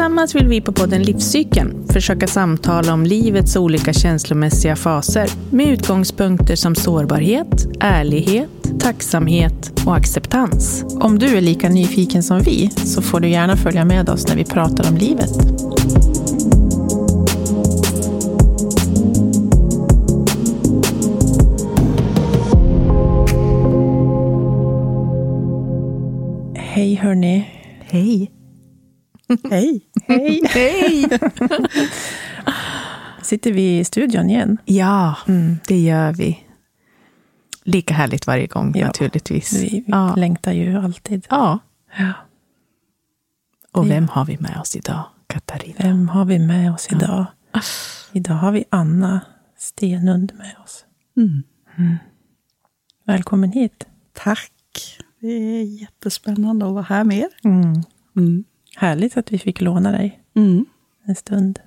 Tillsammans 0.00 0.34
vill 0.34 0.48
vi 0.48 0.60
på 0.60 0.72
podden 0.72 1.02
Livscykeln 1.02 1.88
försöka 1.88 2.26
samtala 2.26 2.92
om 2.92 3.04
livets 3.04 3.56
olika 3.56 3.92
känslomässiga 3.92 4.76
faser 4.76 5.28
med 5.50 5.66
utgångspunkter 5.66 6.56
som 6.56 6.74
sårbarhet, 6.74 7.66
ärlighet, 7.80 8.50
tacksamhet 8.80 9.72
och 9.86 9.96
acceptans. 9.96 10.84
Om 11.00 11.18
du 11.18 11.36
är 11.36 11.40
lika 11.40 11.68
nyfiken 11.68 12.22
som 12.22 12.40
vi 12.40 12.70
så 12.76 13.02
får 13.02 13.20
du 13.20 13.28
gärna 13.28 13.56
följa 13.56 13.84
med 13.84 14.08
oss 14.08 14.28
när 14.28 14.36
vi 14.36 14.44
pratar 14.44 14.88
om 14.90 14.96
livet. 14.96 15.30
Hej 26.56 26.94
hörni. 26.94 27.48
Hej! 27.80 28.39
Hej. 29.50 29.80
Hej. 30.06 30.40
Hej! 30.48 31.08
Sitter 33.22 33.52
vi 33.52 33.78
i 33.78 33.84
studion 33.84 34.30
igen? 34.30 34.58
Ja, 34.64 35.16
det 35.68 35.78
gör 35.80 36.12
vi. 36.12 36.38
Lika 37.64 37.94
härligt 37.94 38.26
varje 38.26 38.46
gång 38.46 38.72
Ja, 38.76 38.86
naturligtvis. 38.86 39.52
Vi, 39.62 39.68
vi 39.68 39.84
ja. 39.86 40.14
längtar 40.14 40.52
ju 40.52 40.76
alltid. 40.76 41.26
ja. 41.30 41.58
Ja. 41.98 42.12
Och 43.72 43.90
vem 43.90 44.08
har 44.08 44.24
vi 44.24 44.38
med 44.40 44.58
oss 44.60 44.76
idag, 44.76 45.04
Katarina? 45.26 45.74
Vem 45.78 46.08
har 46.08 46.24
vi 46.24 46.38
med 46.38 46.72
oss 46.74 46.88
idag? 46.92 47.26
Idag 48.12 48.34
har 48.34 48.52
vi 48.52 48.64
Anna 48.70 49.20
Stenund 49.58 50.32
med 50.34 50.54
oss. 50.64 50.84
Mm. 51.16 51.42
Välkommen 53.06 53.52
hit. 53.52 53.86
Tack. 54.12 54.52
Det 55.20 55.28
är 55.28 55.62
jättespännande 55.80 56.66
att 56.66 56.72
vara 56.72 56.82
här 56.82 57.04
med 57.04 57.18
er. 57.18 57.28
Mm. 57.44 58.44
Mm. 58.80 58.88
Härligt 58.90 59.16
att 59.16 59.32
vi 59.32 59.38
fick 59.38 59.60
låna 59.60 59.92
dig 59.92 60.20
Mm. 60.34 60.64
en 61.04 61.14
stund. 61.14 61.60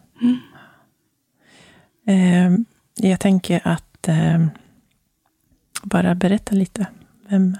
Eh, 2.07 2.51
jag 2.95 3.19
tänker 3.19 3.61
att 3.67 4.07
eh, 4.07 4.45
bara 5.83 6.15
berätta 6.15 6.55
lite 6.55 6.87
vem, 7.29 7.57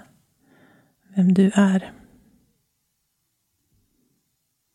vem 1.15 1.33
du 1.33 1.51
är. 1.55 1.91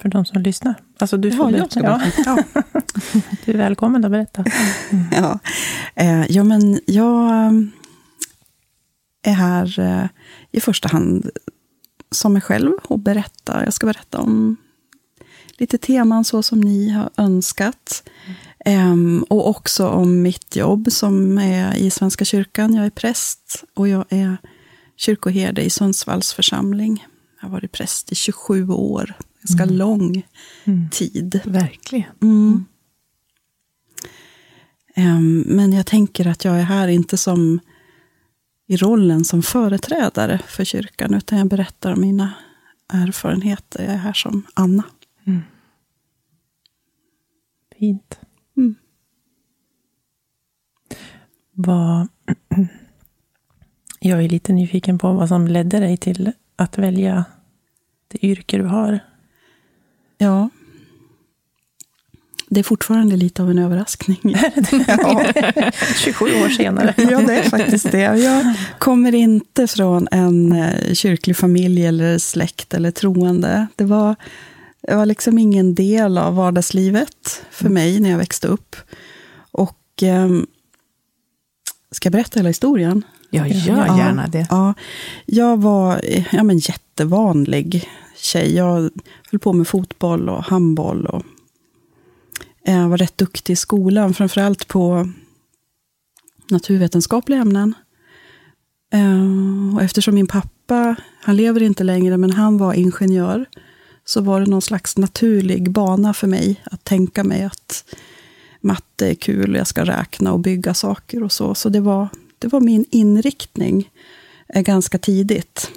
För 0.03 0.09
de 0.09 0.25
som 0.25 0.43
lyssnar. 0.43 0.75
Alltså 0.99 1.17
du 1.17 1.31
får 1.33 1.51
Ja, 1.53 1.57
jag 1.75 1.85
berätta. 1.85 2.11
ska 2.13 2.45
Ja. 2.55 2.63
Du 3.45 3.53
är 3.53 3.57
välkommen 3.57 4.05
att 4.05 4.11
berätta. 4.11 4.45
Ja. 5.13 5.39
Eh, 5.95 6.27
ja, 6.33 6.45
men 6.45 6.81
jag 6.87 7.31
eh, 7.31 7.53
är 9.23 9.33
här 9.33 9.79
eh, 9.81 10.07
i 10.51 10.61
första 10.61 10.89
hand 10.89 11.31
som 12.11 12.33
mig 12.33 12.43
själv 12.43 12.73
och 12.85 12.99
berätta. 12.99 13.65
Jag 13.65 13.73
ska 13.75 13.87
berätta 13.87 14.19
om 14.19 14.57
lite 15.59 15.79
teman 15.79 16.25
så 16.25 16.43
som 16.43 16.61
ni 16.61 16.89
har 16.89 17.11
önskat. 17.17 18.09
Ehm, 18.65 19.25
och 19.29 19.49
också 19.49 19.89
om 19.89 20.23
mitt 20.23 20.57
jobb 20.57 20.93
som 20.93 21.39
är 21.39 21.77
i 21.77 21.91
Svenska 21.91 22.25
kyrkan. 22.25 22.75
Jag 22.75 22.87
är 22.87 22.91
präst 22.91 23.65
och 23.75 23.89
jag 23.89 24.05
är 24.09 24.37
kyrkoherde 24.97 25.63
i 25.63 25.71
Sundsvalls 25.71 26.33
församling. 26.33 27.07
Jag 27.41 27.49
har 27.49 27.53
varit 27.53 27.73
präst 27.73 28.13
i 28.13 28.15
27 28.15 28.69
år. 28.69 29.15
Ganska 29.43 29.65
lång 29.65 30.23
tid. 30.91 31.41
Verkligen. 31.45 32.11
Mm. 32.23 32.65
Ehm, 34.95 35.45
Men 35.47 35.73
jag 35.73 35.87
tänker 35.87 36.27
att 36.27 36.45
jag 36.45 36.59
är 36.59 36.63
här 36.63 36.89
inte 36.89 37.17
som 37.17 37.61
i 38.69 38.77
rollen 38.77 39.25
som 39.25 39.43
företrädare 39.43 40.41
för 40.49 40.65
kyrkan, 40.65 41.15
utan 41.15 41.39
jag 41.39 41.49
berättar 41.49 41.93
om 41.93 42.01
mina 42.01 42.33
erfarenheter. 42.93 43.85
Jag 43.85 43.93
är 43.93 43.99
här 43.99 44.13
som 44.13 44.47
Anna. 44.55 44.83
Fint. 47.79 48.21
Mm. 48.57 48.75
Vad, 51.53 52.09
jag 54.01 54.25
är 54.25 54.29
lite 54.29 54.53
nyfiken 54.53 54.99
på 54.99 55.13
vad 55.13 55.29
som 55.29 55.49
ledde 55.49 55.81
dig 55.81 55.97
till 55.97 56.33
att 56.57 56.79
välja 56.79 57.25
det 58.09 58.25
yrke 58.27 58.59
du 58.59 58.65
har. 58.65 58.99
Ja. 60.19 60.49
Det 62.51 62.61
är 62.61 62.65
fortfarande 62.65 63.17
lite 63.17 63.43
av 63.43 63.51
en 63.51 63.59
överraskning. 63.59 64.21
ja. 64.89 65.25
27 65.97 66.25
år 66.25 66.49
senare. 66.49 66.95
ja, 67.11 67.21
det 67.21 67.39
är 67.39 67.43
faktiskt 67.43 67.93
det. 67.93 67.99
Jag 67.99 68.55
kommer 68.79 69.15
inte 69.15 69.67
från 69.67 70.09
en 70.11 70.53
eh, 70.53 70.93
kyrklig 70.95 71.37
familj 71.37 71.87
eller 71.87 72.19
släkt 72.19 72.75
eller 72.75 72.91
troende. 72.91 73.67
Det 73.77 73.85
var, 73.85 74.17
det 74.83 74.95
var 74.97 75.07
liksom 75.07 75.39
ingen 75.39 75.75
del 75.75 76.19
av 76.19 76.35
vardagslivet 76.35 77.43
för 77.51 77.69
mig 77.69 78.01
när 78.01 78.11
jag 78.11 78.19
växte 78.19 78.49
upp. 78.49 78.77
Och 79.53 80.03
ehm, 80.03 80.47
Ska 81.91 82.07
jag 82.07 82.13
berätta 82.13 82.39
hela 82.39 82.49
historien? 82.49 83.03
Jag 83.31 83.49
gör 83.49 83.87
Ja. 83.87 83.99
gärna 83.99 84.27
det. 84.29 84.47
Ja, 84.51 84.75
jag 85.27 85.61
var 85.61 86.01
ja, 86.33 86.43
men 86.43 86.59
jättevanlig 86.59 87.89
tjej. 88.17 88.55
Jag 88.55 88.91
höll 89.31 89.41
på 89.41 89.53
med 89.53 89.69
fotboll 89.69 90.29
och 90.29 90.45
handboll. 90.45 91.07
Och 91.07 91.23
jag 92.65 92.89
var 92.89 92.97
rätt 92.97 93.19
duktig 93.19 93.53
i 93.53 93.57
skolan, 93.57 94.15
framförallt 94.15 94.69
på 94.69 95.09
naturvetenskapliga 96.51 97.41
ämnen. 97.41 97.75
Eh, 98.93 99.75
Och 99.77 99.83
eftersom 99.83 100.15
min 100.15 100.27
pappa, 100.27 100.97
han 101.21 101.37
lever 101.37 101.63
inte 101.63 101.85
längre, 101.85 102.17
men 102.17 102.31
han 102.31 102.59
var 102.59 102.75
ingenjör, 102.75 103.47
så 104.09 104.21
var 104.21 104.41
det 104.41 104.47
någon 104.47 104.63
slags 104.63 104.97
naturlig 104.97 105.71
bana 105.71 106.15
för 106.15 106.27
mig 106.27 106.63
att 106.65 106.85
tänka 106.85 107.25
mig 107.25 107.43
att 107.45 107.95
matte 108.61 109.11
är 109.11 109.15
kul, 109.15 109.55
jag 109.55 109.67
ska 109.67 109.85
räkna 109.85 110.33
och 110.33 110.41
bygga 110.41 110.75
saker 110.75 111.23
och 111.23 111.33
så. 111.33 111.55
Så 111.55 111.69
det 111.69 111.81
var, 111.81 112.09
det 112.39 112.49
var 112.49 112.61
min 112.61 112.85
inriktning 112.91 113.91
eh, 114.49 114.63
ganska 114.63 114.99
tidigt. 114.99 115.71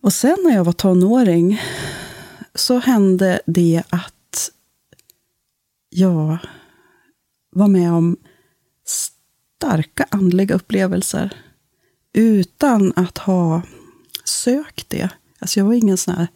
Och 0.00 0.12
sen 0.12 0.36
när 0.44 0.54
jag 0.54 0.64
var 0.64 0.72
tonåring 0.72 1.60
så 2.54 2.78
hände 2.78 3.40
det 3.46 3.82
att 3.88 4.50
jag 5.90 6.38
var 7.50 7.68
med 7.68 7.92
om 7.92 8.16
starka 8.86 10.06
andliga 10.10 10.54
upplevelser 10.54 11.36
utan 12.12 12.92
att 12.96 13.18
ha 13.18 13.62
sökt 14.24 14.90
det. 14.90 15.10
Alltså 15.40 15.60
jag 15.60 15.64
var 15.64 15.74
ingen 15.74 15.96
sån 15.96 16.14
här 16.14 16.28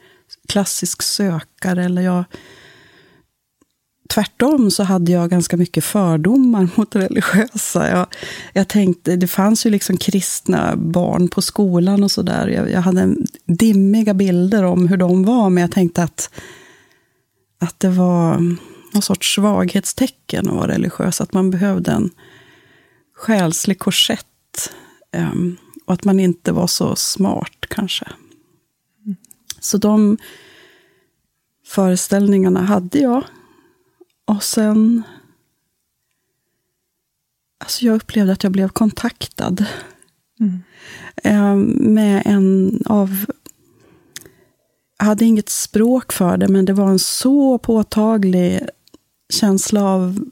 klassisk 0.49 1.03
sökare. 1.03 1.85
Eller 1.85 2.03
jag, 2.03 2.25
tvärtom 4.09 4.71
så 4.71 4.83
hade 4.83 5.13
jag 5.13 5.31
ganska 5.31 5.57
mycket 5.57 5.85
fördomar 5.85 6.69
mot 6.77 6.97
religiösa. 6.97 7.91
Jag, 7.91 8.07
jag 8.53 8.69
tänkte, 8.69 9.17
det 9.17 9.27
fanns 9.27 9.67
ju 9.67 9.71
liksom 9.71 9.97
kristna 9.97 10.77
barn 10.77 11.29
på 11.29 11.43
skolan 11.43 12.03
och 12.03 12.11
sådär. 12.11 12.49
Jag, 12.49 12.71
jag 12.71 12.81
hade 12.81 13.17
dimmiga 13.47 14.15
bilder 14.15 14.63
om 14.63 14.89
hur 14.89 14.97
de 14.97 15.25
var, 15.25 15.51
men 15.51 15.61
jag 15.61 15.73
tänkte 15.73 16.03
att, 16.03 16.31
att 17.59 17.81
det 17.81 17.91
var 17.91 18.57
någon 18.93 19.03
sorts 19.03 19.35
svaghetstecken 19.35 20.49
att 20.49 20.55
vara 20.55 20.69
religiös. 20.69 21.21
Att 21.21 21.33
man 21.33 21.51
behövde 21.51 21.91
en 21.91 22.11
själslig 23.15 23.79
korsett. 23.79 24.27
Um, 25.17 25.57
och 25.87 25.95
att 25.95 26.05
man 26.05 26.21
inte 26.21 26.53
var 26.53 26.67
så 26.67 26.97
smart 26.97 27.67
kanske. 27.69 28.07
Så 29.63 29.79
de 29.79 30.19
föreställningarna 31.67 32.63
hade 32.63 32.99
jag. 32.99 33.25
Och 34.25 34.43
sen... 34.43 35.03
Alltså 37.59 37.85
jag 37.85 37.97
upplevde 37.97 38.33
att 38.33 38.43
jag 38.43 38.53
blev 38.53 38.69
kontaktad. 38.69 39.67
Eh, 41.23 41.55
med 41.57 42.23
en 42.25 42.79
av... 42.87 43.27
Jag 44.99 45.07
hade 45.07 45.25
inget 45.25 45.49
språk 45.49 46.13
för 46.13 46.37
det, 46.37 46.49
men 46.49 46.65
det 46.65 46.73
var 46.73 46.89
en 46.89 46.99
så 46.99 47.59
påtaglig 47.59 48.61
känsla 49.33 49.85
av 49.85 50.25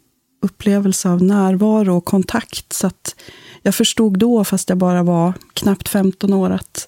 upplevelse 0.43 1.09
av 1.09 1.23
närvaro 1.23 1.97
och 1.97 2.05
kontakt. 2.05 2.73
Så 2.73 2.87
att 2.87 3.15
jag 3.63 3.75
förstod 3.75 4.19
då, 4.19 4.45
fast 4.45 4.69
jag 4.69 4.79
bara 4.79 5.03
var 5.03 5.33
knappt 5.55 5.89
15 5.89 6.33
år, 6.33 6.51
att 6.51 6.87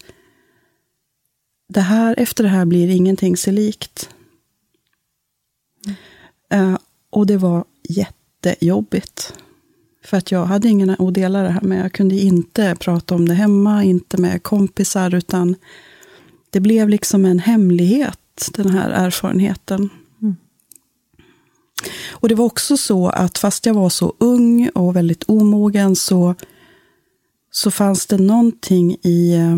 det 1.73 1.81
här, 1.81 2.15
efter 2.19 2.45
det 2.45 2.51
här 2.51 2.65
blir 2.65 2.89
ingenting 2.89 3.37
sig 3.37 3.53
likt. 3.53 4.09
Eh, 6.51 6.79
och 7.11 7.27
det 7.27 7.37
var 7.37 7.65
jättejobbigt. 7.89 9.35
För 10.05 10.17
att 10.17 10.33
jag 10.33 10.45
hade 10.45 10.69
ingen 10.69 10.91
att 10.91 11.15
dela 11.15 11.43
det 11.43 11.51
här 11.51 11.61
med. 11.61 11.85
Jag 11.85 11.93
kunde 11.93 12.15
inte 12.15 12.77
prata 12.81 13.15
om 13.15 13.29
det 13.29 13.35
hemma, 13.35 13.85
inte 13.85 14.21
med 14.21 14.43
kompisar, 14.43 15.15
utan 15.15 15.57
det 16.51 16.61
blev 16.61 16.89
liksom 16.89 17.25
en 17.25 17.39
hemlighet, 17.39 18.51
den 18.55 18.71
här 18.71 18.91
erfarenheten. 18.91 19.91
Och 22.11 22.29
det 22.29 22.35
var 22.35 22.45
också 22.45 22.77
så 22.77 23.09
att 23.09 23.39
fast 23.39 23.67
jag 23.67 23.75
var 23.75 23.89
så 23.89 24.15
ung 24.19 24.69
och 24.69 24.97
väldigt 24.97 25.25
omogen 25.29 25.97
så, 25.97 26.35
så 27.51 27.71
fanns 27.71 28.07
det 28.07 28.19
någonting 28.19 28.97
i 29.03 29.35
eh, 29.35 29.57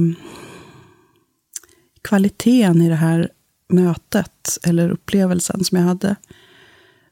kvaliteten 2.04 2.82
i 2.82 2.88
det 2.88 2.94
här 2.94 3.30
mötet 3.68 4.58
eller 4.62 4.90
upplevelsen 4.90 5.64
som 5.64 5.78
jag 5.78 5.84
hade. 5.84 6.16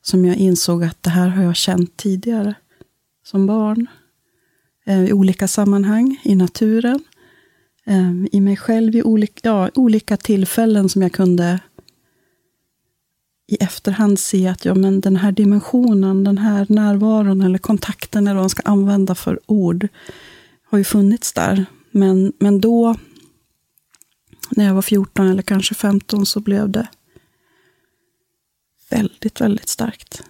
Som 0.03 0.25
jag 0.25 0.37
insåg 0.37 0.85
att 0.85 1.03
det 1.03 1.11
här 1.11 1.29
har 1.29 1.43
jag 1.43 1.57
känt 1.57 1.97
tidigare 1.97 2.55
som 3.25 3.47
barn. 3.47 3.87
Eh, 4.87 5.05
I 5.05 5.13
olika 5.13 5.49
sammanhang, 5.49 6.21
i 6.25 6.35
naturen. 6.35 7.05
Eh, 7.87 8.13
I 8.33 8.41
mig 8.41 8.57
själv, 8.57 8.97
i 8.97 9.03
olika, 9.03 9.41
ja, 9.43 9.71
olika 9.75 10.17
tillfällen 10.17 10.89
som 10.89 11.03
jag 11.03 11.13
kunde 11.13 11.61
i 13.47 13.57
efterhand 13.61 14.19
se 14.19 14.49
att 14.49 14.65
ja, 14.65 14.75
men 14.75 15.01
den 15.01 15.17
här 15.17 15.33
dimensionen, 15.33 16.25
den 16.25 16.39
här 16.39 16.67
närvaron 16.69 17.41
eller 17.41 17.59
kontakten, 17.59 18.27
eller 18.27 18.35
vad 18.35 18.43
man 18.43 18.51
ska 18.51 18.63
använda 18.63 19.15
för 19.15 19.41
ord, 19.47 19.89
har 20.71 20.79
ju 20.79 20.85
funnits 20.85 21.33
där. 21.33 21.67
Men, 21.91 22.33
men 22.39 22.61
då, 22.61 22.97
när 24.57 24.65
jag 24.65 24.75
var 24.75 24.83
14 24.83 25.27
eller 25.27 25.43
kanske 25.43 25.75
15, 25.75 26.27
så 26.27 26.41
blev 26.41 26.71
det 26.71 26.89
väldigt, 28.91 29.41
väldigt 29.41 29.69
starkt. 29.69 30.23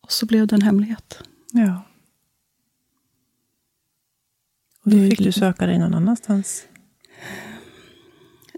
Och 0.00 0.12
så 0.12 0.26
blev 0.26 0.46
det 0.46 0.54
en 0.54 0.62
hemlighet. 0.62 1.18
Ja. 1.52 1.82
Och 4.84 4.90
då 4.90 4.96
fick 4.96 5.18
du 5.18 5.32
söka 5.32 5.66
dig 5.66 5.78
någon 5.78 5.94
annanstans? 5.94 6.66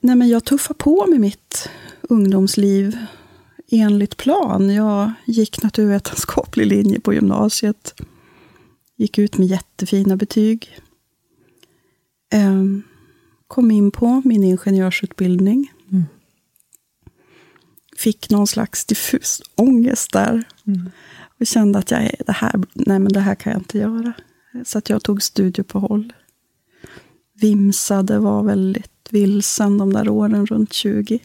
Nej, 0.03 0.17
men 0.17 0.29
jag 0.29 0.44
tuffade 0.44 0.79
på 0.79 1.06
med 1.06 1.21
mitt 1.21 1.71
ungdomsliv 2.03 2.99
enligt 3.71 4.17
plan. 4.17 4.75
Jag 4.75 5.12
gick 5.26 5.62
naturvetenskaplig 5.62 6.67
linje 6.67 7.00
på 7.00 7.14
gymnasiet. 7.14 8.00
Gick 8.99 9.19
ut 9.19 9.39
med 9.39 9.47
jättefina 9.47 10.17
betyg. 10.17 10.79
Ehm, 12.31 12.83
kom 13.47 13.71
in 13.71 13.91
på 13.91 14.23
min 14.25 14.45
ingenjörsutbildning. 14.45 15.73
Mm. 15.91 16.05
Fick 17.97 18.31
någon 18.31 18.47
slags 18.47 18.85
diffus 18.85 19.43
ångest 19.55 20.12
där. 20.12 20.45
Mm. 20.67 20.91
Och 21.41 21.47
kände 21.47 21.79
att 21.79 21.91
jag, 21.91 22.11
det, 22.27 22.33
här, 22.33 22.53
nej, 22.73 22.99
men 22.99 23.12
det 23.12 23.21
här 23.21 23.35
kan 23.35 23.53
jag 23.53 23.61
inte 23.61 23.79
göra. 23.79 24.12
Så 24.65 24.79
att 24.79 24.91
jag 24.91 25.03
tog 25.03 25.23
studieuppehåll. 25.23 26.12
Vimsade, 27.33 28.19
var 28.19 28.43
väldigt 28.43 29.09
vilsen 29.11 29.79
de 29.79 29.93
där 29.93 30.09
åren 30.09 30.47
runt 30.47 30.73
20. 30.73 31.19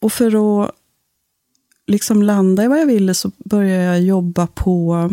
Och 0.00 0.12
för 0.12 0.26
att 0.64 0.70
liksom 1.86 2.22
landa 2.22 2.64
i 2.64 2.68
vad 2.68 2.80
jag 2.80 2.86
ville 2.86 3.14
så 3.14 3.30
började 3.38 3.84
jag 3.84 4.02
jobba 4.02 4.46
på 4.46 5.10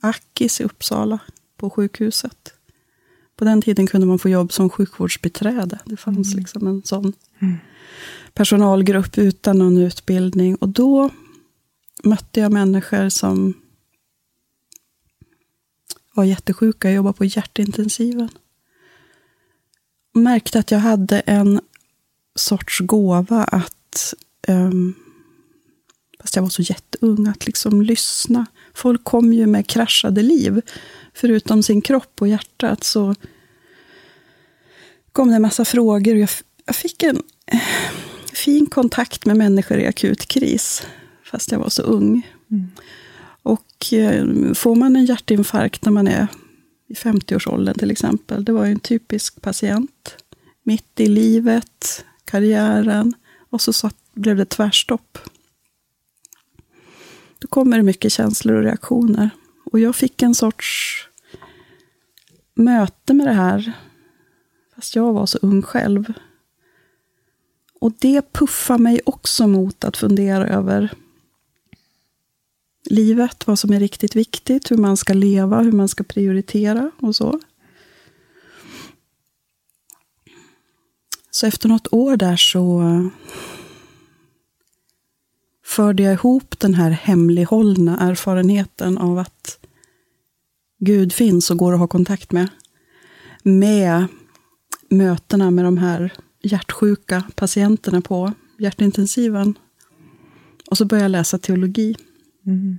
Akis 0.00 0.60
i 0.60 0.64
Uppsala, 0.64 1.18
på 1.56 1.70
sjukhuset. 1.70 2.54
På 3.36 3.44
den 3.44 3.62
tiden 3.62 3.86
kunde 3.86 4.06
man 4.06 4.18
få 4.18 4.28
jobb 4.28 4.52
som 4.52 4.70
sjukvårdsbiträde. 4.70 5.78
Det 5.84 5.96
fanns 5.96 6.32
mm. 6.32 6.38
liksom 6.38 6.66
en 6.66 6.82
sån 6.84 7.12
mm. 7.38 7.56
personalgrupp 8.32 9.18
utan 9.18 9.58
någon 9.58 9.78
utbildning. 9.78 10.56
Och 10.56 10.68
då 10.68 11.10
mötte 12.04 12.40
jag 12.40 12.52
människor 12.52 13.08
som 13.08 13.54
var 16.14 16.24
jättesjuka. 16.24 16.88
Jag 16.88 16.94
jobbade 16.94 17.16
på 17.16 17.24
hjärtintensiven. 17.24 18.28
Och 20.14 20.20
märkte 20.20 20.58
att 20.58 20.70
jag 20.70 20.78
hade 20.78 21.20
en 21.20 21.60
sorts 22.34 22.80
gåva 22.80 23.44
att, 23.44 24.14
um, 24.48 24.94
fast 26.24 26.36
jag 26.36 26.42
var 26.42 26.50
så 26.50 26.62
jätteung, 26.62 27.26
att 27.26 27.46
liksom 27.46 27.82
lyssna. 27.82 28.46
Folk 28.74 29.04
kom 29.04 29.32
ju 29.32 29.46
med 29.46 29.66
kraschade 29.66 30.22
liv. 30.22 30.60
Förutom 31.14 31.62
sin 31.62 31.82
kropp 31.82 32.20
och 32.20 32.28
hjärtat 32.28 32.84
så 32.84 33.14
kom 35.12 35.28
det 35.28 35.36
en 35.36 35.42
massa 35.42 35.64
frågor. 35.64 36.14
Och 36.14 36.20
jag, 36.20 36.28
jag 36.66 36.76
fick 36.76 37.02
en 37.02 37.22
fin 38.32 38.66
kontakt 38.66 39.26
med 39.26 39.36
människor 39.36 39.78
i 39.78 39.86
akut 39.86 40.26
kris, 40.26 40.86
fast 41.24 41.52
jag 41.52 41.58
var 41.58 41.68
så 41.68 41.82
ung. 41.82 42.28
Mm. 42.50 42.70
Och 43.42 43.92
eh, 43.92 44.52
får 44.54 44.74
man 44.74 44.96
en 44.96 45.04
hjärtinfarkt 45.04 45.84
när 45.84 45.92
man 45.92 46.08
är 46.08 46.26
i 46.88 46.94
50-årsåldern 46.94 47.78
till 47.78 47.90
exempel, 47.90 48.44
det 48.44 48.52
var 48.52 48.64
ju 48.64 48.72
en 48.72 48.80
typisk 48.80 49.40
patient. 49.40 50.16
Mitt 50.62 51.00
i 51.00 51.06
livet, 51.06 52.04
karriären, 52.24 53.14
och 53.50 53.60
så, 53.60 53.72
så 53.72 53.90
blev 54.14 54.36
det 54.36 54.44
tvärstopp. 54.44 55.18
Då 57.44 57.48
kommer 57.48 57.76
det 57.76 57.82
mycket 57.82 58.12
känslor 58.12 58.56
och 58.56 58.62
reaktioner. 58.62 59.30
Och 59.64 59.80
jag 59.80 59.96
fick 59.96 60.22
en 60.22 60.34
sorts 60.34 60.96
möte 62.54 63.14
med 63.14 63.26
det 63.26 63.32
här, 63.32 63.72
fast 64.74 64.96
jag 64.96 65.12
var 65.12 65.26
så 65.26 65.38
ung 65.42 65.62
själv. 65.62 66.12
Och 67.80 67.92
det 67.98 68.32
puffar 68.32 68.78
mig 68.78 69.00
också 69.06 69.46
mot 69.46 69.84
att 69.84 69.96
fundera 69.96 70.46
över 70.46 70.94
livet, 72.84 73.46
vad 73.46 73.58
som 73.58 73.72
är 73.72 73.80
riktigt 73.80 74.16
viktigt, 74.16 74.70
hur 74.70 74.76
man 74.76 74.96
ska 74.96 75.12
leva, 75.12 75.60
hur 75.60 75.72
man 75.72 75.88
ska 75.88 76.04
prioritera 76.04 76.90
och 77.00 77.16
så. 77.16 77.40
Så 81.30 81.46
efter 81.46 81.68
något 81.68 81.92
år 81.92 82.16
där 82.16 82.36
så 82.36 82.82
förde 85.74 86.02
jag 86.02 86.12
ihop 86.12 86.58
den 86.58 86.74
här 86.74 86.90
hemlighållna 86.90 87.98
erfarenheten 87.98 88.98
av 88.98 89.18
att 89.18 89.58
Gud 90.78 91.12
finns 91.12 91.50
och 91.50 91.56
går 91.56 91.72
att 91.72 91.78
ha 91.78 91.86
kontakt 91.86 92.32
med, 92.32 92.48
med 93.42 94.06
mötena 94.90 95.50
med 95.50 95.64
de 95.64 95.78
här 95.78 96.12
hjärtsjuka 96.42 97.22
patienterna 97.34 98.00
på 98.00 98.32
hjärtintensiven. 98.58 99.58
Och 100.70 100.78
så 100.78 100.84
började 100.84 101.04
jag 101.04 101.10
läsa 101.10 101.38
teologi. 101.38 101.96
Mm. 102.46 102.78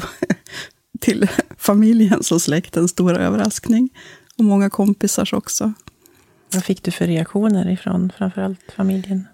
Till 1.00 1.28
familjens 1.56 2.32
och 2.32 2.42
släktens 2.42 2.90
stora 2.90 3.18
överraskning. 3.18 3.90
Och 4.38 4.44
många 4.44 4.70
kompisars 4.70 5.32
också. 5.32 5.72
Vad 6.52 6.64
fick 6.64 6.82
du 6.82 6.90
för 6.90 7.06
reaktioner 7.06 7.70
ifrån 7.70 8.12
framförallt 8.18 8.72
familjen? 8.76 9.26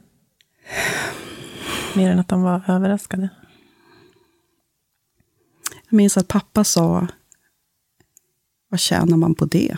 Mer 1.97 2.11
än 2.11 2.19
att 2.19 2.29
de 2.29 2.43
var 2.43 2.63
överraskade? 2.69 3.29
Jag 5.91 5.97
minns 5.97 6.17
att 6.17 6.29
pappa 6.29 6.65
sa, 6.65 7.07
vad 8.69 8.81
tjänar 8.81 9.17
man 9.17 9.35
på 9.35 9.45
det? 9.45 9.77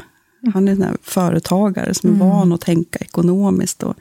Han 0.54 0.68
är 0.68 0.72
en 0.72 0.98
företagare 1.02 1.94
som 1.94 2.10
är 2.10 2.14
mm. 2.14 2.28
van 2.28 2.52
att 2.52 2.60
tänka 2.60 2.98
ekonomiskt. 2.98 3.82
Och 3.82 3.96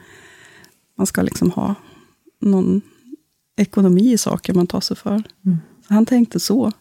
man 0.95 1.07
ska 1.07 1.21
liksom 1.21 1.51
ha 1.51 1.75
någon 2.41 2.81
ekonomi 3.55 4.13
i 4.13 4.17
saker 4.17 4.53
man 4.53 4.67
tar 4.67 4.81
sig 4.81 4.97
för. 4.97 5.24
Mm. 5.45 5.57
Så 5.88 5.93
han 5.93 6.05
tänkte 6.05 6.39
så. 6.39 6.71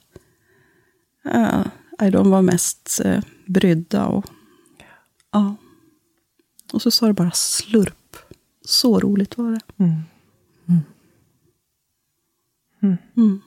Uh, 1.34 1.66
de 2.12 2.30
var 2.30 2.42
mest 2.42 3.00
uh, 3.04 3.20
brydda. 3.46 4.06
Och, 4.06 4.26
uh. 5.36 5.52
och 6.72 6.82
så 6.82 6.90
sa 6.90 7.06
det 7.06 7.12
bara 7.12 7.30
slurp. 7.30 8.16
Så 8.64 9.00
roligt 9.00 9.38
var 9.38 9.50
det. 9.50 9.84
Mm. 9.84 10.00
Mm. 13.16 13.40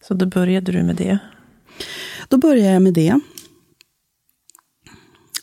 Så 0.00 0.14
då 0.14 0.26
började 0.26 0.72
du 0.72 0.82
med 0.82 0.96
det? 0.96 1.18
Då 2.28 2.38
började 2.38 2.72
jag 2.72 2.82
med 2.82 2.94
det. 2.94 3.20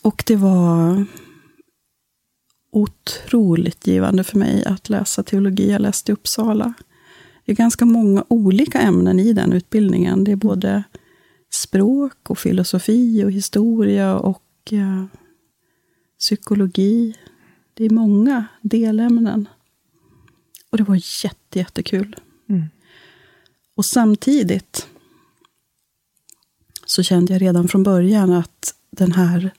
Och 0.02 0.22
det 0.26 0.36
var 0.36 1.06
otroligt 2.72 3.86
givande 3.86 4.24
för 4.24 4.38
mig 4.38 4.64
att 4.64 4.88
läsa 4.88 5.22
teologi. 5.22 5.70
Jag 5.70 5.80
läste 5.80 6.12
i 6.12 6.14
Uppsala. 6.14 6.74
Det 7.44 7.52
är 7.52 7.56
ganska 7.56 7.84
många 7.84 8.24
olika 8.28 8.80
ämnen 8.80 9.20
i 9.20 9.32
den 9.32 9.52
utbildningen. 9.52 10.24
Det 10.24 10.32
är 10.32 10.36
både 10.36 10.84
språk 11.54 12.30
och 12.30 12.38
filosofi 12.38 13.24
och 13.24 13.32
historia 13.32 14.18
och 14.18 14.42
ja, 14.70 15.08
psykologi. 16.18 17.16
Det 17.74 17.84
är 17.84 17.90
många 17.90 18.44
delämnen. 18.62 19.48
Och 20.74 20.78
det 20.78 20.84
var 20.84 21.00
jätte, 21.24 21.58
jättekul. 21.58 22.16
Mm. 22.48 22.64
Och 23.74 23.84
samtidigt 23.84 24.86
så 26.86 27.02
kände 27.02 27.32
jag 27.32 27.42
redan 27.42 27.68
från 27.68 27.82
början 27.82 28.32
att 28.32 28.74
den 28.90 29.12
här 29.12 29.50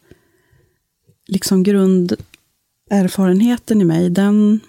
liksom 1.28 1.64
grunderfarenheten 1.64 3.82
i 3.82 3.84
mig, 3.84 4.10
den, 4.10 4.60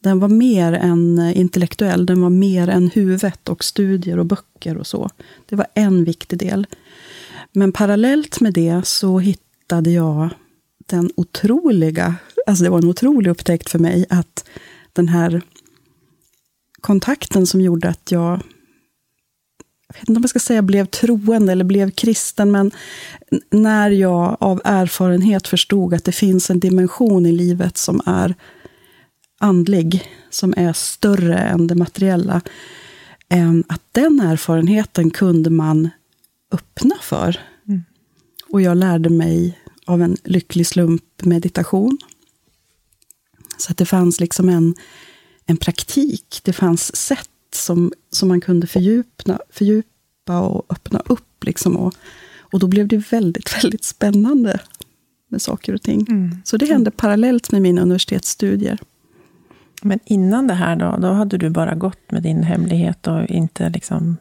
den 0.00 0.20
var 0.20 0.28
mer 0.28 0.72
än 0.72 1.18
intellektuell. 1.18 2.06
Den 2.06 2.22
var 2.22 2.30
mer 2.30 2.68
än 2.68 2.90
huvudet 2.90 3.48
och 3.48 3.64
studier 3.64 4.18
och 4.18 4.26
böcker 4.26 4.76
och 4.76 4.86
så. 4.86 5.10
Det 5.46 5.56
var 5.56 5.66
en 5.74 6.04
viktig 6.04 6.38
del. 6.38 6.66
Men 7.52 7.72
parallellt 7.72 8.40
med 8.40 8.52
det 8.52 8.86
så 8.86 9.18
hittade 9.18 9.90
jag 9.90 10.28
den 10.86 11.10
otroliga, 11.16 12.14
alltså 12.46 12.64
det 12.64 12.70
var 12.70 12.78
en 12.78 12.88
otrolig 12.88 13.30
upptäckt 13.30 13.70
för 13.70 13.78
mig, 13.78 14.06
att 14.08 14.44
den 14.92 15.08
här 15.08 15.42
kontakten 16.80 17.46
som 17.46 17.60
gjorde 17.60 17.88
att 17.88 18.10
jag 18.12 18.42
jag 19.92 20.00
vet 20.00 20.08
inte 20.08 20.18
om 20.18 20.22
jag 20.22 20.30
ska 20.30 20.38
säga 20.38 20.62
blev 20.62 20.86
troende 20.86 21.52
eller 21.52 21.64
blev 21.64 21.90
kristen, 21.90 22.50
men 22.50 22.70
när 23.50 23.90
jag 23.90 24.36
av 24.40 24.60
erfarenhet 24.64 25.48
förstod 25.48 25.94
att 25.94 26.04
det 26.04 26.12
finns 26.12 26.50
en 26.50 26.60
dimension 26.60 27.26
i 27.26 27.32
livet 27.32 27.78
som 27.78 28.00
är 28.06 28.34
andlig, 29.40 30.04
som 30.30 30.54
är 30.56 30.72
större 30.72 31.38
än 31.38 31.66
det 31.66 31.74
materiella, 31.74 32.40
att 33.68 33.82
den 33.92 34.20
erfarenheten 34.20 35.10
kunde 35.10 35.50
man 35.50 35.90
öppna 36.52 36.94
för. 37.02 37.40
Mm. 37.68 37.84
Och 38.48 38.60
jag 38.60 38.76
lärde 38.76 39.08
mig 39.08 39.58
av 39.86 40.02
en 40.02 40.16
lycklig 40.24 40.66
slump 40.66 41.04
meditation. 41.22 41.98
Så 43.60 43.70
att 43.70 43.76
det 43.76 43.86
fanns 43.86 44.20
liksom 44.20 44.48
en, 44.48 44.74
en 45.46 45.56
praktik, 45.56 46.40
det 46.42 46.52
fanns 46.52 46.96
sätt 46.96 47.28
som, 47.54 47.92
som 48.10 48.28
man 48.28 48.40
kunde 48.40 48.66
fördjupa, 48.66 49.38
fördjupa 49.50 50.40
och 50.40 50.66
öppna 50.68 51.02
upp. 51.04 51.44
Liksom 51.44 51.76
och, 51.76 51.94
och 52.40 52.58
då 52.58 52.66
blev 52.66 52.88
det 52.88 53.12
väldigt, 53.12 53.56
väldigt 53.64 53.84
spännande 53.84 54.60
med 55.28 55.42
saker 55.42 55.74
och 55.74 55.82
ting. 55.82 56.06
Mm. 56.08 56.36
Så 56.44 56.56
det 56.56 56.66
hände 56.66 56.90
parallellt 56.90 57.52
med 57.52 57.62
mina 57.62 57.82
universitetsstudier. 57.82 58.78
Men 59.82 60.00
innan 60.04 60.46
det 60.46 60.54
här 60.54 60.76
då, 60.76 60.96
då 61.00 61.08
hade 61.08 61.38
du 61.38 61.50
bara 61.50 61.74
gått 61.74 62.10
med 62.10 62.22
din 62.22 62.42
hemlighet 62.42 63.06
och 63.06 63.26
inte 63.26 63.68
liksom 63.68 64.16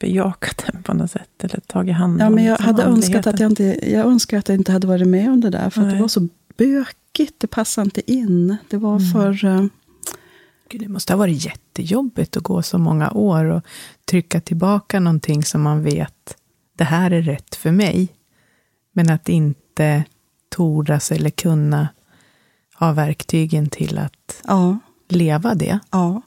bejakat 0.00 0.64
den 0.66 0.82
på 0.82 0.94
något 0.94 1.10
sätt, 1.10 1.44
eller 1.44 1.60
tagit 1.60 1.94
hand 1.94 2.12
om 2.12 2.20
Ja, 2.20 2.30
men 2.30 2.44
jag 2.44 2.58
hade 2.58 2.82
önskat 2.82 3.26
att 3.26 3.40
jag 3.40 3.52
inte, 3.52 3.90
jag 3.92 4.06
önskar 4.06 4.38
att 4.38 4.48
jag 4.48 4.58
inte 4.58 4.72
hade 4.72 4.86
varit 4.86 5.08
med 5.08 5.30
om 5.30 5.40
det 5.40 5.50
där, 5.50 5.70
för 5.70 5.80
det 5.80 6.00
var 6.00 6.08
så 6.08 6.28
bökigt, 6.58 7.40
det 7.40 7.46
passade 7.46 7.84
inte 7.84 8.12
in. 8.12 8.56
Det 8.68 8.76
var 8.76 8.96
mm. 8.96 9.12
för... 9.12 9.44
Uh... 9.44 9.66
Gud, 10.70 10.80
det 10.80 10.88
måste 10.88 11.12
ha 11.12 11.18
varit 11.18 11.44
jättejobbigt 11.44 12.36
att 12.36 12.42
gå 12.42 12.62
så 12.62 12.78
många 12.78 13.10
år 13.10 13.44
och 13.44 13.62
trycka 14.04 14.40
tillbaka 14.40 15.00
någonting 15.00 15.42
som 15.42 15.62
man 15.62 15.82
vet, 15.82 16.36
det 16.76 16.84
här 16.84 17.10
är 17.10 17.22
rätt 17.22 17.54
för 17.54 17.72
mig. 17.72 18.08
Men 18.92 19.10
att 19.10 19.28
inte 19.28 20.04
tordas 20.48 21.12
eller 21.12 21.30
kunna 21.30 21.88
ha 22.74 22.92
verktygen 22.92 23.70
till 23.70 23.98
att 23.98 24.42
ja. 24.44 24.78
leva 25.08 25.54
det. 25.54 25.78
Ja. 25.90 26.22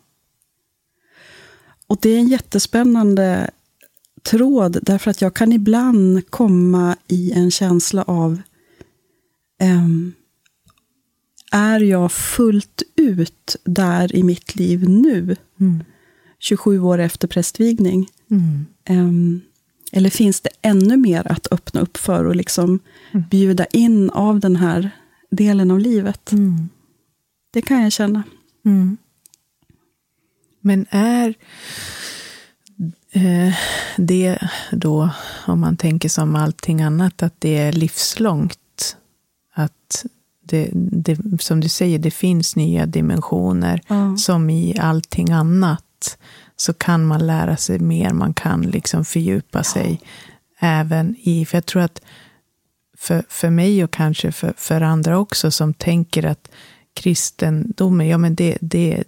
Och 1.87 1.97
det 2.01 2.09
är 2.09 2.19
en 2.19 2.27
jättespännande 2.27 3.51
tråd, 4.23 4.77
därför 4.81 5.11
att 5.11 5.21
jag 5.21 5.33
kan 5.33 5.51
ibland 5.51 6.29
komma 6.29 6.97
i 7.07 7.31
en 7.31 7.51
känsla 7.51 8.03
av 8.03 8.41
um, 9.63 10.13
Är 11.51 11.79
jag 11.79 12.11
fullt 12.11 12.81
ut 12.95 13.55
där 13.63 14.15
i 14.15 14.23
mitt 14.23 14.55
liv 14.55 14.89
nu? 14.89 15.35
Mm. 15.59 15.83
27 16.39 16.79
år 16.79 16.99
efter 16.99 17.27
prästvigning. 17.27 18.09
Mm. 18.31 18.65
Um, 18.89 19.41
eller 19.91 20.09
finns 20.09 20.41
det 20.41 20.49
ännu 20.61 20.97
mer 20.97 21.31
att 21.31 21.47
öppna 21.51 21.81
upp 21.81 21.97
för 21.97 22.25
och 22.25 22.35
liksom 22.35 22.79
mm. 23.11 23.25
bjuda 23.29 23.65
in 23.65 24.09
av 24.09 24.39
den 24.39 24.55
här 24.55 24.91
delen 25.31 25.71
av 25.71 25.79
livet? 25.79 26.31
Mm. 26.31 26.69
Det 27.51 27.61
kan 27.61 27.83
jag 27.83 27.91
känna. 27.91 28.23
Mm. 28.65 28.97
Men 30.61 30.85
är 30.89 31.33
eh, 33.11 33.53
det 33.97 34.39
då, 34.71 35.09
om 35.47 35.59
man 35.59 35.77
tänker 35.77 36.09
som 36.09 36.35
allting 36.35 36.81
annat, 36.81 37.23
att 37.23 37.41
det 37.41 37.57
är 37.57 37.71
livslångt? 37.71 38.97
Att 39.53 40.05
det, 40.51 40.69
det, 40.73 41.41
som 41.41 41.59
du 41.59 41.69
säger, 41.69 41.99
det 41.99 42.11
finns 42.11 42.55
nya 42.55 42.85
dimensioner. 42.85 43.81
Mm. 43.87 44.17
Som 44.17 44.49
i 44.49 44.77
allting 44.79 45.31
annat 45.31 46.17
så 46.55 46.73
kan 46.73 47.05
man 47.05 47.27
lära 47.27 47.57
sig 47.57 47.79
mer, 47.79 48.13
man 48.13 48.33
kan 48.33 48.61
liksom 48.61 49.05
fördjupa 49.05 49.59
ja. 49.59 49.63
sig. 49.63 50.01
Även 50.59 51.15
i, 51.19 51.45
för 51.45 51.57
jag 51.57 51.65
tror 51.65 51.81
att 51.81 52.01
för, 52.97 53.23
för 53.29 53.49
mig 53.49 53.83
och 53.83 53.91
kanske 53.91 54.31
för, 54.31 54.53
för 54.57 54.81
andra 54.81 55.19
också 55.19 55.51
som 55.51 55.73
tänker 55.73 56.25
att 56.25 56.51
kristendomen, 56.93 58.07
ja 58.07 58.17
men 58.17 58.35
det, 58.35 58.57
det, 58.61 59.03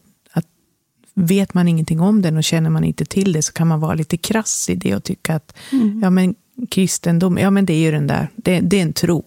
vet 1.14 1.54
man 1.54 1.68
ingenting 1.68 2.02
om 2.02 2.22
den 2.22 2.38
och 2.38 2.44
känner 2.44 2.70
man 2.70 2.84
inte 2.84 3.06
till 3.06 3.34
det 3.34 3.42
så 3.42 3.54
kan 3.54 3.68
man 3.68 3.80
vara 3.80 3.94
lite 3.94 4.18
krass 4.18 4.70
i 4.70 4.76
det 4.76 4.96
och 4.96 5.04
tycka 5.04 5.36
att 5.36 5.56
mm. 5.72 6.00
ja, 6.04 6.10
men 6.10 6.36
kristendom, 6.70 7.38
ja 7.38 7.50
men 7.50 7.66
det 7.66 7.74
är 7.74 7.80
ju 7.80 7.92
den 7.92 8.08
där, 8.08 8.30
det, 8.36 8.60
det 8.60 8.78
är 8.78 8.82
en 8.82 8.94
tro. 8.94 9.26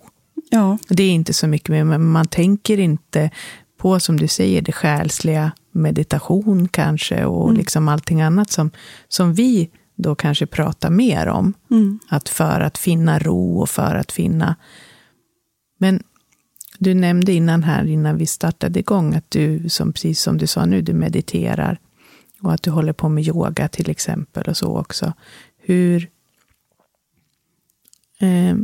Ja. 0.50 0.78
Det 0.88 1.02
är 1.02 1.10
inte 1.10 1.32
så 1.32 1.46
mycket 1.46 1.68
mer, 1.68 1.84
men 1.84 2.06
man 2.06 2.26
tänker 2.26 2.78
inte 2.80 3.30
på, 3.76 4.00
som 4.00 4.16
du 4.16 4.28
säger, 4.28 4.62
det 4.62 4.72
själsliga, 4.72 5.52
meditation 5.72 6.68
kanske 6.68 7.24
och 7.24 7.44
mm. 7.44 7.56
liksom 7.56 7.88
allting 7.88 8.20
annat 8.20 8.50
som, 8.50 8.70
som 9.08 9.34
vi 9.34 9.70
då 9.96 10.14
kanske 10.14 10.46
pratar 10.46 10.90
mer 10.90 11.26
om. 11.26 11.54
Mm. 11.70 11.98
Att 12.08 12.28
för 12.28 12.60
att 12.60 12.78
finna 12.78 13.18
ro 13.18 13.60
och 13.60 13.70
för 13.70 13.94
att 13.94 14.12
finna... 14.12 14.56
Men 15.78 16.02
du 16.78 16.94
nämnde 16.94 17.32
innan 17.32 17.62
här, 17.62 17.84
innan 17.84 18.18
vi 18.18 18.26
startade 18.26 18.80
igång, 18.80 19.14
att 19.14 19.30
du, 19.30 19.68
som, 19.68 19.92
precis 19.92 20.20
som 20.20 20.38
du 20.38 20.46
sa 20.46 20.66
nu, 20.66 20.82
du 20.82 20.92
mediterar. 20.92 21.80
Och 22.42 22.52
att 22.52 22.62
du 22.62 22.70
håller 22.70 22.92
på 22.92 23.08
med 23.08 23.24
yoga 23.24 23.68
till 23.68 23.90
exempel 23.90 24.48
och 24.48 24.56
så 24.56 24.78
också. 24.78 25.12
Hur, 25.58 26.10
eh, 28.18 28.56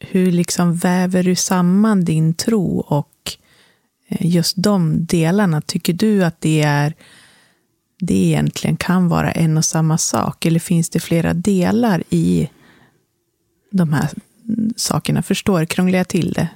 hur 0.00 0.32
liksom 0.32 0.74
väver 0.74 1.22
du 1.22 1.34
samman 1.34 2.04
din 2.04 2.34
tro 2.34 2.78
och 2.78 3.32
eh, 4.08 4.26
just 4.26 4.54
de 4.56 5.04
delarna? 5.04 5.60
Tycker 5.60 5.92
du 5.92 6.24
att 6.24 6.40
det 6.40 6.62
är 6.62 6.94
det 7.98 8.14
egentligen 8.14 8.76
kan 8.76 9.08
vara 9.08 9.32
en 9.32 9.56
och 9.56 9.64
samma 9.64 9.98
sak? 9.98 10.46
Eller 10.46 10.60
finns 10.60 10.90
det 10.90 11.00
flera 11.00 11.34
delar 11.34 12.02
i 12.10 12.48
de 13.70 13.92
här 13.92 14.10
sakerna? 14.76 15.22
Förstår, 15.22 15.64
krånglar 15.64 15.98
jag 15.98 16.08
till 16.08 16.32
det? 16.32 16.48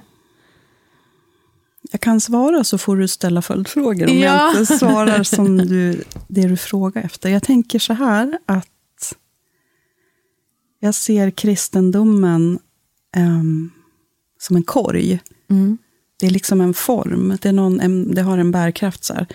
Jag 1.91 2.01
kan 2.01 2.21
svara 2.21 2.63
så 2.63 2.77
får 2.77 2.97
du 2.97 3.07
ställa 3.07 3.41
följdfrågor 3.41 4.09
om 4.09 4.17
ja. 4.17 4.53
jag 4.53 4.61
inte 4.61 4.77
svarar 4.77 5.23
som 5.35 5.57
du, 5.57 6.03
det 6.27 6.47
du 6.47 6.57
frågar 6.57 7.01
efter. 7.01 7.29
Jag 7.29 7.43
tänker 7.43 7.79
så 7.79 7.93
här 7.93 8.39
att 8.45 9.15
jag 10.79 10.95
ser 10.95 11.31
kristendomen 11.31 12.59
um, 13.15 13.71
som 14.39 14.55
en 14.55 14.63
korg. 14.63 15.19
Mm. 15.49 15.77
Det 16.19 16.25
är 16.25 16.31
liksom 16.31 16.61
en 16.61 16.73
form, 16.73 17.37
det, 17.41 17.51
någon, 17.51 17.79
en, 17.79 18.15
det 18.15 18.21
har 18.21 18.37
en 18.37 18.51
bärkraft. 18.51 19.03
Så 19.03 19.13
här. 19.13 19.27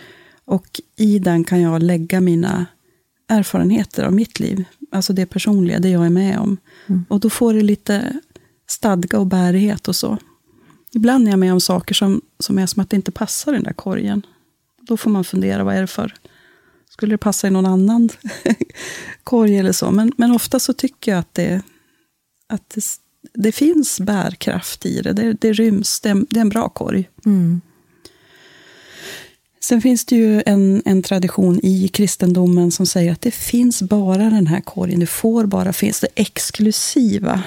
Och 0.45 0.81
i 0.97 1.19
den 1.19 1.45
kan 1.45 1.61
jag 1.61 1.83
lägga 1.83 2.21
mina 2.21 2.67
erfarenheter 3.29 4.05
av 4.05 4.13
mitt 4.13 4.41
liv. 4.41 4.65
Alltså 4.91 5.13
det 5.13 5.27
personliga, 5.27 5.79
det 5.79 5.89
jag 5.89 6.07
är 6.07 6.11
med 6.11 6.39
om. 6.39 6.57
Mm. 6.87 7.05
Och 7.09 7.21
då 7.21 7.31
får 7.31 7.55
det 7.55 7.61
lite 7.61 8.21
stadga 8.69 9.19
och 9.19 9.27
bärighet 9.27 9.89
och 9.89 9.97
så. 9.97 10.19
Ibland 10.93 11.27
är 11.27 11.31
jag 11.31 11.39
med 11.39 11.53
om 11.53 11.61
saker 11.61 11.95
som, 11.95 12.21
som 12.39 12.59
är 12.59 12.67
som 12.67 12.83
att 12.83 12.91
det 12.91 12.97
inte 12.97 13.13
passar 13.13 13.53
i 13.53 13.55
den 13.55 13.65
där 13.65 13.73
korgen. 13.73 14.27
Då 14.81 14.97
får 14.97 15.11
man 15.11 15.25
fundera, 15.25 15.65
vad 15.65 15.77
är 15.77 15.81
det 15.81 15.87
för... 15.87 16.15
Skulle 16.91 17.15
det 17.15 17.19
passa 17.19 17.47
i 17.47 17.51
någon 17.51 17.67
annan 17.67 18.09
korg 19.25 19.59
eller 19.59 19.73
så? 19.73 19.91
Men, 19.91 20.13
men 20.17 20.33
ofta 20.33 20.59
så 20.59 20.73
tycker 20.73 21.13
jag 21.13 21.19
att 21.19 21.35
det, 21.35 21.63
att 22.49 22.71
det, 22.71 22.85
det 23.35 23.53
finns 23.53 24.01
bärkraft 24.01 24.87
i 24.87 25.01
det. 25.03 25.13
Det, 25.13 25.33
det 25.33 25.53
ryms, 25.53 26.01
det, 26.01 26.25
det 26.31 26.39
är 26.39 26.41
en 26.41 26.49
bra 26.49 26.69
korg. 26.69 27.09
Mm. 27.27 27.61
Sen 29.61 29.83
finns 29.83 30.05
det 30.05 30.17
ju 30.17 30.43
en, 30.47 30.83
en 30.85 31.03
tradition 31.03 31.61
i 31.63 31.89
kristendomen 31.89 32.71
som 32.71 32.87
säger 32.87 33.13
att 33.13 33.21
det 33.21 33.31
finns 33.31 33.83
bara 33.83 34.31
den 34.31 34.47
här 34.47 34.61
korgen. 34.61 35.01
Det 35.01 35.07
får 35.07 35.47
bara 35.47 35.73
finnas 35.73 36.01
det 36.01 36.09
exklusiva. 36.15 37.43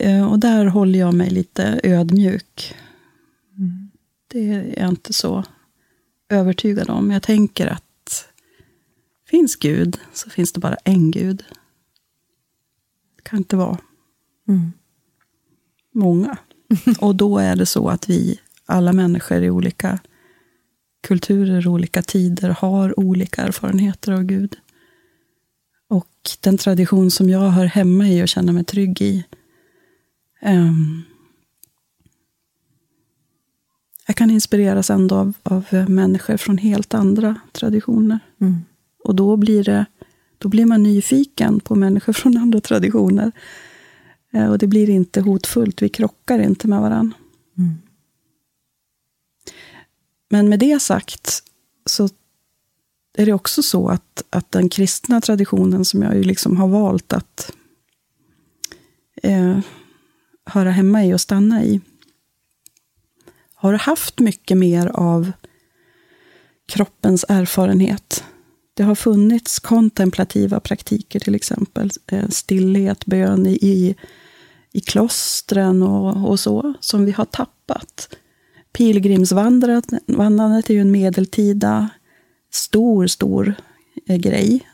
Eh, 0.00 0.32
och 0.32 0.38
där 0.38 0.66
håller 0.66 0.98
jag 0.98 1.14
mig 1.14 1.30
lite 1.30 1.80
ödmjuk. 1.82 2.74
Mm. 3.58 3.90
Det 4.28 4.48
är 4.48 4.74
jag 4.78 4.88
inte 4.88 5.12
så 5.12 5.44
övertygad 6.28 6.90
om. 6.90 7.10
Jag 7.10 7.22
tänker 7.22 7.66
att 7.66 8.28
finns 9.28 9.56
Gud, 9.56 9.98
så 10.12 10.30
finns 10.30 10.52
det 10.52 10.60
bara 10.60 10.76
en 10.84 11.10
Gud. 11.10 11.44
Det 13.16 13.22
kan 13.22 13.38
inte 13.38 13.56
vara 13.56 13.78
mm. 14.48 14.72
Många. 15.92 16.36
Och 17.00 17.14
då 17.14 17.38
är 17.38 17.56
det 17.56 17.66
så 17.66 17.88
att 17.88 18.10
vi, 18.10 18.40
alla 18.66 18.92
människor 18.92 19.42
i 19.42 19.50
olika 19.50 19.98
kulturer, 21.02 21.68
olika 21.68 22.02
tider, 22.02 22.50
har 22.50 23.00
olika 23.00 23.42
erfarenheter 23.42 24.12
av 24.12 24.22
Gud. 24.22 24.56
Och 25.88 26.08
den 26.40 26.58
tradition 26.58 27.10
som 27.10 27.28
jag 27.28 27.50
hör 27.50 27.64
hemma 27.64 28.08
i 28.08 28.24
och 28.24 28.28
känner 28.28 28.52
mig 28.52 28.64
trygg 28.64 29.02
i, 29.02 29.24
Um, 30.46 31.02
jag 34.06 34.16
kan 34.16 34.30
inspireras 34.30 34.90
ändå 34.90 35.16
av, 35.16 35.32
av 35.42 35.64
människor 35.88 36.36
från 36.36 36.58
helt 36.58 36.94
andra 36.94 37.40
traditioner. 37.52 38.18
Mm. 38.40 38.56
Och 39.04 39.14
då 39.14 39.36
blir, 39.36 39.64
det, 39.64 39.86
då 40.38 40.48
blir 40.48 40.66
man 40.66 40.82
nyfiken 40.82 41.60
på 41.60 41.74
människor 41.74 42.12
från 42.12 42.36
andra 42.36 42.60
traditioner. 42.60 43.32
Uh, 44.34 44.50
och 44.50 44.58
det 44.58 44.66
blir 44.66 44.90
inte 44.90 45.20
hotfullt, 45.20 45.82
vi 45.82 45.88
krockar 45.88 46.38
inte 46.38 46.68
med 46.68 46.80
varandra. 46.80 47.16
Mm. 47.58 47.78
Men 50.30 50.48
med 50.48 50.58
det 50.58 50.82
sagt, 50.82 51.42
så 51.86 52.08
är 53.18 53.26
det 53.26 53.32
också 53.32 53.62
så 53.62 53.88
att, 53.88 54.24
att 54.30 54.52
den 54.52 54.68
kristna 54.68 55.20
traditionen 55.20 55.84
som 55.84 56.02
jag 56.02 56.16
ju 56.16 56.22
liksom 56.22 56.56
har 56.56 56.68
valt 56.68 57.12
att 57.12 57.52
eh, 59.22 59.58
höra 60.46 60.70
hemma 60.70 61.04
i 61.04 61.14
och 61.14 61.20
stanna 61.20 61.64
i, 61.64 61.80
har 63.54 63.72
haft 63.72 64.18
mycket 64.18 64.58
mer 64.58 64.86
av 64.86 65.32
kroppens 66.66 67.24
erfarenhet. 67.28 68.24
Det 68.74 68.82
har 68.82 68.94
funnits 68.94 69.58
kontemplativa 69.58 70.60
praktiker, 70.60 71.20
till 71.20 71.34
exempel 71.34 71.90
eh, 72.06 72.28
stillhet, 72.28 73.06
bön 73.06 73.46
i, 73.46 73.96
i, 74.72 74.80
klostren 74.80 75.82
och, 75.82 76.30
och 76.30 76.40
så, 76.40 76.74
som 76.80 77.04
vi 77.04 77.12
har 77.12 77.24
tappat. 77.24 78.16
Pilgrimsvandrandet 78.72 80.70
är 80.70 80.74
ju 80.74 80.80
en 80.80 80.90
medeltida 80.90 81.88
stor, 82.50 83.06
stor 83.06 83.54
eh, 84.06 84.16
grej 84.16 84.68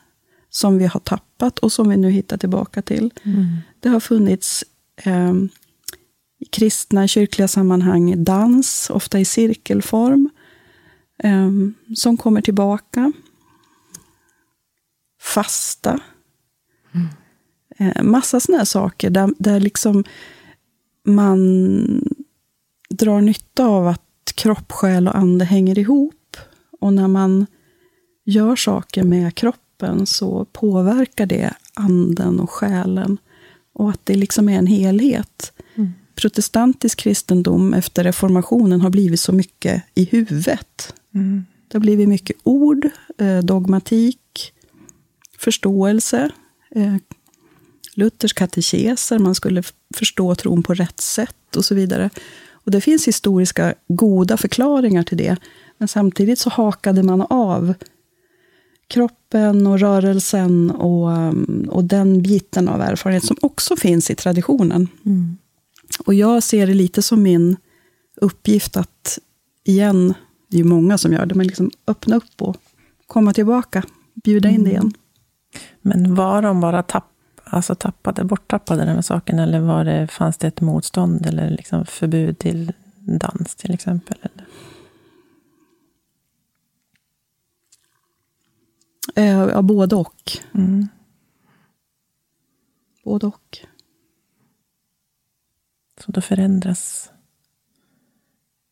som 0.49 0.77
vi 0.77 0.85
har 0.85 0.99
tappat 0.99 1.59
och 1.59 1.71
som 1.71 1.89
vi 1.89 1.97
nu 1.97 2.09
hittar 2.09 2.37
tillbaka 2.37 2.81
till. 2.81 3.13
Mm. 3.23 3.45
Det 3.79 3.89
har 3.89 3.99
funnits 3.99 4.63
eh, 5.03 5.33
i 6.39 6.45
kristna 6.45 7.07
kyrkliga 7.07 7.47
sammanhang 7.47 8.23
dans, 8.23 8.89
ofta 8.89 9.19
i 9.19 9.25
cirkelform, 9.25 10.29
eh, 11.23 11.49
som 11.95 12.17
kommer 12.17 12.41
tillbaka. 12.41 13.11
Fasta. 15.21 15.99
Mm. 16.91 17.07
Eh, 17.79 18.03
massa 18.03 18.39
sådana 18.39 18.65
saker 18.65 19.09
där, 19.09 19.33
där 19.37 19.59
liksom 19.59 20.03
man 21.05 22.03
drar 22.89 23.21
nytta 23.21 23.65
av 23.65 23.87
att 23.87 24.33
kropp, 24.35 24.71
själ 24.71 25.07
och 25.07 25.17
ande 25.17 25.45
hänger 25.45 25.79
ihop. 25.79 26.37
Och 26.79 26.93
när 26.93 27.07
man 27.07 27.45
gör 28.25 28.55
saker 28.55 29.03
med 29.03 29.35
kroppen 29.35 30.05
så 30.05 30.45
påverkar 30.45 31.25
det 31.25 31.53
anden 31.73 32.39
och 32.39 32.49
själen. 32.49 33.17
Och 33.73 33.89
att 33.89 34.05
det 34.05 34.15
liksom 34.15 34.49
är 34.49 34.57
en 34.57 34.67
helhet. 34.67 35.53
Mm. 35.75 35.91
Protestantisk 36.15 36.99
kristendom 36.99 37.73
efter 37.73 38.03
reformationen 38.03 38.81
har 38.81 38.89
blivit 38.89 39.19
så 39.19 39.31
mycket 39.31 39.83
i 39.95 40.03
huvudet. 40.05 40.93
Mm. 41.15 41.45
Det 41.67 41.77
har 41.77 41.81
blivit 41.81 42.09
mycket 42.09 42.37
ord, 42.43 42.89
eh, 43.17 43.39
dogmatik, 43.39 44.53
förståelse. 45.37 46.31
Luthers 47.93 48.33
katekeser, 48.33 49.19
man 49.19 49.35
skulle 49.35 49.63
förstå 49.95 50.35
tron 50.35 50.63
på 50.63 50.73
rätt 50.73 50.99
sätt 50.99 51.55
och 51.55 51.65
så 51.65 51.75
vidare. 51.75 52.09
Och 52.51 52.71
Det 52.71 52.81
finns 52.81 53.07
historiska 53.07 53.73
goda 53.87 54.37
förklaringar 54.37 55.03
till 55.03 55.17
det. 55.17 55.37
Men 55.77 55.87
samtidigt 55.87 56.39
så 56.39 56.49
hakade 56.49 57.03
man 57.03 57.21
av 57.21 57.73
kroppen 58.87 59.67
och 59.67 59.79
rörelsen 59.79 60.71
och, 60.71 61.09
um, 61.09 61.69
och 61.71 61.83
den 61.83 62.21
biten 62.21 62.69
av 62.69 62.81
erfarenhet 62.81 63.25
som 63.25 63.37
också 63.41 63.75
finns 63.75 64.11
i 64.11 64.15
traditionen. 64.15 64.87
Mm. 65.05 65.37
Och 66.05 66.13
jag 66.13 66.43
ser 66.43 66.67
det 66.67 66.73
lite 66.73 67.01
som 67.01 67.23
min 67.23 67.57
uppgift 68.21 68.77
att, 68.77 69.19
igen, 69.63 70.13
det 70.47 70.57
är 70.57 70.59
ju 70.59 70.63
många 70.63 70.97
som 70.97 71.13
gör 71.13 71.25
det, 71.25 71.35
men 71.35 71.47
liksom 71.47 71.71
öppna 71.87 72.15
upp 72.15 72.41
och 72.41 72.57
komma 73.07 73.33
tillbaka, 73.33 73.83
bjuda 74.23 74.49
in 74.49 74.55
mm. 74.55 74.63
det 74.63 74.69
igen. 74.69 74.93
Men 75.81 76.15
var 76.15 76.41
de 76.41 76.61
bara 76.61 76.83
tapp, 76.83 77.11
alltså 77.49 77.75
tappade, 77.75 78.23
borttappade 78.23 78.85
den 78.85 78.95
här 78.95 79.01
saken, 79.01 79.39
eller 79.39 79.59
var 79.59 79.85
det, 79.85 80.07
fanns 80.07 80.37
det 80.37 80.47
ett 80.47 80.61
motstånd 80.61 81.25
eller 81.25 81.49
liksom 81.49 81.85
förbud 81.85 82.39
till 82.39 82.73
dans 82.99 83.55
till 83.55 83.73
exempel? 83.73 84.17
Eller? 84.21 84.45
Eh, 89.15 89.49
ja, 89.49 89.61
både 89.61 89.95
och. 89.95 90.31
Mm. 90.53 90.87
Både 93.03 93.27
och. 93.27 93.57
Så 96.05 96.11
då 96.11 96.21
förändras 96.21 97.11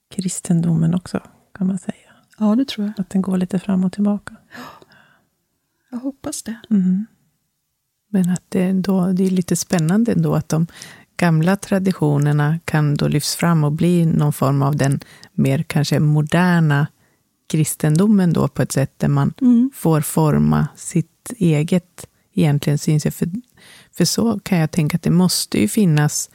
kristendomen 0.10 0.96
också, 0.96 1.22
kan 1.52 1.68
man 1.68 1.80
säga. 1.80 2.14
Ja, 2.40 2.56
det 2.56 2.68
tror 2.68 2.88
jag. 2.88 3.02
Att 3.02 3.10
den 3.10 3.22
går 3.22 3.38
lite 3.38 3.60
fram 3.60 3.84
och 3.84 3.94
tillbaka. 3.94 4.36
Jag 5.90 5.98
hoppas 5.98 6.44
det. 6.44 6.60
Mm. 6.70 7.06
Men 8.18 8.30
att 8.30 8.44
det, 8.50 8.72
då, 8.72 9.12
det 9.12 9.26
är 9.26 9.30
lite 9.30 9.56
spännande 9.56 10.12
ändå 10.12 10.36
att 10.36 10.50
de 10.50 10.68
gamla 11.18 11.56
traditionerna 11.56 12.60
kan 12.66 12.96
då 12.96 13.08
lyfts 13.08 13.36
fram 13.36 13.64
och 13.64 13.72
bli 13.72 14.06
någon 14.06 14.34
form 14.34 14.62
av 14.62 14.76
den 14.76 15.00
mer 15.34 15.64
kanske 15.64 16.00
moderna 16.00 16.88
kristendomen 17.50 18.34
då 18.34 18.48
på 18.48 18.62
ett 18.62 18.72
sätt 18.72 18.94
där 18.98 19.08
man 19.08 19.34
mm. 19.42 19.72
får 19.76 20.02
forma 20.02 20.68
sitt 20.76 21.34
eget 21.38 22.08
egentligen 22.34 22.78
synsätt. 22.78 23.16
För, 23.16 23.30
för 23.98 24.06
så 24.06 24.40
kan 24.40 24.58
jag 24.58 24.72
tänka 24.72 24.98
att 24.98 25.04
det 25.04 25.12
måste 25.12 25.60
ju 25.60 25.68
finnas, 25.68 26.30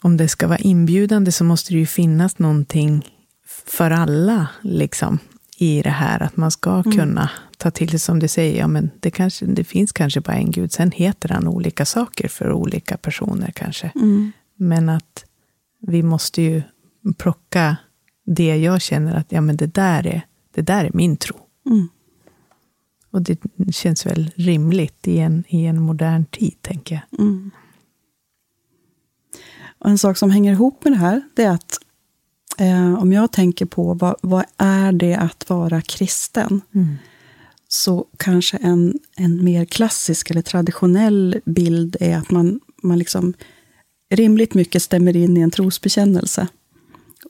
om 0.00 0.16
det 0.16 0.28
ska 0.28 0.48
vara 0.48 0.58
inbjudande 0.58 1.32
så 1.32 1.44
måste 1.44 1.72
det 1.72 1.78
ju 1.78 1.86
finnas 1.86 2.38
någonting 2.38 3.08
för 3.66 3.90
alla 3.90 4.48
liksom, 4.62 5.18
i 5.58 5.82
det 5.82 5.90
här. 5.90 6.22
Att 6.22 6.36
man 6.36 6.50
ska 6.50 6.70
mm. 6.70 6.92
kunna 6.92 7.30
ta 7.58 7.70
till 7.70 7.90
sig, 7.90 7.98
som 7.98 8.18
du 8.18 8.28
säger, 8.28 8.58
ja, 8.58 8.68
men 8.68 8.90
det, 9.00 9.10
kanske, 9.10 9.46
det 9.46 9.64
finns 9.64 9.92
kanske 9.92 10.20
bara 10.20 10.36
en 10.36 10.50
gud. 10.50 10.72
Sen 10.72 10.90
heter 10.90 11.28
han 11.28 11.48
olika 11.48 11.84
saker 11.84 12.28
för 12.28 12.52
olika 12.52 12.96
personer 12.96 13.50
kanske. 13.50 13.90
Mm. 13.94 14.32
Men 14.56 14.88
att 14.88 15.24
vi 15.80 16.02
måste 16.02 16.42
ju 16.42 16.62
plocka 17.18 17.76
det 18.26 18.56
jag 18.56 18.82
känner 18.82 19.14
att 19.14 19.32
ja, 19.32 19.40
men 19.40 19.56
det, 19.56 19.66
där 19.66 20.06
är, 20.06 20.26
det 20.54 20.62
där 20.62 20.84
är 20.84 20.90
min 20.94 21.16
tro. 21.16 21.36
Mm. 21.66 21.88
Och 23.10 23.22
det 23.22 23.38
känns 23.72 24.06
väl 24.06 24.30
rimligt 24.36 25.08
i 25.08 25.18
en, 25.18 25.44
i 25.48 25.66
en 25.66 25.80
modern 25.80 26.24
tid, 26.24 26.54
tänker 26.60 26.94
jag. 26.94 27.20
Mm. 27.20 27.50
Och 29.78 29.90
en 29.90 29.98
sak 29.98 30.16
som 30.16 30.30
hänger 30.30 30.52
ihop 30.52 30.84
med 30.84 30.92
det 30.92 30.96
här, 30.96 31.22
det 31.34 31.44
är 31.44 31.50
att 31.50 31.78
eh, 32.58 32.94
om 32.94 33.12
jag 33.12 33.32
tänker 33.32 33.66
på 33.66 33.94
vad, 33.94 34.16
vad 34.20 34.44
är 34.56 34.92
det 34.92 35.14
att 35.14 35.48
vara 35.48 35.80
kristen? 35.80 36.60
Mm. 36.74 36.96
Så 37.68 38.06
kanske 38.16 38.56
en, 38.56 38.98
en 39.16 39.44
mer 39.44 39.64
klassisk 39.64 40.30
eller 40.30 40.42
traditionell 40.42 41.40
bild 41.44 41.96
är 42.00 42.16
att 42.16 42.30
man, 42.30 42.60
man 42.82 42.98
liksom 42.98 43.34
rimligt 44.10 44.54
mycket 44.54 44.82
stämmer 44.82 45.16
in 45.16 45.36
i 45.36 45.40
en 45.40 45.50
trosbekännelse. 45.50 46.48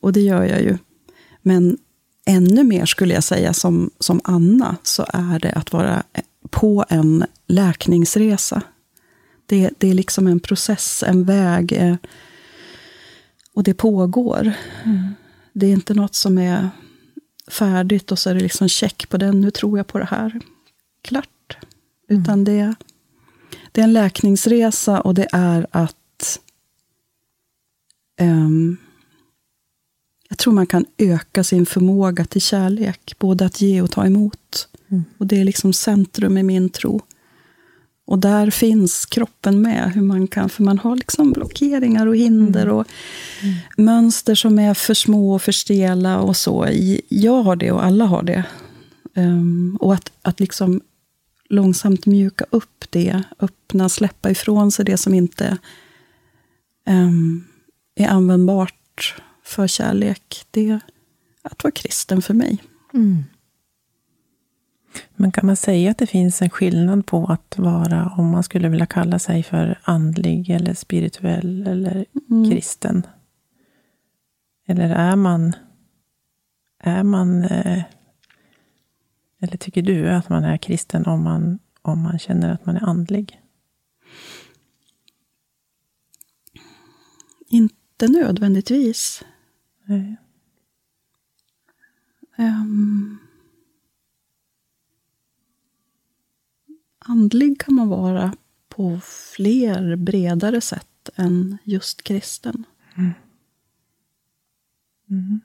Och 0.01 0.13
det 0.13 0.21
gör 0.21 0.45
jag 0.45 0.63
ju. 0.63 0.79
Men 1.43 1.79
ännu 2.27 2.65
mer 2.65 2.87
skulle 2.87 3.15
jag 3.15 3.25
säga 3.25 3.53
som, 3.53 3.91
som 3.99 4.21
Anna, 4.25 4.77
så 4.83 5.07
är 5.09 5.39
det 5.39 5.53
att 5.53 5.73
vara 5.73 6.03
på 6.51 6.85
en 6.89 7.25
läkningsresa. 7.47 8.63
Det, 9.47 9.71
det 9.79 9.91
är 9.91 9.95
liksom 9.95 10.27
en 10.27 10.41
process, 10.41 11.05
en 11.07 11.25
väg. 11.25 11.99
Och 13.55 13.63
det 13.63 13.75
pågår. 13.75 14.53
Mm. 14.85 15.15
Det 15.53 15.67
är 15.67 15.73
inte 15.73 15.95
något 15.95 16.15
som 16.15 16.39
är 16.39 16.71
färdigt 17.49 18.13
och 18.13 18.19
så 18.19 18.31
är 18.31 18.35
det 18.35 18.41
liksom 18.41 18.69
check 18.69 19.09
på 19.09 19.17
den, 19.17 19.41
nu 19.41 19.51
tror 19.51 19.79
jag 19.79 19.87
på 19.87 19.99
det 19.99 20.05
här. 20.05 20.41
Klart. 21.03 21.57
Mm. 22.11 22.23
Utan 22.23 22.45
det, 22.45 22.75
det 23.73 23.81
är 23.81 23.85
en 23.85 23.93
läkningsresa 23.93 25.01
och 25.01 25.15
det 25.15 25.29
är 25.33 25.67
att 25.71 26.39
um, 28.21 28.77
jag 30.29 30.39
tror 30.39 30.53
man 30.53 30.67
kan 30.67 30.85
öka 30.99 31.45
sin 31.45 31.67
förmåga 31.67 32.25
till 32.25 32.41
kärlek, 32.41 33.17
både 33.19 33.47
att 33.47 33.61
ge 33.61 33.83
och 33.83 33.91
ta 33.91 34.07
emot. 34.07 34.69
Mm. 34.89 35.05
Och 35.19 35.27
Det 35.27 35.41
är 35.41 35.45
liksom 35.45 35.73
centrum 35.73 36.39
i 36.39 36.43
min 36.43 36.69
tro. 36.69 37.01
Och 38.07 38.19
där 38.19 38.51
finns 38.51 39.07
kroppen 39.07 39.63
med, 39.63 39.93
hur 39.93 40.03
man 40.03 40.27
kan, 40.27 40.49
för 40.49 40.63
man 40.63 40.79
har 40.79 40.97
liksom 40.97 41.33
blockeringar 41.33 42.07
och 42.07 42.17
hinder 42.17 42.63
mm. 42.63 42.75
och 42.75 42.87
mm. 43.43 43.55
mönster 43.77 44.35
som 44.35 44.59
är 44.59 44.75
för 44.75 44.95
små 44.95 45.35
och 45.35 45.43
för 45.43 45.53
stela 45.53 46.21
och 46.21 46.37
så. 46.37 46.69
Jag 47.09 47.43
har 47.43 47.57
det 47.57 47.73
och 47.73 47.85
alla 47.85 48.05
har 48.05 48.23
det. 48.23 48.45
Um, 49.17 49.77
och 49.81 49.95
att, 49.95 50.13
att 50.23 50.41
liksom 50.41 50.81
långsamt 51.49 52.07
mjuka 52.07 52.45
upp 52.51 52.85
det, 52.91 53.23
öppna, 53.41 53.89
släppa 53.89 54.31
ifrån 54.31 54.73
sig 54.73 54.85
det 54.85 54.97
som 54.97 55.15
inte 55.15 55.59
um, 56.87 57.45
är 57.95 58.09
användbart 58.09 59.15
för 59.45 59.67
kärlek, 59.67 60.47
det 60.51 60.71
är 60.71 60.81
att 61.43 61.65
vara 61.65 61.73
kristen 61.73 62.23
för 62.23 62.35
mig. 62.35 62.59
Mm. 62.95 63.25
Men 65.17 65.33
kan 65.33 65.47
man 65.47 65.57
säga 65.57 65.91
att 65.91 65.99
det 65.99 66.07
finns 66.07 66.43
en 66.43 66.51
skillnad 66.51 67.07
på 67.07 67.27
att 67.27 67.59
vara, 67.59 68.13
om 68.19 68.31
man 68.31 68.43
skulle 68.43 68.69
vilja 68.69 68.87
kalla 68.87 69.19
sig 69.19 69.43
för 69.43 69.79
andlig 69.83 70.51
eller 70.51 70.75
spirituell 70.75 71.67
eller 71.67 72.05
mm. 72.31 72.51
kristen? 72.51 73.07
Eller 74.67 74.91
är 74.91 75.17
man, 75.17 75.53
är 76.79 77.03
man, 77.03 77.45
eh, 77.45 77.83
eller 79.41 79.57
tycker 79.57 79.83
du 79.83 80.11
att 80.11 80.29
man 80.29 80.45
är 80.45 80.57
kristen 80.57 81.07
om 81.07 81.23
man, 81.23 81.59
om 81.83 82.03
man 82.03 82.19
känner 82.19 82.53
att 82.53 82.67
man 82.67 82.77
är 82.77 82.85
andlig? 82.85 83.41
Inte 87.49 88.09
nödvändigtvis. 88.09 89.25
Um, 92.37 93.19
andlig 97.05 97.61
kan 97.61 97.75
man 97.75 97.89
vara 97.89 98.33
på 98.69 99.01
fler 99.37 99.97
bredare 99.97 100.61
sätt 100.61 101.11
än 101.17 101.59
just 101.65 102.03
kristen. 102.03 102.65
Mm. 102.97 103.13
Mm. 105.11 105.41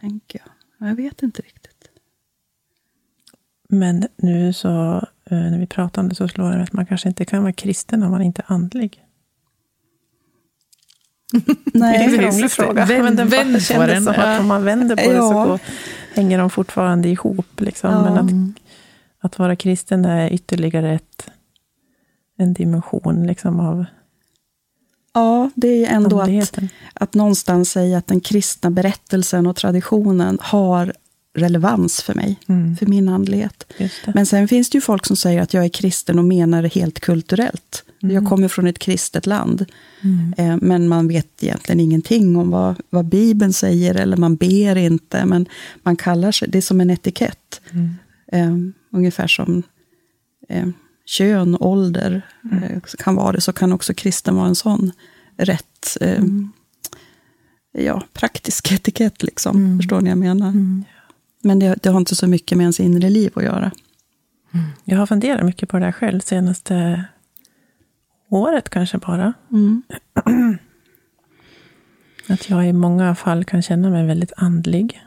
Tänker 0.00 0.40
jag. 0.78 0.88
Jag 0.88 0.96
vet 0.96 1.22
inte 1.22 1.42
riktigt. 1.42 1.88
Men 3.68 4.06
nu 4.16 4.52
så, 4.52 4.96
eh, 5.24 5.38
när 5.38 5.58
vi 5.58 5.66
pratar 5.66 6.02
om 6.02 6.08
det, 6.08 6.14
så 6.14 6.28
slår 6.28 6.50
det 6.50 6.62
att 6.62 6.72
man 6.72 6.86
kanske 6.86 7.08
inte 7.08 7.24
kan 7.24 7.42
vara 7.42 7.52
kristen 7.52 8.02
om 8.02 8.10
man 8.10 8.22
inte 8.22 8.42
är 8.46 8.52
andlig. 8.52 9.04
Nej, 11.32 11.52
det 11.72 12.04
är 12.04 12.12
en 12.12 12.18
krånglig 12.18 12.50
fråga. 12.50 12.86
Men 12.86 13.16
den 13.16 13.28
vänd 13.28 13.68
på 13.68 13.86
den. 13.86 14.04
Som 14.04 14.14
att 14.16 14.40
om 14.40 14.46
man 14.46 14.64
vänder 14.64 14.96
på 14.96 15.02
ja. 15.02 15.08
det 15.12 15.18
så 15.18 15.32
går, 15.32 15.60
hänger 16.14 16.38
de 16.38 16.50
fortfarande 16.50 17.08
ihop. 17.08 17.60
Liksom. 17.60 17.90
Ja. 17.90 18.04
Men 18.04 18.18
att, 18.18 18.63
att 19.24 19.38
vara 19.38 19.56
kristen 19.56 20.04
är 20.04 20.32
ytterligare 20.32 20.94
ett, 20.94 21.28
en 22.38 22.54
dimension 22.54 23.26
liksom, 23.26 23.60
av 23.60 23.84
Ja, 25.14 25.50
det 25.54 25.84
är 25.84 25.96
ändå 25.96 26.20
att, 26.20 26.58
att 26.94 27.14
någonstans 27.14 27.70
säga 27.70 27.98
att 27.98 28.06
den 28.06 28.20
kristna 28.20 28.70
berättelsen 28.70 29.46
och 29.46 29.56
traditionen 29.56 30.38
har 30.40 30.92
relevans 31.34 32.02
för 32.02 32.14
mig, 32.14 32.38
mm. 32.48 32.76
för 32.76 32.86
min 32.86 33.08
andlighet. 33.08 33.72
Men 34.14 34.26
sen 34.26 34.48
finns 34.48 34.70
det 34.70 34.76
ju 34.76 34.80
folk 34.80 35.06
som 35.06 35.16
säger 35.16 35.42
att 35.42 35.54
jag 35.54 35.64
är 35.64 35.68
kristen 35.68 36.18
och 36.18 36.24
menar 36.24 36.62
det 36.62 36.74
helt 36.74 37.00
kulturellt. 37.00 37.84
Mm. 38.02 38.14
Jag 38.14 38.26
kommer 38.26 38.48
från 38.48 38.66
ett 38.66 38.78
kristet 38.78 39.26
land. 39.26 39.64
Mm. 40.00 40.34
Eh, 40.36 40.58
men 40.62 40.88
man 40.88 41.08
vet 41.08 41.42
egentligen 41.42 41.80
ingenting 41.80 42.36
om 42.36 42.50
vad, 42.50 42.74
vad 42.90 43.04
Bibeln 43.04 43.52
säger, 43.52 43.94
eller 43.94 44.16
man 44.16 44.36
ber 44.36 44.76
inte. 44.76 45.24
Men 45.24 45.46
man 45.82 45.96
kallar 45.96 46.32
sig, 46.32 46.48
det 46.48 46.58
är 46.58 46.62
som 46.62 46.80
en 46.80 46.90
etikett. 46.90 47.60
Eh, 48.32 48.56
ungefär 48.94 49.26
som 49.26 49.62
eh, 50.48 50.68
kön, 51.06 51.56
ålder 51.60 52.22
mm. 52.44 52.62
eh, 52.62 52.80
kan 52.98 53.14
vara 53.14 53.32
det, 53.32 53.40
så 53.40 53.52
kan 53.52 53.72
också 53.72 53.94
kristen 53.94 54.36
vara 54.36 54.48
en 54.48 54.54
sån 54.54 54.92
rätt 55.36 55.96
eh, 56.00 56.18
mm. 56.18 56.52
ja, 57.72 58.02
praktisk 58.12 58.72
etikett. 58.72 59.22
Liksom. 59.22 59.56
Mm. 59.56 59.78
Förstår 59.78 60.00
ni 60.00 60.02
vad 60.02 60.10
jag 60.10 60.18
menar? 60.18 60.48
Mm. 60.48 60.84
Men 61.42 61.58
det, 61.58 61.78
det, 61.82 61.88
har 61.88 61.98
inte 61.98 62.16
så 62.16 62.26
mycket 62.26 62.58
med 62.58 62.64
ens 62.64 62.80
inre 62.80 63.10
liv 63.10 63.32
att 63.34 63.44
göra. 63.44 63.70
Mm. 64.54 64.66
Jag 64.84 64.98
har 64.98 65.06
funderat 65.06 65.46
mycket 65.46 65.68
på 65.68 65.78
det 65.78 65.84
här 65.84 65.92
själv 65.92 66.20
senaste 66.20 67.04
året 68.28 68.68
kanske 68.68 68.98
bara. 68.98 69.32
Mm. 69.52 69.82
Att 72.28 72.50
jag 72.50 72.68
i 72.68 72.72
många 72.72 73.14
fall 73.14 73.44
kan 73.44 73.62
känna 73.62 73.90
mig 73.90 74.06
väldigt 74.06 74.32
andlig. 74.36 75.00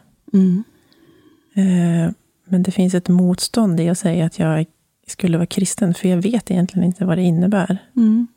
Eh, 1.54 2.12
men 2.50 2.64
det 2.64 2.72
finns 2.72 2.94
ett 2.94 3.10
motstånd 3.10 3.80
i 3.80 3.90
att 3.90 3.98
säga 3.98 4.26
att 4.26 4.40
jag 4.40 4.66
skulle 5.08 5.38
vara 5.38 5.48
kristen, 5.48 5.94
för 5.94 6.08
jag 6.08 6.22
vet 6.22 6.52
egentligen 6.52 6.88
inte 6.88 7.06
vad 7.06 7.18
det 7.18 7.24
innebär. 7.24 7.78
Mm. 7.96 8.28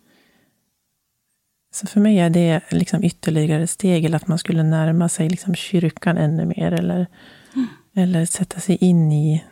Så 1.73 1.87
för 1.87 2.01
mig 2.01 2.19
är 2.19 2.31
det 2.31 2.61
liksom 2.71 3.05
ytterligare 3.05 3.67
steg, 3.67 4.05
eller 4.05 4.17
att 4.17 4.29
man 4.29 4.39
skulle 4.39 4.63
närma 4.63 5.09
sig 5.09 5.29
liksom 5.29 5.55
kyrkan 5.55 6.17
ännu 6.17 6.45
mer, 6.45 6.73
eller, 6.73 7.07
mm. 7.55 7.67
eller 7.95 8.27
sätta 8.27 8.61
sig 8.61 8.77
in 8.77 9.13
i 9.13 9.45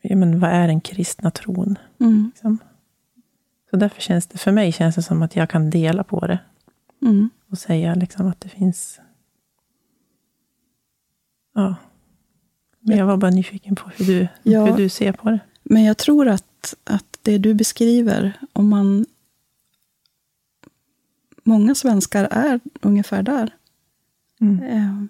ja, 0.00 0.16
men 0.16 0.40
vad 0.40 0.50
är 0.50 0.66
den 0.68 0.80
kristna 0.80 1.30
tron. 1.30 1.78
Mm. 2.00 2.30
Liksom. 2.34 2.58
Så 3.70 3.76
därför 3.76 4.00
känns 4.00 4.26
det, 4.26 4.38
för 4.38 4.52
mig 4.52 4.72
känns 4.72 4.94
det 4.94 5.02
som 5.02 5.22
att 5.22 5.36
jag 5.36 5.50
kan 5.50 5.70
dela 5.70 6.04
på 6.04 6.26
det. 6.26 6.38
Mm. 7.02 7.30
Och 7.50 7.58
säga 7.58 7.94
liksom 7.94 8.26
att 8.26 8.40
det 8.40 8.48
finns... 8.48 9.00
Ja. 11.54 11.74
Men 12.86 12.98
jag 12.98 13.06
var 13.06 13.16
bara 13.16 13.30
nyfiken 13.30 13.74
på 13.74 13.90
hur 13.96 14.04
du, 14.06 14.28
ja. 14.42 14.66
hur 14.66 14.76
du 14.76 14.88
ser 14.88 15.12
på 15.12 15.30
det. 15.30 15.40
Men 15.62 15.84
jag 15.84 15.96
tror 15.96 16.28
att, 16.28 16.74
att 16.84 17.18
det 17.22 17.38
du 17.38 17.54
beskriver, 17.54 18.32
om 18.52 18.68
man... 18.68 19.06
Många 21.42 21.74
svenskar 21.74 22.28
är 22.30 22.60
ungefär 22.80 23.22
där. 23.22 23.54
Mm. 24.40 24.62
Eh, 24.62 25.04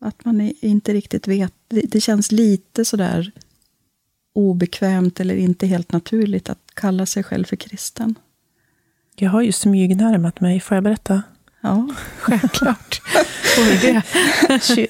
att 0.00 0.24
man 0.24 0.40
inte 0.40 0.92
riktigt 0.92 1.28
vet. 1.28 1.54
Det, 1.68 1.80
det 1.80 2.00
känns 2.00 2.32
lite 2.32 2.84
sådär 2.84 3.32
obekvämt 4.32 5.20
eller 5.20 5.36
inte 5.36 5.66
helt 5.66 5.92
naturligt 5.92 6.50
att 6.50 6.74
kalla 6.74 7.06
sig 7.06 7.22
själv 7.22 7.44
för 7.44 7.56
kristen. 7.56 8.14
Jag 9.16 9.30
har 9.30 9.42
ju 9.42 9.52
smygnärmat 9.52 10.40
mig, 10.40 10.60
får 10.60 10.74
jag 10.74 10.84
berätta? 10.84 11.22
Ja, 11.60 11.88
självklart. 12.20 13.00
det. 13.82 14.02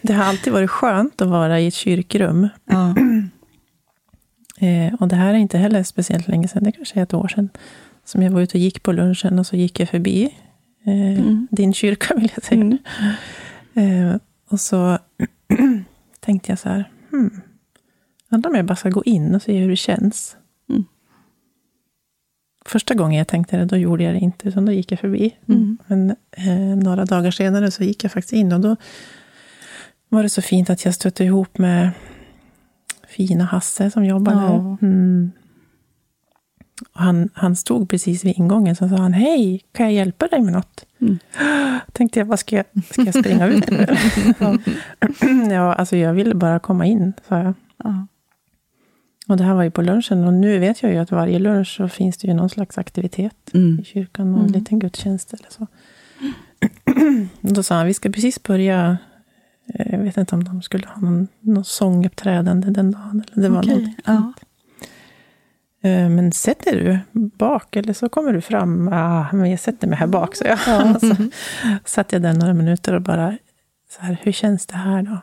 det 0.02 0.12
har 0.12 0.24
alltid 0.24 0.52
varit 0.52 0.70
skönt 0.70 1.20
att 1.20 1.28
vara 1.28 1.60
i 1.60 1.66
ett 1.66 1.74
kyrkrum. 1.74 2.48
Ja. 2.64 2.94
Eh, 4.62 4.94
och 4.94 5.08
det 5.08 5.16
här 5.16 5.34
är 5.34 5.38
inte 5.38 5.58
heller 5.58 5.82
speciellt 5.82 6.28
länge 6.28 6.48
sedan, 6.48 6.64
det 6.64 6.72
kanske 6.72 7.00
är 7.00 7.02
ett 7.02 7.14
år 7.14 7.28
sedan, 7.28 7.48
som 8.04 8.22
jag 8.22 8.30
var 8.30 8.40
ute 8.40 8.58
och 8.58 8.60
gick 8.60 8.82
på 8.82 8.92
lunchen 8.92 9.38
och 9.38 9.46
så 9.46 9.56
gick 9.56 9.80
jag 9.80 9.88
förbi 9.88 10.34
eh, 10.86 11.18
mm. 11.18 11.48
din 11.50 11.74
kyrka, 11.74 12.14
vill 12.14 12.32
jag 12.34 12.44
säga. 12.44 12.78
Mm. 13.74 14.08
Eh, 14.08 14.16
och 14.50 14.60
så 14.60 14.98
tänkte 16.20 16.52
jag 16.52 16.58
så 16.58 16.68
här, 16.68 16.90
hmm, 17.10 17.40
undrar 18.30 18.50
om 18.50 18.56
jag 18.56 18.64
bara 18.64 18.76
ska 18.76 18.88
gå 18.88 19.04
in 19.04 19.34
och 19.34 19.42
se 19.42 19.58
hur 19.58 19.68
det 19.68 19.76
känns. 19.76 20.36
Mm. 20.68 20.84
Första 22.64 22.94
gången 22.94 23.18
jag 23.18 23.28
tänkte 23.28 23.56
det, 23.56 23.64
då 23.64 23.76
gjorde 23.76 24.04
jag 24.04 24.14
det 24.14 24.18
inte, 24.18 24.48
utan 24.48 24.64
då 24.64 24.72
gick 24.72 24.92
jag 24.92 25.00
förbi. 25.00 25.36
Mm. 25.48 25.78
Men 25.86 26.10
eh, 26.30 26.76
några 26.84 27.04
dagar 27.04 27.30
senare 27.30 27.70
så 27.70 27.84
gick 27.84 28.04
jag 28.04 28.12
faktiskt 28.12 28.32
in 28.32 28.52
och 28.52 28.60
då 28.60 28.76
var 30.08 30.22
det 30.22 30.28
så 30.28 30.42
fint 30.42 30.70
att 30.70 30.84
jag 30.84 30.94
stötte 30.94 31.24
ihop 31.24 31.58
med 31.58 31.90
fina 33.08 33.44
Hasse 33.44 33.90
som 33.90 34.04
jobbar 34.04 34.32
ja. 34.32 34.38
där. 34.38 34.86
Mm. 34.86 35.32
Och 36.94 37.00
han, 37.00 37.28
han 37.34 37.56
stod 37.56 37.88
precis 37.88 38.24
vid 38.24 38.38
ingången, 38.38 38.76
så 38.76 38.88
sa 38.88 38.96
han, 38.96 39.12
hej, 39.12 39.62
kan 39.72 39.86
jag 39.86 39.92
hjälpa 39.92 40.26
dig 40.26 40.42
med 40.42 40.52
något? 40.52 40.86
Mm. 41.00 41.18
Tänkte 41.92 42.18
jag, 42.18 42.26
vad 42.26 42.38
ska 42.38 42.56
jag, 42.56 42.64
ska 42.90 43.02
jag 43.02 43.14
springa 43.14 43.46
ut 43.46 43.64
ja, 45.50 45.74
alltså 45.74 45.96
jag 45.96 46.14
ville 46.14 46.34
bara 46.34 46.58
komma 46.58 46.86
in, 46.86 47.12
sa 47.28 47.38
jag. 47.38 47.54
Ja. 47.84 48.06
Och 49.30 49.36
det 49.36 49.44
här 49.44 49.54
var 49.54 49.62
ju 49.62 49.70
på 49.70 49.82
lunchen 49.82 50.24
och 50.24 50.32
nu 50.32 50.58
vet 50.58 50.82
jag 50.82 50.92
ju 50.92 50.98
att 50.98 51.10
varje 51.10 51.38
lunch 51.38 51.76
så 51.76 51.88
finns 51.88 52.18
det 52.18 52.28
ju 52.28 52.34
någon 52.34 52.50
slags 52.50 52.78
aktivitet 52.78 53.50
mm. 53.54 53.80
i 53.80 53.84
kyrkan, 53.84 54.32
någon 54.32 54.40
mm. 54.40 54.52
liten 54.52 54.78
gudstjänst 54.78 55.32
eller 55.32 55.48
så. 55.50 55.66
Då 57.54 57.62
sa 57.62 57.74
han, 57.74 57.86
vi 57.86 57.94
ska 57.94 58.10
precis 58.10 58.42
börja, 58.42 58.98
eh, 59.74 59.92
jag 59.92 59.98
vet 59.98 60.16
inte 60.16 60.34
om 60.34 60.44
de 60.44 60.62
skulle 60.62 60.86
ha 60.86 61.00
någon, 61.00 61.28
någon 61.40 61.64
sånguppträdande 61.64 62.70
den 62.70 62.90
dagen. 62.90 63.24
Eller 63.32 63.42
det 63.42 63.48
var 63.48 63.58
okay. 63.58 63.74
något 63.74 63.94
ja. 64.04 64.32
Eh, 65.82 66.08
men 66.08 66.32
sätter 66.32 66.76
du 66.76 66.98
bak 67.28 67.76
eller 67.76 67.92
så 67.92 68.08
kommer 68.08 68.32
du 68.32 68.40
fram? 68.40 68.88
Ah, 68.88 69.26
men 69.32 69.50
jag 69.50 69.60
sätter 69.60 69.88
mig 69.88 69.98
här 69.98 70.06
bak, 70.06 70.36
så 70.36 70.44
jag. 70.44 70.58
Ja. 70.66 70.98
så 71.00 71.14
satt 71.84 72.12
jag 72.12 72.22
där 72.22 72.32
några 72.32 72.54
minuter 72.54 72.94
och 72.94 73.02
bara, 73.02 73.36
så 73.90 74.02
här, 74.02 74.20
hur 74.22 74.32
känns 74.32 74.66
det 74.66 74.76
här 74.76 75.02
då? 75.02 75.18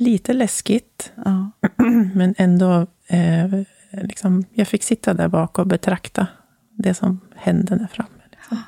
Lite 0.00 0.32
läskigt, 0.32 1.12
ja. 1.24 1.50
men 2.14 2.34
ändå... 2.38 2.86
Eh, 3.06 3.62
liksom, 3.90 4.44
jag 4.52 4.68
fick 4.68 4.82
sitta 4.82 5.14
där 5.14 5.28
bak 5.28 5.58
och 5.58 5.66
betrakta 5.66 6.26
det 6.74 6.94
som 6.94 7.20
hände 7.36 7.76
där 7.76 7.86
framme. 7.86 8.22
Liksom. 8.30 8.62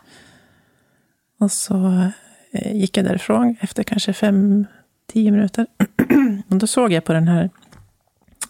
Och 1.38 1.52
så 1.52 2.06
eh, 2.50 2.76
gick 2.76 2.96
jag 2.96 3.04
därifrån 3.04 3.56
efter 3.60 3.82
kanske 3.82 4.12
fem, 4.12 4.66
tio 5.12 5.30
minuter. 5.30 5.66
och 6.48 6.56
då 6.56 6.66
såg 6.66 6.92
jag 6.92 7.04
på 7.04 7.12
den 7.12 7.28
här 7.28 7.50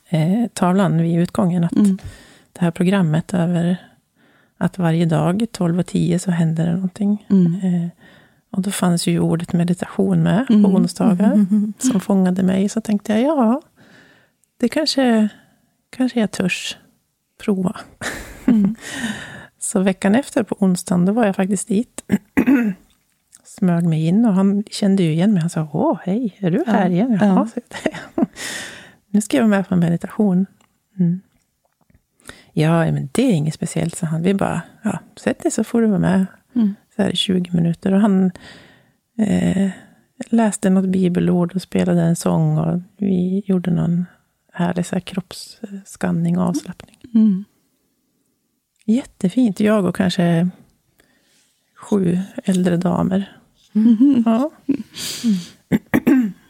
eh, 0.08 0.46
tavlan 0.54 1.02
vid 1.02 1.18
utgången 1.18 1.64
att 1.64 1.76
mm. 1.76 1.98
det 2.52 2.60
här 2.60 2.70
programmet 2.70 3.34
över 3.34 3.76
att 4.58 4.78
varje 4.78 5.04
dag, 5.04 5.46
12 5.52 5.78
och 5.78 5.86
10, 5.86 6.18
så 6.18 6.30
händer 6.30 6.66
det 6.66 6.72
någonting. 6.72 7.26
Mm. 7.30 7.90
Och 8.52 8.62
då 8.62 8.70
fanns 8.70 9.06
ju 9.06 9.20
ordet 9.20 9.52
meditation 9.52 10.22
med 10.22 10.46
på 10.46 10.52
mm. 10.52 10.74
onsdagar, 10.76 11.32
mm, 11.32 11.46
mm, 11.50 11.72
som 11.78 12.00
fångade 12.00 12.42
mig. 12.42 12.68
Så 12.68 12.80
tänkte 12.80 13.12
jag, 13.12 13.22
ja, 13.22 13.62
det 14.56 14.68
kanske, 14.68 15.28
kanske 15.90 16.20
jag 16.20 16.30
törs 16.30 16.76
prova. 17.44 17.76
Mm. 18.46 18.74
så 19.58 19.80
veckan 19.80 20.14
efter, 20.14 20.42
på 20.42 20.56
onsdagen, 20.58 21.04
då 21.04 21.12
var 21.12 21.26
jag 21.26 21.36
faktiskt 21.36 21.68
dit. 21.68 22.04
Smög 23.44 23.84
mig 23.84 24.06
in 24.06 24.24
och 24.24 24.34
han 24.34 24.64
kände 24.70 25.02
ju 25.02 25.12
igen 25.12 25.32
mig. 25.32 25.40
Han 25.40 25.50
sa, 25.50 25.68
åh, 25.72 25.98
hej, 26.02 26.36
är 26.38 26.50
du 26.50 26.64
här 26.66 26.86
ja. 26.86 26.92
igen? 26.92 27.18
Ja. 27.20 27.48
ja. 28.16 28.26
nu 29.10 29.20
ska 29.20 29.36
jag 29.36 29.44
vara 29.44 29.56
med 29.56 29.68
på 29.68 29.74
en 29.74 29.80
meditation. 29.80 30.46
Mm. 30.98 31.20
Ja, 32.52 32.92
men 32.92 33.08
det 33.12 33.22
är 33.22 33.32
inget 33.32 33.54
speciellt, 33.54 33.96
sa 33.96 34.06
han. 34.06 34.22
Vi 34.22 34.34
bara, 34.34 34.62
ja, 34.82 34.98
sätt 35.16 35.42
dig 35.42 35.50
så 35.50 35.64
får 35.64 35.80
du 35.80 35.86
vara 35.86 35.98
med. 35.98 36.26
Mm 36.54 36.74
så 36.96 37.02
här 37.02 37.12
20 37.12 37.50
minuter. 37.52 37.92
Och 37.92 38.00
han 38.00 38.30
eh, 39.18 39.70
läste 40.30 40.70
något 40.70 40.88
bibelord 40.88 41.54
och 41.54 41.62
spelade 41.62 42.02
en 42.02 42.16
sång. 42.16 42.58
Och 42.58 42.80
vi 42.96 43.42
gjorde 43.46 43.70
någon 43.70 44.06
härlig 44.52 44.86
så 44.86 44.94
här 44.94 45.00
kroppsskanning 45.00 46.38
och 46.38 46.44
avslappning. 46.44 46.98
Mm. 47.14 47.44
Jättefint. 48.84 49.60
Jag 49.60 49.84
och 49.84 49.96
kanske 49.96 50.48
sju 51.76 52.18
äldre 52.44 52.76
damer. 52.76 53.36
Mm. 53.74 54.22
Ja. 54.26 54.50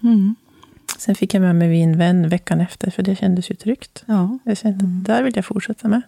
Mm. 0.02 0.34
Sen 0.98 1.14
fick 1.14 1.34
jag 1.34 1.40
med 1.40 1.56
mig 1.56 1.82
en 1.82 1.98
vän 1.98 2.28
veckan 2.28 2.60
efter, 2.60 2.90
för 2.90 3.02
det 3.02 3.16
kändes 3.16 3.50
ju 3.50 3.54
tryggt. 3.54 4.04
Ja. 4.06 4.38
Jag 4.44 4.58
kände 4.58 4.84
att 4.84 5.04
där 5.04 5.22
vill 5.22 5.36
jag 5.36 5.44
fortsätta 5.44 5.88
med. 5.88 6.02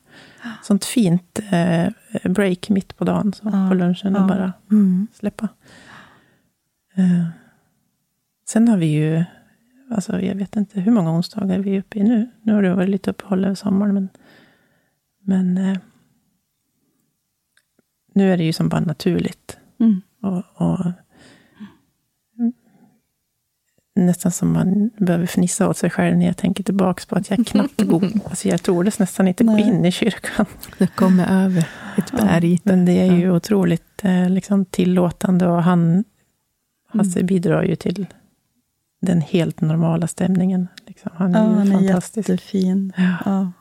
Sånt 0.62 0.84
fint 0.84 1.40
eh, 1.50 1.86
break 2.24 2.68
mitt 2.70 2.96
på 2.96 3.04
dagen, 3.04 3.32
så 3.32 3.42
Ja. 3.52 3.66
på 3.68 3.74
lunchen, 3.74 4.16
och 4.16 4.22
Ja. 4.22 4.26
bara 4.28 4.52
Mm. 4.70 5.06
släppa. 5.12 5.48
Eh, 6.94 7.26
sen 8.48 8.68
har 8.68 8.76
vi 8.76 8.86
ju, 8.86 9.24
alltså 9.90 10.20
jag 10.20 10.34
vet 10.34 10.56
inte 10.56 10.80
hur 10.80 10.92
många 10.92 11.12
onsdagar 11.12 11.58
vi 11.58 11.74
är 11.74 11.78
uppe 11.80 11.98
i 11.98 12.02
nu. 12.02 12.30
Nu 12.42 12.52
har 12.52 12.62
det 12.62 12.74
varit 12.74 12.88
lite 12.88 13.10
uppehåll 13.10 13.44
över 13.44 13.54
sommaren, 13.54 13.94
men, 13.94 14.08
men 15.20 15.58
eh, 15.58 15.78
nu 18.14 18.32
är 18.32 18.36
det 18.36 18.44
ju 18.44 18.52
som 18.52 18.68
bara 18.68 18.80
naturligt. 18.80 19.58
Mm. 19.80 20.00
Och, 20.22 20.42
och 20.54 20.86
nästan 23.96 24.32
som 24.32 24.52
man 24.52 24.90
behöver 24.98 25.26
fnissa 25.26 25.68
åt 25.68 25.76
sig 25.76 25.90
själv 25.90 26.16
när 26.16 26.26
jag 26.26 26.36
tänker 26.36 26.64
tillbaka 26.64 27.02
på 27.08 27.16
att 27.16 27.30
jag 27.30 27.46
knappt 27.46 27.80
går, 27.82 28.04
alltså 28.24 28.48
jag 28.48 28.62
tordes 28.62 28.98
nästan 28.98 29.28
inte 29.28 29.44
gå 29.44 29.52
Nej. 29.52 29.62
in 29.68 29.84
i 29.84 29.92
kyrkan. 29.92 30.46
Det 30.78 30.86
kommer 30.86 31.44
över 31.44 31.68
ett 31.98 32.10
berg. 32.12 32.60
Men 32.64 32.84
det 32.84 32.92
är 32.92 33.12
ju 33.14 33.30
otroligt 33.30 34.04
eh, 34.04 34.30
liksom, 34.30 34.64
tillåtande 34.64 35.46
och 35.48 35.62
han, 35.62 36.04
Hasse 36.88 37.18
Mm. 37.18 37.26
bidrar 37.26 37.62
ju 37.62 37.76
till 37.76 38.06
den 39.02 39.20
helt 39.20 39.60
normala 39.60 40.06
stämningen. 40.06 40.68
Liksom. 40.86 41.10
Han 41.14 41.34
är 41.34 41.38
Ja, 41.44 41.50
ju 41.50 41.56
han 41.56 41.72
är 41.72 41.88
fantastisk. 41.88 42.28
jättefin. 42.28 42.92
Ja. 42.96 43.16
Ja. 43.24 43.52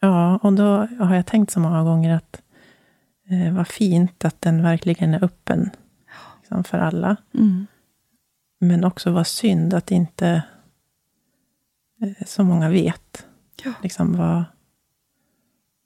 ja, 0.00 0.36
och 0.42 0.52
då 0.52 0.86
har 0.98 1.14
jag 1.14 1.26
tänkt 1.26 1.50
så 1.52 1.60
många 1.60 1.82
gånger 1.82 2.14
att 2.14 2.42
eh, 3.30 3.54
vad 3.54 3.68
fint 3.68 4.24
att 4.24 4.40
den 4.42 4.62
verkligen 4.62 5.14
är 5.14 5.24
öppen 5.24 5.70
liksom, 6.48 6.64
för 6.64 6.78
alla. 6.78 7.16
Mm. 7.34 7.66
Men 8.60 8.84
också 8.84 9.10
vad 9.12 9.26
synd 9.26 9.74
att 9.74 9.90
inte 9.90 10.42
eh, 12.02 12.26
så 12.26 12.44
många 12.44 12.68
vet 12.70 13.26
Ja. 13.64 13.72
liksom, 13.82 14.16
vad, 14.16 14.44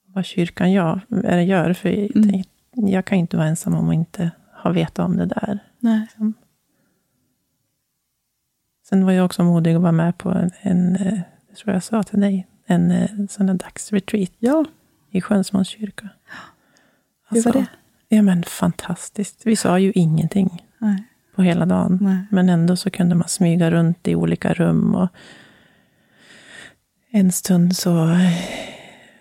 vad 0.07 0.25
kyrkan 0.25 0.73
gör, 0.73 1.01
eller 1.11 1.41
gör. 1.43 1.73
För 1.73 1.89
jag, 1.89 2.17
Mm. 2.17 2.89
jag 2.89 3.05
kan 3.05 3.19
ju 3.19 3.21
inte 3.21 3.37
vara 3.37 3.47
ensam 3.47 3.75
om 3.75 3.89
att 3.89 3.95
inte 3.95 4.31
ha 4.63 4.71
vetat 4.71 4.99
om 4.99 5.17
det 5.17 5.27
där. 5.27 5.59
Nej. 5.79 6.09
Sen 8.89 9.05
var 9.05 9.13
jag 9.13 9.25
också 9.27 9.45
modig 9.45 9.75
att 9.75 9.83
vara 9.83 9.93
med 9.93 10.19
på 10.19 10.31
en, 10.31 10.51
en 10.61 10.97
eh, 10.97 11.21
det 11.49 11.55
tror 11.57 11.75
jag 11.75 11.83
sa 11.83 12.03
till 12.03 12.21
dig, 12.21 12.47
en 12.67 12.91
eh, 12.91 13.11
sån 13.29 13.47
där 13.47 13.55
dagsretreat 13.55 14.31
Ja, 14.39 14.65
i 15.11 15.21
Sjönsmåns 15.21 15.69
kyrka. 15.69 16.09
hur 17.29 17.43
var 17.43 17.53
det? 17.53 17.67
Ja, 18.15 18.23
men 18.23 18.43
fantastiskt. 18.43 19.41
Vi 19.45 19.57
sa 19.57 19.79
ju 19.79 19.93
ingenting 19.95 20.63
Nej. 20.79 21.05
på 21.35 21.43
hela 21.43 21.67
dagen. 21.67 21.99
Nej. 22.01 22.19
Men 22.31 22.49
ändå 22.49 22.77
så 22.77 22.91
kunde 22.91 23.15
man 23.15 23.29
smyga 23.29 23.71
runt 23.71 24.09
i 24.09 24.15
olika 24.15 24.55
rum. 24.55 24.95
Och 24.95 25.09
en 27.11 27.33
stund 27.33 27.77
så 27.77 28.11
eh, 28.11 28.33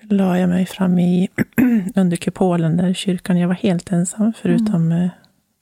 la 0.01 0.39
jag 0.39 0.49
mig 0.49 0.65
fram 0.65 0.99
i, 0.99 1.29
under 1.95 2.17
kupolen 2.17 2.77
där 2.77 2.87
i 2.87 2.93
kyrkan. 2.93 3.37
Jag 3.37 3.47
var 3.47 3.55
helt 3.55 3.91
ensam, 3.91 4.33
förutom 4.37 4.91
eh, 4.91 5.09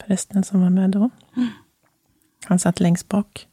prästen 0.06 0.44
som 0.44 0.62
var 0.62 0.70
med 0.70 0.90
då. 0.90 1.10
Han 2.46 2.60
satt 2.60 2.80
längst 2.80 3.08
bak. 3.08 3.48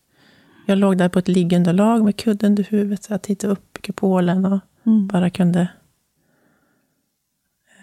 Jag 0.67 0.79
låg 0.79 0.99
där 0.99 1.09
på 1.09 1.19
ett 1.19 1.29
liggunderlag 1.29 2.05
med 2.05 2.17
kudden 2.17 2.51
under 2.51 2.65
huvudet, 2.65 3.03
så 3.05 3.13
jag 3.13 3.23
tittade 3.23 3.53
upp 3.53 3.79
i 3.79 3.81
kupolen 3.81 4.45
och 4.45 4.61
Mm. 4.87 5.07
bara 5.07 5.31
kunde... 5.31 5.69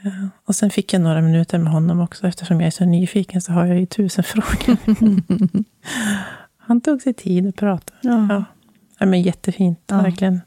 Eh, 0.06 0.26
Och 0.46 0.56
sen 0.56 0.70
fick 0.70 0.94
jag 0.94 1.02
några 1.02 1.22
minuter 1.22 1.58
med 1.60 1.74
honom 1.74 2.00
också. 2.00 2.28
Eftersom 2.28 2.60
jag 2.62 2.68
är 2.68 2.72
så 2.72 2.86
nyfiken 2.86 3.42
så 3.42 3.52
har 3.52 3.66
jag 3.66 3.80
ju 3.80 3.86
tusen 3.86 4.24
frågor. 4.28 4.78
Han 6.58 6.82
tog 6.82 7.02
sig 7.02 7.14
tid 7.14 7.48
att 7.48 7.56
prata. 7.56 7.94
Ja. 8.02 8.28
Ja. 8.30 8.44
Ja, 9.00 9.06
men 9.06 9.22
jättefint, 9.22 9.80
Ja. 9.88 10.02
verkligen. 10.02 10.42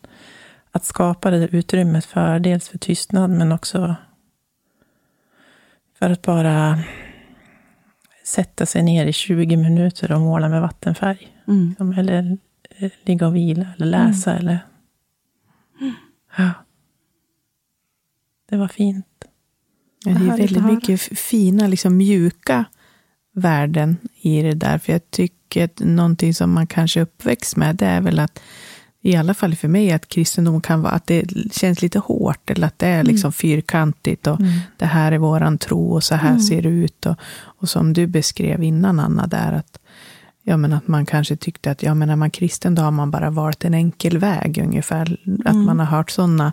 Att 0.71 0.85
skapa 0.85 1.31
det 1.31 1.39
där 1.41 1.55
utrymmet 1.55 2.05
för 2.05 2.39
dels 2.39 2.69
för 2.69 2.79
tystnad, 2.79 3.31
men 3.31 3.53
också 3.53 3.97
för 5.99 6.11
att 6.11 6.23
bara 6.23 6.79
sätta 8.25 8.67
sig 8.67 8.83
ner 8.83 9.07
i 9.07 9.13
20 9.13 9.57
minuter 9.57 10.13
och 10.13 10.21
måla 10.21 10.49
med 10.49 10.61
vattenfärg. 10.61 11.29
Mm. 11.49 11.69
Liksom, 11.69 11.93
Eller 11.93 12.39
eh, 12.71 12.91
ligga 13.05 13.27
och 13.27 13.37
vila, 13.37 13.67
eller 13.77 13.87
läsa. 13.87 14.35
Eller... 14.39 14.59
Ja. 16.37 16.51
Det 18.49 18.57
var 18.57 18.69
fint. 18.69 19.25
Ja, 20.07 20.19
det 20.19 20.33
är 20.33 20.37
väldigt 20.37 20.65
mycket 20.65 21.01
fina, 21.01 21.67
liksom 21.67 21.97
mjuka 21.97 22.65
värden 23.35 23.97
i 24.21 24.43
det 24.43 24.55
där. 24.55 24.79
För 24.79 24.93
jag 24.93 25.11
tycker 25.11 25.65
att 25.65 25.81
någonting 25.81 26.35
som 26.35 26.53
man 26.53 26.67
kanske 26.67 27.01
uppväxt 27.01 27.57
med, 27.57 27.77
det 27.77 27.87
är 27.87 28.01
väl 28.01 28.19
att, 28.19 28.41
i 29.03 29.17
alla 29.17 29.35
fall 29.35 29.55
för 29.55 29.69
mig, 29.69 29.93
att 29.93 30.09
kristendom 30.09 30.61
kan 30.61 30.83
vara 30.83 30.93
att 30.93 31.07
det 31.07 31.25
känns 31.53 31.83
lite 31.83 31.99
hårt, 31.99 32.51
eller 32.51 32.67
att 32.67 32.79
det 32.79 32.87
är 32.87 33.05
liksom 33.05 33.33
fyrkantigt, 33.33 34.27
och 34.27 34.39
det 34.77 34.87
här 34.87 35.13
är 35.13 35.19
våran 35.19 35.59
tro, 35.59 35.93
och 35.93 36.05
så 36.05 36.15
här 36.15 36.39
ser 36.39 36.63
det 36.63 36.69
ut. 36.69 37.07
Och, 37.07 37.17
och 37.43 37.69
som 37.69 37.93
du 37.93 38.07
beskrev 38.07 38.63
innan, 38.63 39.01
Anna, 39.01 39.27
där 39.27 39.53
att 39.53 39.79
Ja, 40.49 40.57
men 40.57 40.73
att 40.73 40.89
man 40.89 41.07
kanske 41.07 41.37
tyckte 41.37 41.71
att 41.71 41.83
ja, 41.83 41.95
men 41.95 42.09
när 42.09 42.17
man 42.17 42.27
är 42.27 42.31
kristen 42.31 42.75
då 42.75 42.83
har 42.83 42.91
man 42.91 43.11
bara 43.11 43.31
valt 43.31 43.65
en 43.65 43.75
enkel 43.75 44.19
väg 44.19 44.59
ungefär. 44.63 45.17
Att 45.45 45.57
man 45.57 45.79
har 45.79 45.87
hört 45.87 46.11
sådana, 46.11 46.53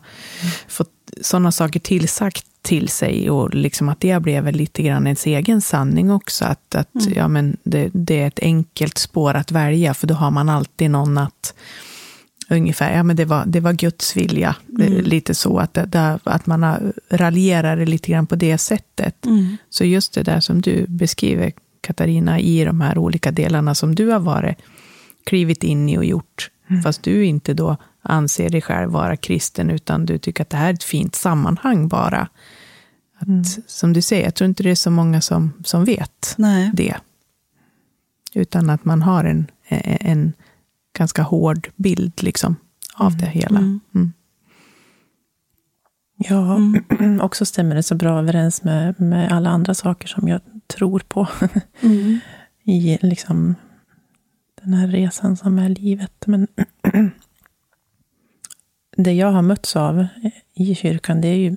fått 0.68 0.92
sådana 1.22 1.52
saker 1.52 1.80
tillsagt 1.80 2.46
till 2.62 2.90
sig 2.90 3.30
och 3.30 3.54
liksom 3.54 3.90
att 3.90 4.00
det 4.00 4.22
blev 4.22 4.44
väl 4.44 4.56
lite 4.56 4.84
grann 4.84 5.08
ens 5.08 5.26
egen 5.26 5.62
sanning 5.62 6.12
också. 6.12 6.46
Att, 6.46 6.76
att 6.76 7.08
ja, 7.16 7.28
men 7.28 7.58
det, 7.64 7.90
det 7.94 8.22
är 8.22 8.28
ett 8.28 8.40
enkelt 8.40 8.98
spår 8.98 9.34
att 9.34 9.52
välja 9.52 9.94
för 9.94 10.08
då 10.08 10.14
har 10.14 10.32
man 10.32 10.50
alltid 10.50 10.92
någon 10.92 11.18
att 11.18 11.54
ungefär, 12.50 12.96
ja 12.96 13.04
men 13.04 13.16
det 13.16 13.26
var, 13.26 13.44
det 13.46 13.60
var 13.60 13.74
Guds 13.74 14.18
vilja. 14.18 14.56
Det 14.68 14.86
är 14.86 15.02
Lite 15.02 15.36
så 15.36 15.58
att, 15.58 15.96
att 16.24 16.46
man 16.46 16.94
raljerar 17.10 17.86
lite 17.86 18.12
grann 18.12 18.28
på 18.28 18.36
det 18.36 18.58
sättet. 18.58 19.26
Mm. 19.26 19.58
Så 19.70 19.86
just 19.86 20.14
det 20.14 20.24
där 20.24 20.40
som 20.40 20.62
du 20.62 20.86
beskriver, 20.88 21.52
Katarina, 21.84 22.40
i 22.40 22.66
de 22.66 22.82
här 22.82 22.98
olika 22.98 23.32
delarna 23.32 23.76
som 23.76 23.96
du 23.96 24.08
har 24.08 24.20
varit, 24.20 24.58
klivit 25.24 25.64
in 25.64 25.90
i 25.90 25.98
och 25.98 26.06
gjort, 26.06 26.50
fast 26.84 27.04
du 27.04 27.26
inte 27.26 27.54
då 27.54 27.78
anser 28.02 28.50
dig 28.50 28.62
själv 28.62 28.92
vara 28.92 29.18
kristen, 29.18 29.70
utan 29.70 30.06
du 30.06 30.18
tycker 30.18 30.44
att 30.44 30.50
det 30.50 30.58
här 30.58 30.70
är 30.70 30.74
ett 30.74 30.84
fint 30.84 31.16
sammanhang 31.16 31.88
bara. 31.88 32.30
Att, 33.20 33.60
Som 33.68 33.94
du 33.94 34.02
säger, 34.02 34.24
jag 34.24 34.36
tror 34.36 34.48
inte 34.48 34.64
det 34.64 34.72
är 34.72 34.76
så 34.76 34.92
många 34.92 35.22
som, 35.22 35.54
som 35.64 35.86
vet 35.86 36.36
Nej. 36.38 36.72
det. 36.74 36.96
Utan 38.34 38.70
att 38.70 38.86
man 38.86 39.02
har 39.02 39.24
en, 39.24 39.48
en 40.00 40.34
ganska 40.98 41.22
hård 41.22 41.70
bild 41.76 42.24
liksom, 42.24 42.56
av 42.96 43.18
det 43.18 43.26
hela. 43.26 43.60
Mm. 43.60 43.80
Mm. 43.96 44.14
Ja, 46.18 46.60
också 47.22 47.46
stämmer 47.46 47.76
det 47.76 47.84
så 47.84 47.96
bra 47.96 48.20
överens 48.20 48.64
med, 48.64 49.02
med 49.02 49.32
alla 49.32 49.50
andra 49.50 49.74
saker 49.74 50.08
som 50.08 50.28
jag 50.28 50.42
tror 50.68 51.00
på 51.08 51.28
Mm. 51.82 52.20
i 52.64 52.98
liksom 53.02 53.56
den 54.64 54.74
här 54.74 54.88
resan 54.88 55.38
som 55.38 55.60
är 55.60 55.70
livet. 55.70 56.28
Men 56.28 56.48
det 58.98 59.14
jag 59.14 59.32
har 59.32 59.42
mötts 59.42 59.76
av 59.76 60.08
i 60.54 60.76
kyrkan, 60.76 61.22
det 61.22 61.28
är 61.28 61.38
ju, 61.38 61.56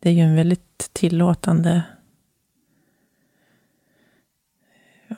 det 0.00 0.08
är 0.08 0.12
ju 0.12 0.20
en 0.20 0.36
väldigt 0.36 0.90
tillåtande 0.92 1.82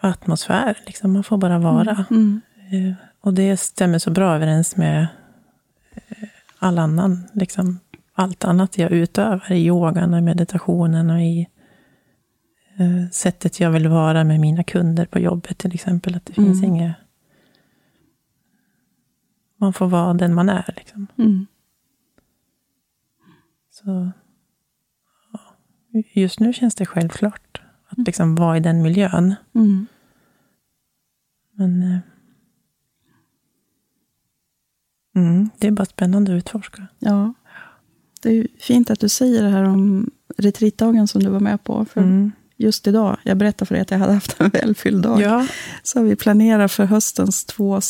atmosfär. 0.01 0.79
Liksom. 0.87 1.13
Man 1.13 1.25
får 1.25 1.37
bara 1.39 1.59
vara. 1.59 2.05
Mm. 2.11 2.41
Eh, 2.71 2.93
Och 3.21 3.35
det 3.35 3.57
stämmer 3.57 3.99
så 3.99 4.11
bra 4.11 4.35
överens 4.35 4.77
med 4.77 5.07
eh, 5.95 6.29
all 6.59 6.79
annan, 6.79 7.29
liksom, 7.33 7.81
allt 8.15 8.45
annat 8.45 8.79
jag 8.79 8.91
utövar 8.91 9.53
i 9.53 9.67
yogan 9.67 10.13
och 10.15 10.19
i 10.19 10.23
meditationen 10.23 11.11
och 11.11 11.21
i 11.23 11.47
sättet 13.13 13.61
jag 13.61 13.71
vill 13.71 13.89
vara 13.89 14.25
med 14.25 14.41
mina 14.41 14.63
kunder 14.65 15.07
på 15.07 15.19
jobbet 15.19 15.59
till 15.59 15.75
exempel. 15.75 16.15
Att 16.15 16.27
det 16.27 16.33
finns 16.33 16.63
Mm. 16.63 16.75
inget... 16.75 16.97
Man 19.57 19.73
får 19.73 19.87
vara 19.89 20.15
den 20.15 20.35
man 20.35 20.49
är. 20.49 20.75
Liksom. 20.77 21.07
Mm. 21.19 21.47
Så. 23.71 24.11
Just 26.15 26.41
nu 26.41 26.53
känns 26.53 26.75
det 26.75 26.87
självklart 26.87 27.61
att 27.89 27.99
liksom 27.99 28.35
vara 28.35 28.57
i 28.57 28.61
den 28.61 28.83
miljön. 28.83 29.35
Mm. 29.55 29.87
Men 31.53 31.83
eh, 31.83 31.99
mm, 35.17 35.51
det 35.59 35.67
är 35.67 35.71
bara 35.71 35.85
spännande 35.85 36.33
att 36.33 36.39
utforska. 36.39 36.87
Ja. 36.99 37.35
Det 38.23 38.31
är 38.31 38.47
fint 38.59 38.91
att 38.91 39.01
du 39.01 39.09
säger 39.09 39.43
det 39.43 39.49
här 39.51 39.65
om 39.65 40.11
retreatdagen 40.37 41.09
som 41.09 41.23
du 41.23 41.31
var 41.31 41.41
med 41.41 41.65
på. 41.65 41.85
För 41.85 42.01
Mm. 42.01 42.33
Just 42.59 42.87
idag, 42.87 43.17
jag 43.23 43.37
berättade 43.37 43.67
för 43.67 43.75
dig 43.75 43.83
att 43.83 43.91
jag 43.91 43.99
hade 43.99 44.13
haft 44.13 44.41
en 44.41 44.49
välfylld 44.49 45.03
dag. 45.03 45.21
Ja. 45.21 45.47
Så 45.83 46.03
vi 46.03 46.17
planerar 46.17 46.69
för 46.69 46.85
höstens 46.85 47.45
två 47.45 47.81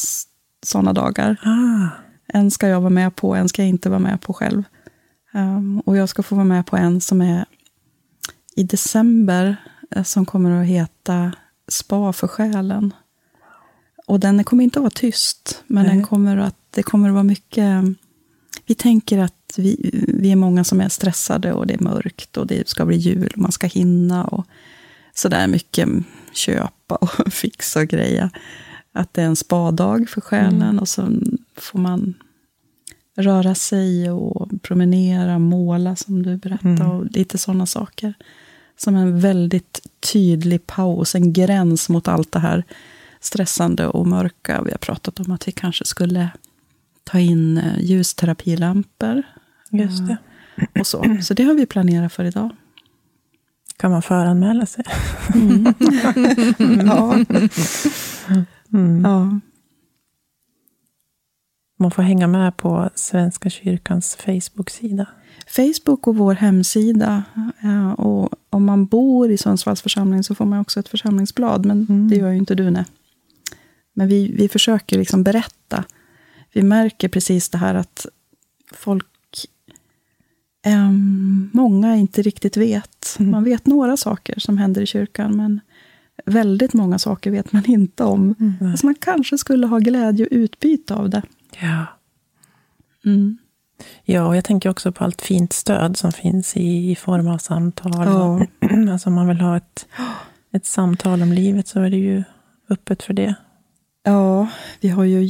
sådana 0.66 0.92
dagar. 0.92 1.37
Ah. 1.42 1.88
En 2.33 2.50
ska 2.50 2.68
jag 2.68 2.81
vara 2.81 2.90
med 2.90 3.16
på, 3.16 3.35
en 3.35 3.48
ska 3.48 3.62
jag 3.62 3.68
inte 3.68 3.88
vara 3.88 3.98
med 3.98 4.20
på 4.20 4.33
själv. 4.33 4.62
Ehm, 5.35 5.81
och 5.81 5.96
jag 5.96 6.09
ska 6.09 6.22
få 6.22 6.35
vara 6.35 6.44
med 6.44 6.66
på 6.66 6.76
en 6.76 7.00
som 7.00 7.20
är 7.20 7.44
i 8.57 8.62
december, 8.62 9.57
eh, 9.90 10.02
som 10.02 10.26
kommer 10.26 10.61
att 10.61 10.66
heta 10.66 11.33
Spa 11.68 12.12
för 12.12 12.28
själen. 12.28 12.94
och 14.07 14.20
den 14.20 14.44
kommer 14.44 14.64
inte 14.64 14.78
att 14.78 14.83
vara 14.83 14.90
tyst, 14.90 15.62
men 15.66 15.85
den 15.85 16.04
kommer 16.04 16.37
att, 16.37 16.57
det 16.70 16.83
kommer 16.83 17.09
att 17.09 17.14
vara 17.14 17.24
mycket... 17.24 17.85
Vi 18.66 18.74
tänker 18.74 19.18
att 19.18 19.38
vi, 19.56 19.90
vi 20.08 20.32
är 20.32 20.37
många 20.37 20.64
som 20.64 20.80
är 20.80 20.88
stressade 20.88 21.52
och 21.52 21.66
det 21.66 21.74
är 21.74 21.84
mörkt 21.84 22.37
och 22.37 22.46
det 22.46 22.68
ska 22.68 22.87
bli 22.87 22.96
jul 22.96 23.32
och 23.32 23.38
man 23.38 23.52
ska 23.52 23.66
hinna. 23.66 24.24
och 24.24 24.46
Sådär 25.14 25.46
mycket 25.46 25.88
köpa 26.32 26.94
och 26.94 27.11
fixa 27.32 27.80
och 27.80 27.87
greja. 27.87 28.30
Att 28.92 29.14
det 29.14 29.22
är 29.22 29.26
en 29.26 29.37
spadag 29.37 30.08
för 30.08 30.20
själen 30.20 30.62
mm. 30.62 30.78
och 30.78 30.88
så 30.88 31.08
får 31.56 31.78
man 31.78 32.14
röra 33.16 33.54
sig 33.54 34.11
och 34.11 34.48
promenera, 34.62 35.38
måla 35.38 35.96
som 35.96 36.22
du 36.22 36.37
berättade 36.37 36.74
mm. 36.74 36.90
och 36.90 37.06
lite 37.06 37.38
sådana 37.38 37.66
saker. 37.66 38.14
Som 38.76 38.94
en 38.94 39.20
väldigt 39.20 39.87
tydlig 40.12 40.66
paus, 40.66 41.14
en 41.14 41.32
gräns 41.32 41.88
mot 41.88 42.08
allt 42.08 42.32
det 42.32 42.38
här 42.38 42.64
stressande 43.20 43.87
och 43.87 44.06
mörka. 44.06 44.62
Vi 44.62 44.70
har 44.70 44.78
pratat 44.78 45.20
om 45.20 45.32
att 45.32 45.48
vi 45.48 45.52
kanske 45.52 45.84
skulle 45.84 46.30
ta 47.04 47.18
in 47.18 47.58
eh, 47.58 47.80
ljusterapilampor. 47.80 49.22
Just 49.70 50.07
det. 50.07 50.16
Och 50.81 50.87
så. 50.87 51.16
så 51.22 51.35
det 51.35 51.42
har 51.42 51.54
vi 51.54 51.66
planerat 51.66 52.12
för 52.12 52.24
idag. 52.24 52.50
Kan 53.76 53.90
man 53.90 54.02
föranmäla 54.02 54.66
sig? 54.66 54.85
Mm. 55.35 55.74
ja. 56.87 57.24
Mm. 58.72 59.04
ja. 59.04 59.40
Man 61.78 61.90
får 61.90 62.02
hänga 62.02 62.26
med 62.26 62.57
på 62.57 62.90
Svenska 62.94 63.50
kyrkans 63.50 64.16
Facebook-sida. 64.16 65.07
Facebook 65.46 66.07
och 66.07 66.16
vår 66.16 66.35
hemsida. 66.35 67.22
Och 67.96 68.28
om 68.50 68.64
man 68.64 68.87
bor 68.87 69.31
i 69.31 69.38
Sundsvalls 69.38 69.83
församling 69.83 70.24
så 70.24 70.35
får 70.35 70.44
man 70.44 70.61
också 70.61 70.81
ett 70.81 70.88
församlingsblad, 70.88 71.66
men 71.66 71.87
mm. 71.88 72.09
det 72.09 72.16
gör 72.16 72.31
ju 72.31 72.38
inte 72.38 72.54
du. 72.54 72.70
Nej. 72.70 72.85
Men 73.92 74.09
vi, 74.09 74.33
vi 74.33 74.48
försöker 74.48 74.98
liksom 74.98 75.22
berätta. 75.22 75.85
Vi 76.52 76.62
märker 76.62 77.09
precis 77.09 77.48
det 77.48 77.59
här 77.59 77.74
att 77.74 78.07
folk, 78.72 79.07
eh, 80.66 80.90
många 81.53 81.97
inte 81.97 82.23
riktigt 82.23 82.57
vet. 82.57 83.16
Mm. 83.18 83.31
Man 83.31 83.44
vet 83.44 83.66
några 83.66 83.97
saker 83.97 84.40
som 84.40 84.59
händer 84.59 84.83
i 84.83 84.87
kyrkan, 84.87 85.37
men 85.37 85.61
väldigt 86.25 86.73
många 86.73 86.99
saker 86.99 87.31
vet 87.31 87.53
man 87.53 87.64
inte 87.71 88.05
om. 88.05 88.35
Mm. 88.40 88.71
Alltså 88.71 88.87
man 88.87 88.94
kanske 88.94 89.38
skulle 89.38 89.66
ha 89.66 89.79
glädje 89.79 90.27
och 90.27 90.33
utbyte 90.33 90.94
av 90.94 91.11
det. 91.11 91.23
Ja. 91.61 91.87
Mm. 93.05 93.38
Ja, 94.05 94.27
och 94.27 94.37
jag 94.37 94.44
tänker 94.44 94.71
också 94.71 94.92
på 94.92 95.05
allt 95.05 95.23
fint 95.23 95.53
stöd 95.53 95.97
som 95.97 96.12
finns 96.12 96.57
i, 96.57 96.90
i 96.90 96.97
form 96.97 97.29
av 97.29 97.38
samtal. 97.38 97.92
Ja. 98.07 98.47
alltså 98.92 99.09
om 99.09 99.14
man 99.14 99.29
vill 99.29 99.40
ha 99.40 99.57
ett, 99.57 99.87
ett 100.53 100.66
samtal 100.66 101.23
om 101.23 101.33
livet 101.33 101.68
så 101.68 101.81
är 101.81 101.90
det 101.90 101.97
ju 101.97 102.25
öppet 102.71 103.03
för 103.03 103.14
det. 103.14 103.35
Ja, 104.03 104.49
vi 104.81 104.88
har 104.88 105.05
ju 105.05 105.25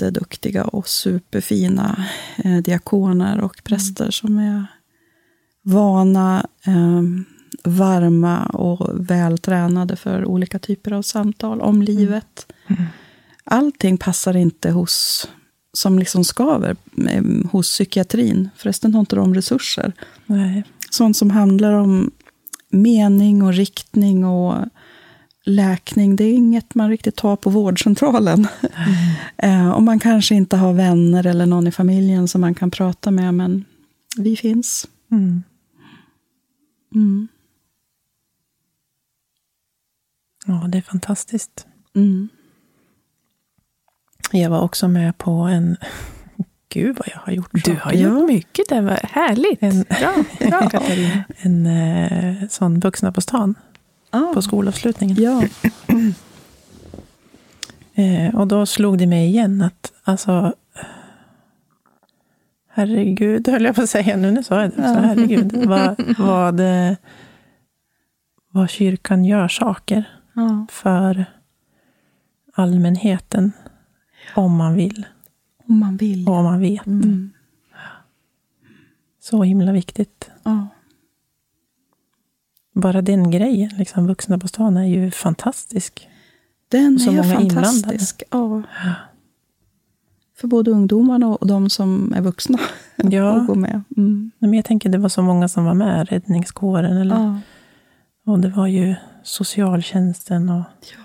jätteduktiga 0.00 0.64
och 0.64 0.88
superfina 0.88 2.06
eh, 2.44 2.56
diakoner 2.56 3.40
och 3.40 3.60
präster 3.64 4.04
mm. 4.04 4.12
som 4.12 4.38
är 4.38 4.66
vana, 5.62 6.46
eh, 6.66 7.02
varma 7.64 8.46
och 8.46 9.10
vältränade 9.10 9.96
för 9.96 10.24
olika 10.24 10.58
typer 10.58 10.92
av 10.92 11.02
samtal 11.02 11.60
om 11.60 11.74
mm. 11.74 11.82
livet. 11.82 12.52
Mm. 12.66 12.82
Allting 13.44 13.98
passar 13.98 14.36
inte 14.36 14.70
hos 14.70 15.28
som 15.72 15.98
liksom 15.98 16.24
skaver 16.24 16.76
eh, 17.08 17.24
hos 17.52 17.68
psykiatrin. 17.68 18.50
Förresten 18.56 18.94
har 18.94 19.00
inte 19.00 19.16
de 19.16 19.34
resurser. 19.34 19.92
Nej. 20.26 20.64
Sånt 20.90 21.16
som 21.16 21.30
handlar 21.30 21.72
om 21.72 22.10
mening 22.70 23.42
och 23.42 23.52
riktning 23.52 24.24
och 24.24 24.54
läkning, 25.44 26.16
det 26.16 26.24
är 26.24 26.34
inget 26.34 26.74
man 26.74 26.90
riktigt 26.90 27.16
tar 27.16 27.36
på 27.36 27.50
vårdcentralen. 27.50 28.48
Mm. 29.38 29.72
och 29.72 29.82
man 29.82 29.98
kanske 29.98 30.34
inte 30.34 30.56
har 30.56 30.72
vänner 30.72 31.26
eller 31.26 31.46
någon 31.46 31.66
i 31.66 31.72
familjen 31.72 32.28
som 32.28 32.40
man 32.40 32.54
kan 32.54 32.70
prata 32.70 33.10
med, 33.10 33.34
men 33.34 33.64
vi 34.16 34.36
finns. 34.36 34.88
Mm. 35.10 35.42
Mm. 36.94 37.28
Ja, 40.46 40.64
det 40.68 40.78
är 40.78 40.82
fantastiskt. 40.82 41.66
Mm. 41.96 42.28
Jag 44.32 44.50
var 44.50 44.60
också 44.60 44.88
med 44.88 45.18
på 45.18 45.30
en... 45.30 45.76
Gud 46.72 46.96
vad 46.96 47.08
jag 47.08 47.20
har 47.20 47.32
gjort 47.32 47.64
Du 47.64 47.76
har 47.82 47.92
gjort 47.92 48.28
mycket, 48.28 48.68
det 48.68 48.80
var 48.80 49.00
härligt. 49.02 49.62
En, 49.62 49.82
bra. 49.82 50.68
Katarina. 50.70 51.24
En 51.38 51.66
eh, 51.66 52.48
sån 52.48 52.80
vuxna 52.80 53.12
på 53.12 53.20
stan 53.20 53.54
ah. 54.10 54.34
på 54.34 54.42
skolavslutningen. 54.42 55.16
Ja. 55.22 55.42
eh, 57.94 58.34
och 58.34 58.46
då 58.46 58.66
slog 58.66 58.98
det 58.98 59.06
mig 59.06 59.26
igen 59.26 59.62
att 59.62 59.92
alltså, 60.04 60.54
herregud, 62.68 63.48
höll 63.48 63.64
jag 63.64 63.74
på 63.74 63.82
att 63.82 63.90
säga 63.90 64.16
nu, 64.16 64.30
nu 64.30 64.42
sa 64.42 64.60
jag 64.60 64.70
det. 64.70 64.76
Så 64.76 65.00
herregud, 65.00 65.66
vad, 65.66 65.96
vad, 66.18 66.60
vad 68.50 68.70
kyrkan 68.70 69.24
gör 69.24 69.48
saker 69.48 70.04
ja. 70.32 70.66
för 70.70 71.24
allmänheten. 72.54 73.52
Om 74.34 74.56
man 74.56 74.74
vill. 74.74 75.06
Om 75.68 75.78
man 75.78 75.96
vill. 75.96 76.28
Och 76.28 76.34
om 76.34 76.44
man 76.44 76.60
vet. 76.60 76.86
Mm. 76.86 77.30
Så 79.20 79.42
himla 79.42 79.72
viktigt. 79.72 80.30
Ja 80.42 80.68
bara 82.74 83.02
den 83.02 83.30
grejen, 83.30 83.70
liksom, 83.78 84.06
vuxna 84.06 84.38
på 84.38 84.48
stan, 84.48 84.76
är 84.76 84.84
ju 84.84 85.10
fantastisk. 85.10 86.08
Den 86.68 86.98
så 86.98 87.10
är 87.10 87.14
många 87.14 87.24
fantastisk. 87.24 88.22
Ja. 88.30 88.62
För 90.36 90.48
både 90.48 90.70
ungdomarna 90.70 91.26
och 91.26 91.46
de 91.46 91.70
som 91.70 92.12
är 92.16 92.20
vuxna 92.20 92.58
ja. 92.96 93.32
att 93.32 93.46
gå 93.46 93.54
med. 93.54 93.82
Mm. 93.96 94.30
Men 94.38 94.54
jag 94.54 94.64
tänker 94.64 94.88
det 94.88 94.98
var 94.98 95.08
så 95.08 95.22
många 95.22 95.48
som 95.48 95.64
var 95.64 95.74
med, 95.74 96.08
räddningskåren. 96.08 96.96
Eller, 96.96 97.16
ja. 97.16 97.40
Och 98.26 98.38
det 98.38 98.48
var 98.48 98.66
ju 98.66 98.94
socialtjänsten. 99.22 100.48
Och, 100.48 100.64
ja. 100.80 101.04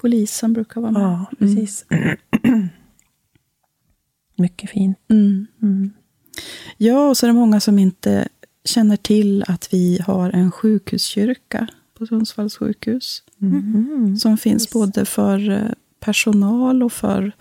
Polisen 0.00 0.52
brukar 0.52 0.80
vara 0.80 0.92
med. 0.92 1.02
Ja, 1.02 1.26
precis. 1.38 1.84
Mm. 1.90 2.68
Mycket 4.36 4.70
fint. 4.70 4.98
Mm. 5.10 5.46
Mm. 5.62 5.90
Ja, 6.76 7.08
och 7.08 7.16
så 7.16 7.26
är 7.26 7.28
det 7.28 7.34
många 7.34 7.60
som 7.60 7.78
inte 7.78 8.28
känner 8.68 8.96
till 8.96 9.44
att 9.48 9.72
vi 9.72 10.00
har 10.06 10.30
en 10.30 10.50
sjukhuskyrka 10.50 11.66
på 11.98 12.06
Sundsvalls 12.06 12.56
sjukhus. 12.56 13.22
Mm. 13.40 14.16
Som 14.16 14.38
finns 14.38 14.62
yes. 14.62 14.72
både 14.72 15.04
för 15.04 15.50
eh, 15.50 15.70
personal 16.00 16.82
och 16.82 16.92
för 16.92 17.32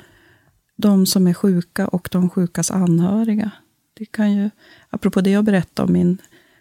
de 0.76 1.06
som 1.06 1.28
är 1.28 1.34
sjuka 1.34 1.88
och 1.88 2.10
de 2.12 2.30
sjukas 2.30 2.72
anhöriga. 2.72 3.52
Det 3.94 4.06
kan 4.06 4.34
ju, 4.34 4.50
apropå 4.90 5.22
det 5.22 5.30
jag 5.30 5.44
berättade 5.46 5.86
om 5.88 5.94
min 5.94 6.18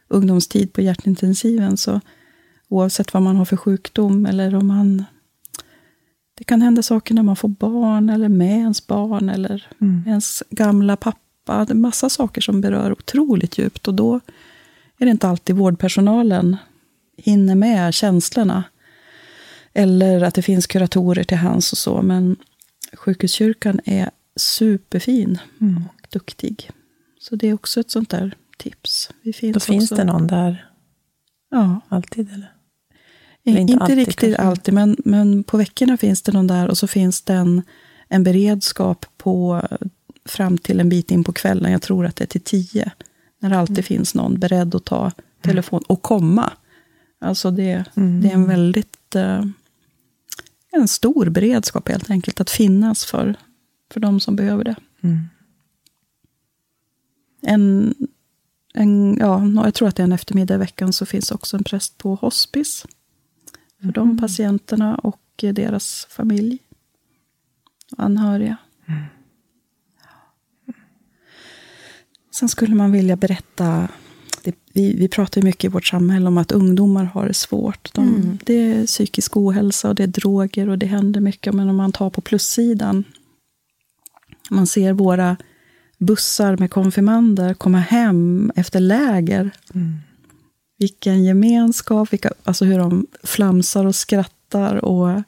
ungdomstid 0.09 0.72
på 0.72 0.81
hjärtintensiven, 0.81 1.76
så 1.76 2.00
oavsett 2.68 3.14
vad 3.14 3.22
man 3.22 3.37
har 3.37 3.44
för 3.44 3.57
sjukdom 3.57 4.26
eller 4.26 4.55
om 4.55 4.66
man... 4.66 5.05
Det 6.35 6.44
kan 6.44 6.62
hända 6.62 6.83
saker 6.83 7.14
när 7.14 7.22
man 7.22 7.37
får 7.37 7.48
barn, 7.48 8.11
eller 8.11 8.29
med 8.29 8.59
ens 8.59 8.87
barn, 8.87 9.29
eller 9.29 9.66
mm. 9.81 10.02
ens 10.07 10.42
gamla 10.50 10.96
pappa. 10.96 11.64
Det 11.64 11.72
är 11.72 11.74
massa 11.74 12.09
saker 12.09 12.40
som 12.40 12.61
berör 12.61 12.92
otroligt 12.92 13.59
djupt. 13.59 13.88
Och 13.88 13.94
då 13.94 14.20
är 14.98 15.04
det 15.04 15.11
inte 15.11 15.28
alltid 15.28 15.56
vårdpersonalen 15.56 16.56
hinner 17.16 17.54
med 17.54 17.94
känslorna. 17.94 18.64
Eller 19.72 20.22
att 20.22 20.35
det 20.35 20.42
finns 20.42 20.66
kuratorer 20.66 21.24
till 21.24 21.37
hands 21.37 21.72
och 21.72 21.78
så. 21.78 22.02
Men 22.02 22.37
sjukhuskyrkan 22.92 23.81
är 23.85 24.10
superfin 24.37 25.38
mm. 25.60 25.85
och 25.87 26.08
duktig. 26.10 26.71
Så 27.18 27.37
det 27.37 27.48
är 27.48 27.54
också 27.54 27.81
ett 27.81 27.90
sånt 27.90 28.10
där 28.10 28.37
tips. 28.58 29.10
Vi 29.23 29.33
finns 29.33 29.54
Då 29.54 29.60
finns 29.60 29.90
det 29.90 30.04
någon 30.04 30.27
där 30.27 30.71
ja. 31.50 31.81
alltid? 31.88 32.33
Eller? 32.33 32.52
eller 33.44 33.60
inte, 33.60 33.73
inte 33.73 33.85
alltid, 33.85 33.96
riktigt 33.96 34.37
kanske. 34.37 34.42
alltid, 34.42 34.75
men, 34.75 34.96
men 35.04 35.44
på 35.44 35.56
veckorna 35.56 35.96
finns 35.96 36.23
det 36.23 36.33
någon 36.33 36.46
där. 36.46 36.68
Och 36.68 36.79
så 36.79 36.87
finns 36.87 37.23
det 37.23 37.35
en, 37.35 37.62
en 38.08 38.25
beredskap 38.25 39.06
på, 39.16 39.62
fram 40.25 40.58
till 40.58 40.81
en 40.81 40.88
bit 40.88 41.10
in 41.10 41.25
på 41.25 41.33
kvällen. 41.33 41.73
Jag 41.73 41.83
tror 41.83 42.06
att 42.06 42.16
det 42.16 42.25
är 42.25 42.27
till 42.27 42.40
tio. 42.40 42.92
När 43.38 43.50
det 43.50 43.58
alltid 43.58 43.78
mm. 43.78 43.84
finns 43.84 44.14
någon 44.14 44.38
beredd 44.38 44.74
att 44.74 44.84
ta 44.84 45.12
telefon 45.40 45.82
och 45.87 46.02
komma. 46.02 46.52
Alltså 47.18 47.50
det, 47.50 47.84
mm. 47.94 48.20
det 48.20 48.28
är 48.28 48.34
en 48.34 48.48
väldigt 48.48 49.14
eh, 49.14 49.44
en 50.72 50.88
stor 50.88 51.28
beredskap 51.28 51.88
helt 51.88 52.10
enkelt 52.10 52.40
att 52.40 52.50
finnas 52.50 53.04
för, 53.04 53.34
för 53.90 54.00
de 54.00 54.20
som 54.20 54.37
behöver 54.37 54.64
det. 54.64 54.76
Mm. 55.00 55.20
En, 57.42 57.94
en, 58.74 59.16
ja, 59.20 59.64
jag 59.64 59.74
tror 59.74 59.88
att 59.88 59.96
det 59.96 60.02
är 60.02 60.04
en 60.04 60.12
eftermiddag 60.12 60.54
i 60.54 60.58
veckan 60.58 60.92
så 60.92 61.06
finns 61.06 61.30
också 61.30 61.56
en 61.56 61.64
präst 61.64 61.98
på 61.98 62.14
hospice. 62.14 62.87
För 63.80 63.92
de 63.92 64.08
mm. 64.08 64.18
patienterna 64.18 64.94
och 64.94 65.22
deras 65.37 66.06
familj. 66.10 66.58
Och 67.92 68.04
anhöriga. 68.04 68.56
Mm. 68.87 69.02
Sen 72.38 72.48
skulle 72.48 72.74
man 72.74 72.92
vilja 72.92 73.16
berätta, 73.16 73.88
vi, 74.72 74.96
vi 74.96 75.08
pratar 75.08 75.42
mycket 75.42 75.64
i 75.64 75.68
vårt 75.68 75.87
samhälle 75.87 76.26
om 76.26 76.38
att 76.38 76.52
ungdomar 76.52 77.04
har 77.04 77.26
det 77.26 77.34
svårt. 77.34 77.94
De, 77.94 78.08
mm. 78.08 78.38
Det 78.44 78.54
är 78.54 78.87
psykisk 78.87 79.37
ohälsa 79.37 79.88
och 79.88 79.94
det 79.94 80.02
är 80.02 80.06
droger 80.06 80.68
och 80.68 80.78
det 80.78 80.87
händer 80.87 81.20
mycket. 81.20 81.54
Men 81.54 81.68
om 81.68 81.76
man 81.76 81.92
tar 81.92 82.10
på 82.10 82.20
plussidan, 82.20 83.04
man 84.50 84.66
ser 84.66 84.92
våra 84.92 85.37
bussar 85.98 86.56
med 86.56 86.70
konfirmander 86.70 87.54
komma 87.54 87.78
hem 87.78 88.52
efter 88.56 88.80
läger. 88.80 89.50
Mm. 89.74 89.96
Vilken 90.78 91.24
gemenskap, 91.24 92.12
vilka, 92.12 92.30
alltså 92.44 92.64
hur 92.64 92.78
de 92.78 93.06
flamsar 93.22 93.87
och 93.87 93.94
skrattar. 93.94 94.84
och 94.84 95.22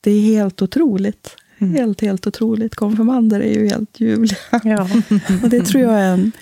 Det 0.00 0.10
är 0.10 0.20
helt 0.20 0.62
otroligt. 0.62 1.36
Mm. 1.60 1.74
Helt, 1.74 2.00
helt 2.00 2.26
otroligt. 2.26 2.74
Konfirmander 2.74 3.40
är 3.40 3.54
ju 3.54 3.68
helt 3.68 4.00
ljuvliga. 4.00 4.38
Ja. 4.64 4.82
och 5.42 5.48
det 5.48 5.60
tror 5.60 5.82
jag 5.82 6.00
är 6.00 6.12
en 6.12 6.32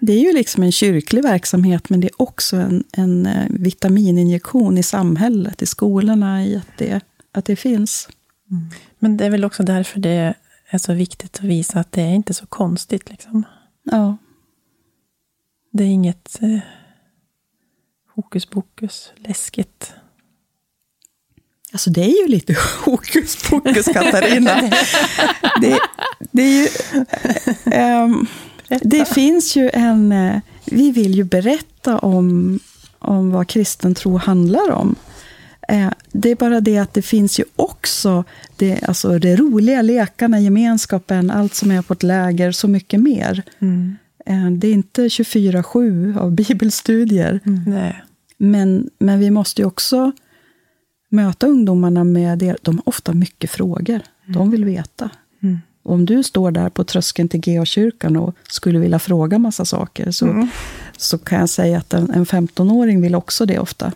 det 0.00 0.12
är 0.12 0.20
ju 0.20 0.32
liksom 0.32 0.62
en 0.62 0.72
kyrklig 0.72 1.22
verksamhet, 1.22 1.90
men 1.90 2.00
det 2.00 2.06
är 2.06 2.22
också 2.22 2.56
en, 2.56 2.84
en 2.92 3.26
eh, 3.26 3.46
vitamininjektion 3.50 4.78
i 4.78 4.82
samhället, 4.82 5.62
i 5.62 5.66
skolorna, 5.66 6.44
i 6.44 6.56
att 6.56 6.78
det, 6.78 7.00
att 7.32 7.44
det 7.44 7.56
finns. 7.56 8.08
Mm. 8.50 8.62
Men 8.98 9.16
det 9.16 9.26
är 9.26 9.30
väl 9.30 9.44
också 9.44 9.62
därför 9.62 10.00
det 10.00 10.34
är 10.68 10.78
så 10.78 10.92
viktigt 10.92 11.36
att 11.36 11.44
visa 11.44 11.80
att 11.80 11.92
det 11.92 12.02
är 12.02 12.14
inte 12.14 12.34
så 12.34 12.46
konstigt. 12.46 13.10
Liksom. 13.10 13.42
Ja. 13.82 14.16
Det 15.72 15.84
är 15.84 15.88
inget 15.88 16.38
eh, 16.42 16.58
hokus 18.14 18.46
pokus, 18.46 19.12
läskigt. 19.16 19.92
Alltså 21.78 21.90
det 21.90 22.04
är 22.04 22.22
ju 22.22 22.28
lite 22.28 22.56
hokus 22.84 23.48
pokus, 23.50 23.86
Katarina. 23.86 24.60
det, 25.60 25.78
det 26.32 26.42
är 26.42 26.62
ju... 26.62 26.68
Um, 28.04 28.26
det 28.82 29.08
finns 29.08 29.56
ju 29.56 29.70
en... 29.72 30.12
Eh, 30.12 30.40
vi 30.64 30.90
vill 30.90 31.14
ju 31.14 31.24
berätta 31.24 31.98
om, 31.98 32.58
om 32.98 33.30
vad 33.30 33.48
kristen 33.48 33.94
tro 33.94 34.16
handlar 34.16 34.70
om. 34.70 34.94
Eh, 35.68 35.90
det 36.12 36.30
är 36.30 36.36
bara 36.36 36.60
det 36.60 36.78
att 36.78 36.94
det 36.94 37.02
finns 37.02 37.40
ju 37.40 37.44
också 37.56 38.24
det, 38.56 38.82
alltså 38.82 39.18
det 39.18 39.36
roliga, 39.36 39.82
lekarna, 39.82 40.40
gemenskapen, 40.40 41.30
allt 41.30 41.54
som 41.54 41.70
är 41.70 41.82
på 41.82 41.92
ett 41.92 42.02
läger, 42.02 42.52
så 42.52 42.68
mycket 42.68 43.00
mer. 43.00 43.42
Mm. 43.58 43.96
Eh, 44.26 44.50
det 44.50 44.68
är 44.68 44.72
inte 44.72 45.02
24-7 45.02 46.18
av 46.18 46.32
bibelstudier. 46.32 47.40
Mm. 47.46 47.92
Men, 48.38 48.90
men 48.98 49.20
vi 49.20 49.30
måste 49.30 49.62
ju 49.62 49.66
också 49.66 50.12
möta 51.08 51.46
ungdomarna 51.46 52.04
med 52.04 52.38
det. 52.38 52.56
De 52.62 52.76
har 52.76 52.88
ofta 52.88 53.14
mycket 53.14 53.50
frågor. 53.50 54.00
De 54.26 54.50
vill 54.50 54.64
veta. 54.64 55.10
Mm 55.42 55.58
om 55.88 56.06
du 56.06 56.22
står 56.22 56.50
där 56.50 56.68
på 56.68 56.84
tröskeln 56.84 57.28
till 57.28 57.40
GA-kyrkan 57.40 58.16
och 58.16 58.34
skulle 58.48 58.78
vilja 58.78 58.98
fråga 58.98 59.38
massa 59.38 59.64
saker, 59.64 60.10
så, 60.10 60.26
mm. 60.26 60.48
så 60.96 61.18
kan 61.18 61.40
jag 61.40 61.50
säga 61.50 61.78
att 61.78 61.94
en, 61.94 62.10
en 62.10 62.26
15-åring 62.26 63.00
vill 63.00 63.14
också 63.14 63.46
det 63.46 63.58
ofta. 63.58 63.92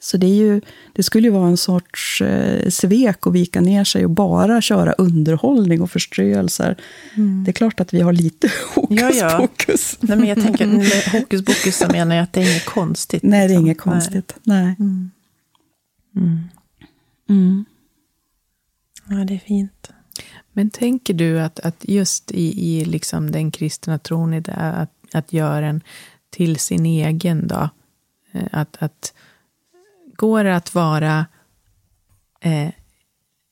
Så 0.00 0.16
det, 0.16 0.26
är 0.26 0.34
ju, 0.34 0.60
det 0.92 1.02
skulle 1.02 1.28
ju 1.28 1.32
vara 1.32 1.48
en 1.48 1.56
sorts 1.56 2.22
eh, 2.22 2.68
svek 2.68 3.26
att 3.26 3.32
vika 3.32 3.60
ner 3.60 3.84
sig 3.84 4.04
och 4.04 4.10
bara 4.10 4.60
köra 4.60 4.92
underhållning 4.92 5.82
och 5.82 5.90
förströelser. 5.90 6.76
Mm. 7.14 7.44
Det 7.44 7.50
är 7.50 7.52
klart 7.52 7.80
att 7.80 7.94
vi 7.94 8.00
har 8.00 8.12
lite 8.12 8.50
hokus 8.74 9.00
ja, 9.00 9.10
ja. 9.12 9.36
pokus. 9.38 9.98
Nej, 10.00 10.16
men 10.16 10.28
jag 10.28 10.42
tänker, 10.42 10.66
med 10.66 11.04
hokus 11.12 11.44
pokus 11.44 11.76
så 11.76 11.88
menar 11.88 12.16
jag 12.16 12.22
att 12.22 12.32
det 12.32 12.40
är 12.40 12.50
inget 12.50 12.66
konstigt. 12.66 13.22
Nej, 13.22 13.48
liksom. 13.48 13.54
det 13.54 13.60
är 13.60 13.66
inget 13.66 13.80
konstigt. 13.80 14.34
Nej. 14.42 14.64
Nej. 14.64 14.76
Mm. 14.78 15.10
Mm. 16.16 16.48
mm. 17.28 17.64
Ja, 19.08 19.16
det 19.16 19.34
är 19.34 19.38
fint. 19.38 19.90
Men 20.52 20.70
tänker 20.70 21.14
du 21.14 21.40
att, 21.40 21.60
att 21.60 21.84
just 21.88 22.30
i, 22.30 22.76
i 22.76 22.84
liksom 22.84 23.30
den 23.30 23.50
kristna 23.50 23.98
tron, 23.98 24.34
i 24.34 24.40
det, 24.40 24.52
att, 24.52 24.90
att 25.12 25.32
göra 25.32 25.60
den 25.60 25.80
till 26.30 26.58
sin 26.58 26.86
egen 26.86 27.48
då, 27.48 27.68
eh, 28.32 28.48
att, 28.52 28.76
att 28.82 29.14
går 30.16 30.44
det 30.44 30.56
att 30.56 30.74
vara 30.74 31.26
eh, 32.40 32.70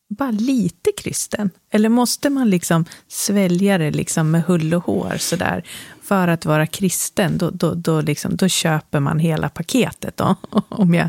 bara 0.09 0.31
lite 0.31 0.93
kristen? 0.97 1.51
Eller 1.71 1.89
måste 1.89 2.31
man 2.31 2.51
liksom 2.51 2.85
svälja 3.09 3.79
det 3.79 3.91
liksom 3.91 4.31
med 4.31 4.45
hull 4.45 4.75
och 4.75 4.85
hår 4.85 5.17
sådär? 5.19 5.65
För 6.05 6.29
att 6.29 6.45
vara 6.45 6.67
kristen, 6.67 7.39
då, 7.39 7.51
då, 7.51 7.75
då, 7.75 8.01
liksom, 8.01 8.37
då 8.37 8.49
köper 8.49 9.01
man 9.01 9.19
hela 9.19 9.49
paketet, 9.49 10.17
då, 10.17 10.37
om 10.69 10.95
jag 10.95 11.09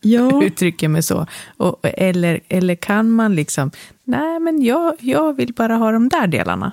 ja. 0.00 0.42
uttrycker 0.44 0.88
mig 0.88 1.02
så. 1.02 1.26
Och, 1.56 1.78
eller, 1.82 2.40
eller 2.48 2.74
kan 2.74 3.10
man 3.10 3.34
liksom, 3.34 3.70
nej 4.04 4.40
men 4.40 4.62
jag, 4.62 4.94
jag 4.98 5.36
vill 5.36 5.52
bara 5.54 5.76
ha 5.76 5.92
de 5.92 6.08
där 6.08 6.26
delarna. 6.26 6.72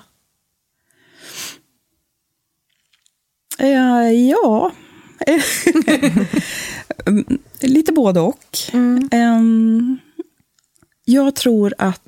Ja, 3.58 4.10
ja. 4.10 4.72
lite 7.60 7.92
både 7.92 8.20
och. 8.20 8.58
Mm. 8.72 9.08
Um, 9.12 9.98
jag 11.04 11.34
tror 11.34 11.74
att 11.78 12.02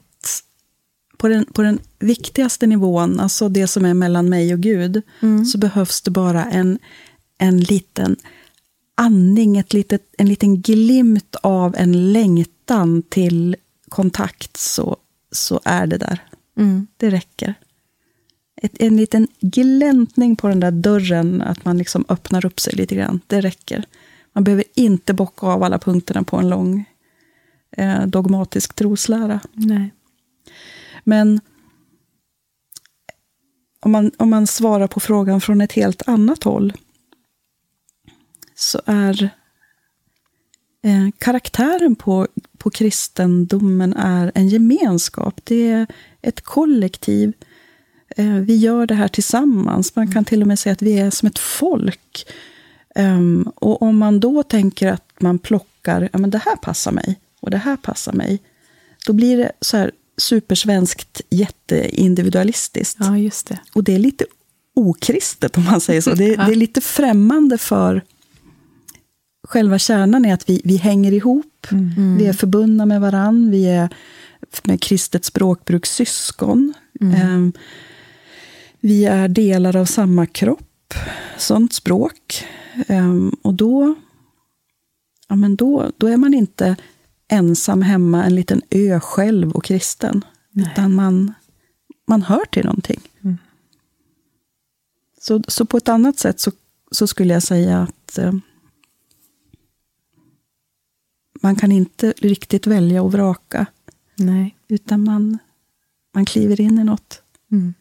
på 1.21 1.29
den, 1.29 1.45
på 1.45 1.63
den 1.63 1.79
viktigaste 1.99 2.67
nivån, 2.67 3.21
alltså 3.21 3.49
det 3.49 3.67
som 3.67 3.85
är 3.85 3.95
mellan 3.95 4.29
mig 4.29 4.55
och 4.55 4.61
Gud, 4.61 5.03
mm. 5.21 5.45
så 5.45 5.59
behövs 5.59 6.01
det 6.01 6.11
bara 6.11 6.45
en, 6.45 6.79
en 7.39 7.61
liten 7.61 8.17
andning, 8.95 9.57
ett 9.57 9.73
litet, 9.73 10.03
en 10.19 10.29
liten 10.29 10.63
glimt 10.63 11.37
av 11.43 11.77
en 11.77 12.13
längtan 12.13 13.03
till 13.03 13.57
kontakt, 13.89 14.57
så, 14.57 14.97
så 15.33 15.61
är 15.65 15.87
det 15.87 15.99
där. 15.99 16.25
Mm. 16.59 16.87
Det 16.97 17.11
räcker. 17.11 17.55
Ett, 18.63 18.73
en 18.79 18.97
liten 18.97 19.29
gläntning 19.41 20.37
på 20.37 20.49
den 20.49 20.61
där 20.61 20.71
dörren, 20.71 21.43
att 21.43 21.65
man 21.65 21.79
liksom 21.79 22.05
öppnar 22.09 22.47
upp 22.47 22.61
sig 22.61 22.75
lite 22.75 22.95
grann, 22.95 23.21
det 23.27 23.41
räcker. 23.41 23.85
Man 24.33 24.45
behöver 24.45 24.65
inte 24.75 25.15
bocka 25.15 25.47
av 25.47 25.63
alla 25.63 25.79
punkterna 25.79 26.23
på 26.23 26.37
en 26.37 26.49
lång 26.49 26.85
eh, 27.77 28.07
dogmatisk 28.07 28.75
troslära. 28.75 29.41
Nej. 29.53 29.91
Men 31.05 31.41
om 33.81 33.93
man, 33.93 34.11
om 34.17 34.31
man 34.31 34.47
svarar 34.47 34.87
på 34.87 35.01
frågan 35.01 35.41
från 35.41 35.61
ett 35.61 35.73
helt 35.73 36.09
annat 36.09 36.45
håll, 36.45 36.73
så 38.55 38.81
är 38.87 39.23
eh, 40.83 41.09
karaktären 41.19 41.97
på, 41.97 42.27
på 42.59 42.71
kristendomen 42.71 43.93
är 43.93 44.33
en 44.35 44.49
gemenskap. 44.49 45.41
Det 45.45 45.69
är 45.69 45.87
ett 46.23 46.41
kollektiv. 46.41 47.33
Eh, 48.17 48.35
vi 48.35 48.57
gör 48.57 48.87
det 48.87 48.95
här 48.95 49.09
tillsammans. 49.09 49.97
Man 49.97 50.13
kan 50.13 50.25
till 50.25 50.43
och 50.43 50.49
med 50.49 50.59
säga 50.59 50.73
att 50.73 50.83
vi 50.83 50.99
är 50.99 51.11
som 51.11 51.27
ett 51.27 51.39
folk. 51.39 52.27
Um, 52.95 53.53
och 53.55 53.83
om 53.83 53.99
man 53.99 54.21
då 54.21 54.43
tänker 54.43 54.93
att 54.93 55.21
man 55.21 55.39
plockar, 55.39 56.09
ja 56.13 56.19
men 56.19 56.31
det 56.31 56.39
här 56.39 56.57
passar 56.57 56.93
mig 56.93 57.21
och 57.41 57.51
det 57.51 57.59
här 57.59 57.77
passar 57.77 58.13
mig. 58.13 58.43
Då 59.07 59.13
blir 59.13 59.37
det 59.37 59.53
så 59.61 59.77
här 59.77 59.91
supersvenskt, 60.17 61.21
jätteindividualistiskt. 61.31 62.99
Ja, 63.01 63.19
just 63.19 63.47
det. 63.47 63.59
Och 63.75 63.85
det 63.85 63.95
är 63.95 63.99
lite 63.99 64.25
okristet, 64.75 65.57
om 65.57 65.65
man 65.65 65.81
säger 65.81 66.01
så. 66.01 66.15
Det, 66.15 66.27
ja. 66.27 66.45
det 66.45 66.53
är 66.53 66.57
lite 66.67 66.81
främmande 66.81 67.59
för 67.59 68.03
själva 69.49 69.79
kärnan 69.79 70.25
är 70.25 70.35
att 70.35 70.49
vi, 70.49 70.61
vi 70.65 70.77
hänger 70.77 71.13
ihop. 71.13 71.67
Mm. 71.73 72.17
Vi 72.19 72.27
är 72.27 72.33
förbundna 72.33 72.87
med 72.87 73.01
varann. 73.01 73.51
Vi 73.51 73.67
är 73.67 73.89
med 74.65 74.83
kristet 74.83 75.25
språkbruk 75.25 75.87
syskon. 75.87 76.75
Mm. 77.01 77.35
Um, 77.35 77.53
vi 78.81 79.05
är 79.05 79.29
delar 79.29 79.77
av 79.77 79.85
samma 79.85 80.27
kropp. 80.27 80.95
Sånt 81.39 81.73
språk. 81.73 82.45
Um, 82.89 83.37
och 83.43 83.55
då, 83.55 83.95
ja, 85.29 85.37
men 85.37 85.57
då, 85.57 85.91
då 85.97 86.07
är 86.07 86.17
man 86.17 86.35
inte 86.35 86.77
ensam 87.31 87.83
hemma, 87.83 88.25
en 88.25 88.35
liten 88.35 88.63
ö 88.71 89.01
själv 89.01 89.53
och 89.53 89.65
kristen. 89.65 90.25
Nej. 90.51 90.69
Utan 90.73 90.95
man, 90.95 91.35
man 92.07 92.23
hör 92.23 92.45
till 92.45 92.65
någonting. 92.65 93.01
Mm. 93.21 93.39
Så, 95.21 95.43
så 95.49 95.65
på 95.65 95.77
ett 95.77 95.89
annat 95.89 96.19
sätt 96.19 96.41
så, 96.41 96.53
så 96.91 97.07
skulle 97.07 97.35
jag 97.35 97.43
säga 97.43 97.83
att 97.83 98.19
eh, 98.19 98.33
man 101.43 101.57
kan 101.57 101.73
inte 101.73 102.15
riktigt 102.19 102.67
välja 102.67 103.03
och 103.03 103.13
vraka. 103.13 103.67
Nej. 104.17 104.57
Utan 104.69 105.05
man, 105.05 105.39
man 106.15 106.25
kliver 106.25 106.61
in 106.61 106.79
i 106.79 106.85
något. 106.85 107.23
Mm. 107.53 107.75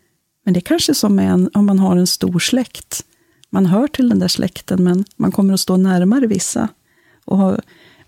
Men 0.44 0.54
det 0.54 0.60
är 0.60 0.62
kanske 0.62 0.96
som 0.96 1.20
en, 1.20 1.50
om 1.54 1.66
man 1.66 1.80
har 1.80 1.98
en 1.98 2.08
stor 2.08 2.40
släkt. 2.40 3.06
Man 3.50 3.66
hör 3.66 3.88
till 3.88 4.10
den 4.10 4.20
där 4.20 4.28
släkten, 4.28 4.84
men 4.84 5.06
man 5.16 5.32
kommer 5.32 5.54
att 5.54 5.60
stå 5.60 5.78
närmare 5.78 6.28
vissa. 6.28 6.70
Och 7.26 7.38
ha 7.38 7.58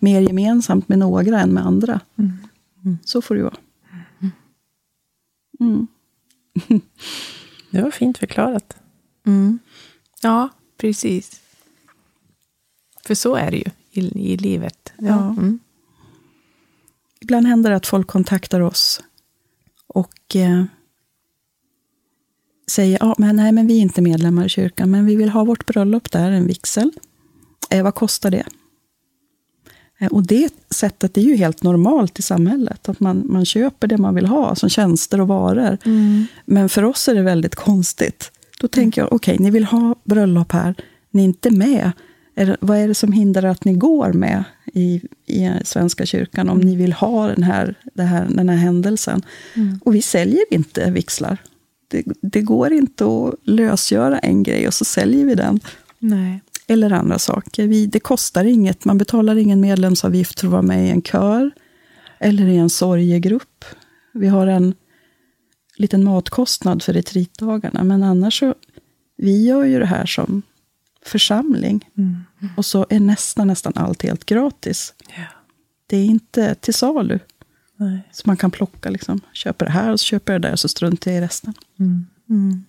mer 0.02 0.22
gemensamt 0.22 0.90
med 0.90 1.00
några 1.00 1.40
än 1.40 1.54
med 1.54 1.66
andra. 1.66 2.00
Mm. 2.16 2.38
Mm. 2.86 2.98
Så 3.06 3.22
får 3.22 3.36
det 3.36 3.44
vara. 3.44 3.58
Mm. 5.60 5.88
det 7.72 7.82
var 7.82 7.92
fint 7.92 8.18
förklarat. 8.18 8.76
Mm. 9.26 9.60
Ja, 10.22 10.50
precis. 10.78 11.42
För 13.06 13.16
så 13.16 13.36
är 13.36 13.52
det 13.52 13.58
ju 13.58 13.72
i, 13.92 14.34
i 14.34 14.38
livet. 14.38 14.94
Ja. 14.98 15.06
ja. 15.08 15.30
Mm. 15.30 15.60
Ibland 17.20 17.48
händer 17.48 17.70
det 17.70 17.76
att 17.76 17.88
folk 17.88 18.08
kontaktar 18.08 18.60
oss 18.60 19.02
och 19.88 20.36
eh, 20.36 20.64
säger 22.72 22.98
ja, 23.02 23.16
men 23.18 23.36
nej, 23.36 23.52
men 23.52 23.68
vi 23.68 23.78
är 23.78 23.82
inte 23.82 24.02
medlemmar 24.02 24.46
i 24.46 24.50
kyrkan, 24.50 24.92
men 24.92 25.06
vi 25.06 25.16
vill 25.16 25.30
ha 25.30 25.44
vårt 25.44 25.66
bröllop 25.66 26.12
där, 26.12 26.32
en 26.32 26.48
vigsel. 26.48 26.92
Eh, 27.70 27.84
vad 27.84 27.96
kostar 27.96 28.32
det? 28.32 28.46
Eh, 30.02 30.08
och 30.08 30.28
det 30.28 30.54
sättet 30.70 31.18
är 31.18 31.22
ju 31.22 31.36
helt 31.36 31.64
normalt 31.64 32.20
i 32.20 32.22
samhället, 32.22 32.90
att 32.90 33.00
man, 33.00 33.24
man 33.26 33.46
köper 33.46 33.88
det 33.88 33.98
man 33.98 34.16
vill 34.16 34.26
ha, 34.26 34.56
som 34.56 34.70
tjänster 34.70 35.22
och 35.22 35.28
varor. 35.28 35.78
Mm. 35.86 36.26
Men 36.46 36.70
för 36.70 36.84
oss 36.84 37.08
är 37.08 37.16
det 37.16 37.22
väldigt 37.22 37.56
konstigt. 37.56 38.32
Då 38.62 38.68
tänker 38.68 39.02
jag, 39.02 39.14
okej, 39.14 39.34
okay, 39.34 39.44
ni 39.44 39.52
vill 39.52 39.66
ha 39.66 39.96
bröllop 40.04 40.52
här, 40.52 40.76
ni 41.12 41.22
är 41.22 41.26
inte 41.26 41.52
med. 41.52 41.92
Är, 42.36 42.58
vad 42.62 42.78
är 42.78 42.88
det 42.88 42.96
som 42.96 43.12
hindrar 43.12 43.50
att 43.50 43.66
ni 43.66 43.74
går 43.74 44.14
med 44.14 44.44
i, 44.74 45.02
i 45.26 45.52
Svenska 45.64 46.06
kyrkan, 46.06 46.50
om 46.50 46.60
ni 46.60 46.76
vill 46.76 46.94
ha 46.94 47.28
den 47.28 47.44
här, 47.44 47.76
här, 47.98 48.28
den 48.30 48.50
här 48.50 48.58
händelsen? 48.58 49.22
Mm. 49.54 49.80
Och 49.84 49.96
vi 49.96 50.02
säljer 50.02 50.44
inte 50.52 50.92
vigslar. 50.92 51.38
Det, 51.88 52.04
det, 52.22 52.42
går 52.42 52.74
inte 52.74 53.06
att 53.06 53.34
lösgöra 53.44 54.20
en 54.20 54.44
grej 54.44 54.68
och 54.68 54.74
så 54.74 54.86
säljer 54.86 55.26
vi 55.26 55.36
den. 55.36 55.60
Nej. 56.00 56.42
Eller 56.72 56.92
andra 56.92 57.20
saker. 57.20 57.68
Vi, 57.68 57.86
det 57.86 58.00
kostar 58.00 58.46
inget, 58.46 58.86
man 58.86 58.98
betalar 58.98 59.36
ingen 59.36 59.62
medlemsavgift 59.62 60.40
för 60.40 60.48
att 60.48 60.52
vara 60.52 60.62
med 60.62 60.88
i 60.88 60.90
en 60.90 61.02
kör. 61.02 61.52
Eller 62.20 62.48
i 62.48 62.58
en 62.58 62.70
sorgegrupp. 62.70 63.66
Vi 64.14 64.28
har 64.28 64.48
en 64.48 64.74
liten 65.78 66.04
matkostnad 66.04 66.84
för 66.84 66.94
retreatdagarna, 66.94 67.84
men 67.84 68.04
annars 68.04 68.40
så, 68.40 68.56
vi 69.18 69.46
gör 69.46 69.64
ju 69.64 69.80
det 69.80 69.86
här 69.86 70.06
som 70.06 70.42
församling. 71.06 71.90
Mm. 71.98 72.18
Och 72.58 72.66
så 72.66 72.86
är 72.90 73.00
nästan, 73.00 73.48
nästan 73.48 73.74
allt 73.76 74.02
helt 74.02 74.26
gratis. 74.26 74.94
Ja. 75.18 75.24
Det 75.88 75.98
är 75.98 76.06
inte 76.06 76.56
till 76.56 76.74
salu. 76.74 77.20
Nej. 77.76 78.10
Så 78.12 78.24
man 78.26 78.38
kan 78.38 78.52
plocka, 78.52 78.90
liksom, 78.90 79.22
köper 79.34 79.66
det 79.66 79.72
här 79.72 79.92
och 79.92 80.00
så 80.00 80.04
köper 80.04 80.34
det 80.34 80.40
där, 80.40 80.52
och 80.52 80.60
så 80.60 80.68
struntar 80.68 81.12
jag 81.12 81.18
i 81.18 81.26
resten. 81.26 81.54
Mm. 81.80 82.06
Mm. 82.30 82.64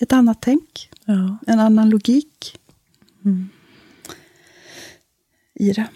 Ett 0.00 0.12
annat 0.12 0.38
tänk. 0.40 0.90
Ja. 1.04 1.38
En 1.46 1.60
annan 1.60 1.90
logik. 1.90 2.58
Mm. 3.24 3.48
I 5.54 5.72
det. 5.72 5.86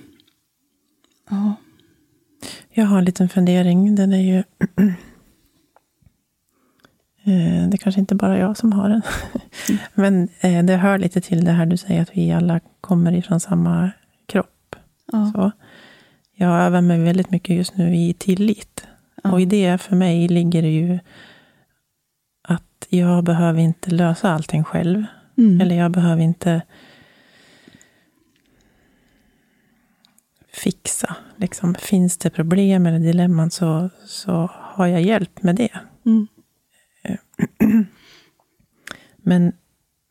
Ja. 1.31 1.55
Jag 2.70 2.87
har 2.87 2.99
en 2.99 3.05
liten 3.05 3.29
fundering. 3.29 3.95
Den 3.95 4.12
är 4.12 4.22
ju... 4.22 4.43
Eh, 7.24 7.68
det 7.68 7.76
är 7.76 7.79
kanske 7.79 8.01
inte 8.01 8.14
bara 8.14 8.39
jag 8.39 8.57
som 8.57 8.72
har 8.72 8.89
den. 8.89 9.03
Men 9.95 10.29
eh, 10.41 10.64
det 10.64 10.76
hör 10.76 10.99
lite 10.99 11.20
till 11.20 11.45
det 11.45 11.53
här 11.53 11.66
du 11.66 11.76
säger, 11.76 12.03
att 12.03 12.16
vi 12.16 12.33
alla 12.33 12.61
kommer 12.81 13.12
ifrån 13.12 13.41
samma 13.41 13.91
kropp. 14.26 14.76
Ja. 15.12 15.33
Så 15.35 15.53
jag 16.35 16.61
övar 16.61 16.81
mig 16.81 17.03
väldigt 17.03 17.31
mycket 17.31 17.57
just 17.57 17.76
nu 17.76 17.97
i 17.97 18.14
tillit. 18.14 18.87
Ja. 19.22 19.33
Och 19.33 19.41
i 19.41 19.45
det 19.45 19.79
för 19.79 19.97
mig 19.97 20.29
ligger 20.29 20.62
det 20.62 20.70
ju 20.70 20.99
att 22.43 22.87
jag 22.89 23.24
behöver 23.24 23.61
inte 23.61 23.91
lösa 23.91 24.31
allting 24.31 24.64
själv. 24.64 25.05
Mm. 25.39 25.61
Eller 25.61 25.76
jag 25.76 25.91
behöver 25.91 26.22
inte 26.22 26.62
fixa. 30.59 31.17
Liksom, 31.37 31.75
finns 31.75 32.17
det 32.17 32.31
problem 32.31 32.87
eller 32.87 32.99
dilemman 32.99 33.51
så, 33.51 33.91
så 34.07 34.51
har 34.53 34.87
jag 34.87 35.03
hjälp 35.03 35.43
med 35.43 35.57
det. 35.57 35.81
Mm. 36.07 36.27
Men, 39.23 39.53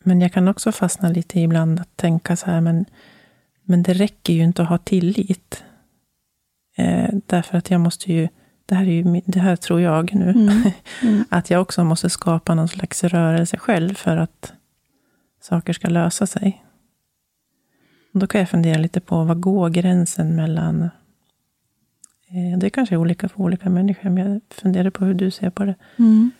men 0.04 0.20
jag 0.20 0.32
kan 0.32 0.48
också 0.48 0.72
fastna 0.72 1.08
lite 1.08 1.40
ibland 1.40 1.80
att 1.80 1.96
tänka 1.96 2.36
så 2.36 2.50
här, 2.50 2.60
men, 2.60 2.84
men 3.62 3.82
det 3.82 3.92
räcker 3.92 4.32
ju 4.32 4.44
inte 4.44 4.62
att 4.62 4.68
ha 4.68 4.78
tillit. 4.78 5.64
Eh, 6.76 7.08
därför 7.26 7.58
att 7.58 7.70
jag 7.70 7.80
måste 7.80 8.12
ju, 8.12 8.28
det 8.66 8.74
här, 8.74 8.86
är 8.86 8.92
ju, 8.92 9.22
det 9.26 9.40
här 9.40 9.56
tror 9.56 9.80
jag 9.80 10.14
nu, 10.14 10.30
mm. 10.30 10.70
Mm. 11.02 11.24
att 11.28 11.50
jag 11.50 11.62
också 11.62 11.84
måste 11.84 12.10
skapa 12.10 12.54
någon 12.54 12.68
slags 12.68 13.04
rörelse 13.04 13.56
själv 13.56 13.94
för 13.94 14.16
att 14.16 14.52
saker 15.40 15.72
ska 15.72 15.88
lösa 15.88 16.26
sig. 16.26 16.64
Då 18.12 18.26
kan 18.26 18.38
jag 18.38 18.50
fundera 18.50 18.78
lite 18.78 19.00
på, 19.00 19.24
vad 19.24 19.40
går 19.40 19.70
gränsen 19.70 20.36
mellan 20.36 20.82
eh, 20.82 22.58
det 22.58 22.70
kanske 22.70 22.94
är 22.94 22.96
olika 22.96 23.28
för 23.28 23.40
olika 23.40 23.70
människor, 23.70 24.10
men 24.10 24.32
jag 24.32 24.40
funderar 24.50 24.90
på 24.90 25.04
hur 25.04 25.14
du 25.14 25.30
ser 25.30 25.50
på 25.50 25.64
det. 25.64 25.74
Mm. 25.96 26.30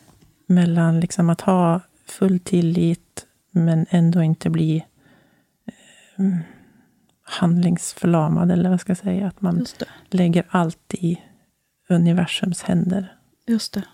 Mellan 0.47 1.01
liksom 1.01 1.31
att 1.31 1.41
ha 1.41 1.81
full 2.07 2.41
tillit, 2.41 3.27
men 3.51 3.87
ändå 3.91 4.23
inte 4.23 4.51
bli 4.51 4.85
eh, 5.67 6.37
handlingsförlamad, 7.23 8.53
eller 8.53 8.71
vad 8.71 8.81
ska 8.81 8.91
jag 8.91 8.99
säga? 8.99 9.29
Att 9.29 9.41
man 9.41 9.67
lägger 10.11 10.45
allt 10.49 10.95
i 10.95 11.21
universums 11.89 12.63
händer. 12.63 13.17
Just 13.47 13.73
det. 13.73 13.85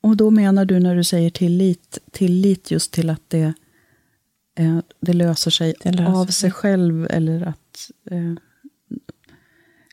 Och 0.00 0.16
då 0.16 0.30
menar 0.30 0.64
du 0.64 0.80
när 0.80 0.96
du 0.96 1.04
säger 1.04 1.30
tillit, 1.30 1.98
tillit 2.10 2.70
just 2.70 2.92
till 2.92 3.10
att 3.10 3.22
det, 3.28 3.54
eh, 4.58 4.78
det 5.00 5.12
löser 5.12 5.50
sig 5.50 5.74
det 5.82 5.92
löser 5.92 6.12
av 6.12 6.26
sig 6.26 6.50
själv, 6.50 7.06
eller 7.10 7.42
att 7.46 7.90
eh, 8.10 8.34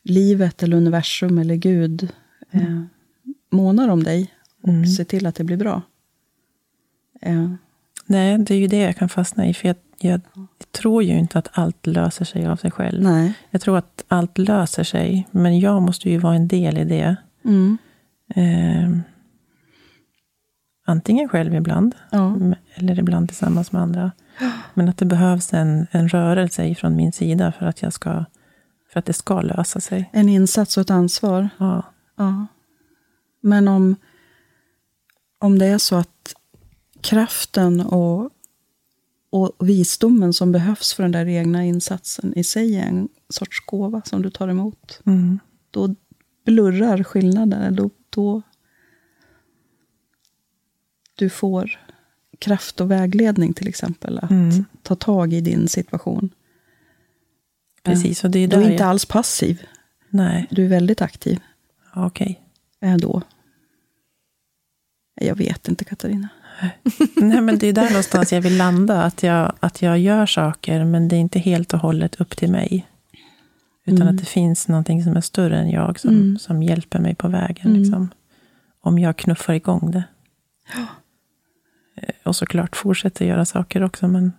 livet, 0.02 0.62
eller 0.62 0.76
universum, 0.76 1.38
eller 1.38 1.54
Gud 1.54 2.08
eh, 2.50 2.66
mm. 2.66 2.88
månar 3.50 3.88
om 3.88 4.02
dig 4.02 4.34
och 4.62 4.68
mm. 4.68 4.86
ser 4.86 5.04
till 5.04 5.26
att 5.26 5.34
det 5.34 5.44
blir 5.44 5.56
bra? 5.56 5.82
Eh. 7.20 7.50
Nej, 8.06 8.38
det 8.38 8.54
är 8.54 8.58
ju 8.58 8.66
det 8.66 8.80
jag 8.80 8.96
kan 8.96 9.08
fastna 9.08 9.46
i. 9.46 9.54
För 9.54 9.68
jag, 9.68 9.76
jag 9.98 10.20
tror 10.70 11.02
ju 11.02 11.18
inte 11.18 11.38
att 11.38 11.48
allt 11.52 11.86
löser 11.86 12.24
sig 12.24 12.46
av 12.46 12.56
sig 12.56 12.70
själv. 12.70 13.02
Nej. 13.02 13.32
Jag 13.50 13.60
tror 13.60 13.78
att 13.78 14.04
allt 14.08 14.38
löser 14.38 14.84
sig, 14.84 15.28
men 15.30 15.60
jag 15.60 15.82
måste 15.82 16.10
ju 16.10 16.18
vara 16.18 16.34
en 16.34 16.48
del 16.48 16.78
i 16.78 16.84
det. 16.84 17.16
Mm. 17.44 17.78
Eh, 18.34 18.98
antingen 20.86 21.28
själv 21.28 21.54
ibland, 21.54 21.94
ja. 22.10 22.36
eller 22.74 22.98
ibland 22.98 23.28
tillsammans 23.28 23.72
med 23.72 23.82
andra. 23.82 24.12
Men 24.74 24.88
att 24.88 24.98
det 24.98 25.04
behövs 25.04 25.52
en, 25.52 25.86
en 25.90 26.08
rörelse 26.08 26.74
från 26.74 26.96
min 26.96 27.12
sida 27.12 27.52
för 27.58 27.66
att, 27.66 27.82
jag 27.82 27.92
ska, 27.92 28.24
för 28.92 28.98
att 28.98 29.06
det 29.06 29.12
ska 29.12 29.40
lösa 29.40 29.80
sig. 29.80 30.10
En 30.12 30.28
insats 30.28 30.76
och 30.76 30.80
ett 30.80 30.90
ansvar. 30.90 31.48
Ja. 31.58 31.82
ja. 32.16 32.46
Men 33.40 33.68
om, 33.68 33.96
om 35.38 35.58
det 35.58 35.66
är 35.66 35.78
så 35.78 35.96
att 35.96 36.34
kraften 37.00 37.80
och, 37.80 38.30
och 39.30 39.52
visdomen 39.58 40.32
som 40.32 40.52
behövs 40.52 40.94
för 40.94 41.02
den 41.02 41.12
där 41.12 41.26
egna 41.28 41.64
insatsen 41.64 42.32
i 42.36 42.44
sig 42.44 42.76
är 42.76 42.86
en 42.86 43.08
sorts 43.28 43.66
gåva 43.66 44.02
som 44.04 44.22
du 44.22 44.30
tar 44.30 44.48
emot. 44.48 45.00
Mm. 45.06 45.38
Då 45.70 45.94
blurrar 46.44 47.02
skillnaden. 47.02 47.76
Då, 47.76 47.90
då 48.10 48.42
du 51.16 51.30
får 51.30 51.78
kraft 52.38 52.80
och 52.80 52.90
vägledning 52.90 53.54
till 53.54 53.68
exempel. 53.68 54.18
Att 54.18 54.30
mm. 54.30 54.64
ta 54.82 54.94
tag 54.94 55.32
i 55.32 55.40
din 55.40 55.68
situation. 55.68 56.30
Precis, 57.82 58.24
och 58.24 58.30
det 58.30 58.38
är 58.38 58.48
där 58.48 58.56
Du 58.56 58.62
är 58.62 58.70
inte 58.70 58.82
jag... 58.82 58.90
alls 58.90 59.04
passiv. 59.04 59.62
Nej. 60.08 60.46
Du 60.50 60.64
är 60.64 60.68
väldigt 60.68 61.02
aktiv. 61.02 61.40
Okej. 61.94 62.40
Okay. 62.80 62.96
Då. 62.96 63.22
Jag 65.20 65.34
vet 65.34 65.68
inte, 65.68 65.84
Katarina. 65.84 66.28
Nej, 67.16 67.40
men 67.40 67.58
det 67.58 67.66
är 67.66 67.72
där 67.72 67.88
någonstans 67.88 68.32
jag 68.32 68.40
vill 68.40 68.56
landa. 68.56 69.02
Att 69.02 69.22
jag, 69.22 69.52
att 69.60 69.82
jag 69.82 69.98
gör 69.98 70.26
saker, 70.26 70.84
men 70.84 71.08
det 71.08 71.16
är 71.16 71.20
inte 71.20 71.38
helt 71.38 71.74
och 71.74 71.80
hållet 71.80 72.20
upp 72.20 72.36
till 72.36 72.50
mig. 72.50 72.86
Utan 73.84 74.02
mm. 74.02 74.14
att 74.14 74.20
det 74.20 74.26
finns 74.26 74.68
någonting 74.68 75.04
som 75.04 75.16
är 75.16 75.20
större 75.20 75.58
än 75.58 75.70
jag, 75.70 76.00
som, 76.00 76.10
mm. 76.10 76.38
som 76.38 76.62
hjälper 76.62 76.98
mig 76.98 77.14
på 77.14 77.28
vägen. 77.28 77.66
Mm. 77.66 77.80
Liksom, 77.80 78.10
om 78.80 78.98
jag 78.98 79.16
knuffar 79.16 79.54
igång 79.54 79.90
det. 79.90 80.04
Eh, 81.96 82.14
och 82.22 82.36
såklart 82.36 82.76
fortsätter 82.76 83.24
göra 83.24 83.44
saker 83.44 83.82
också, 83.82 84.08
men... 84.08 84.32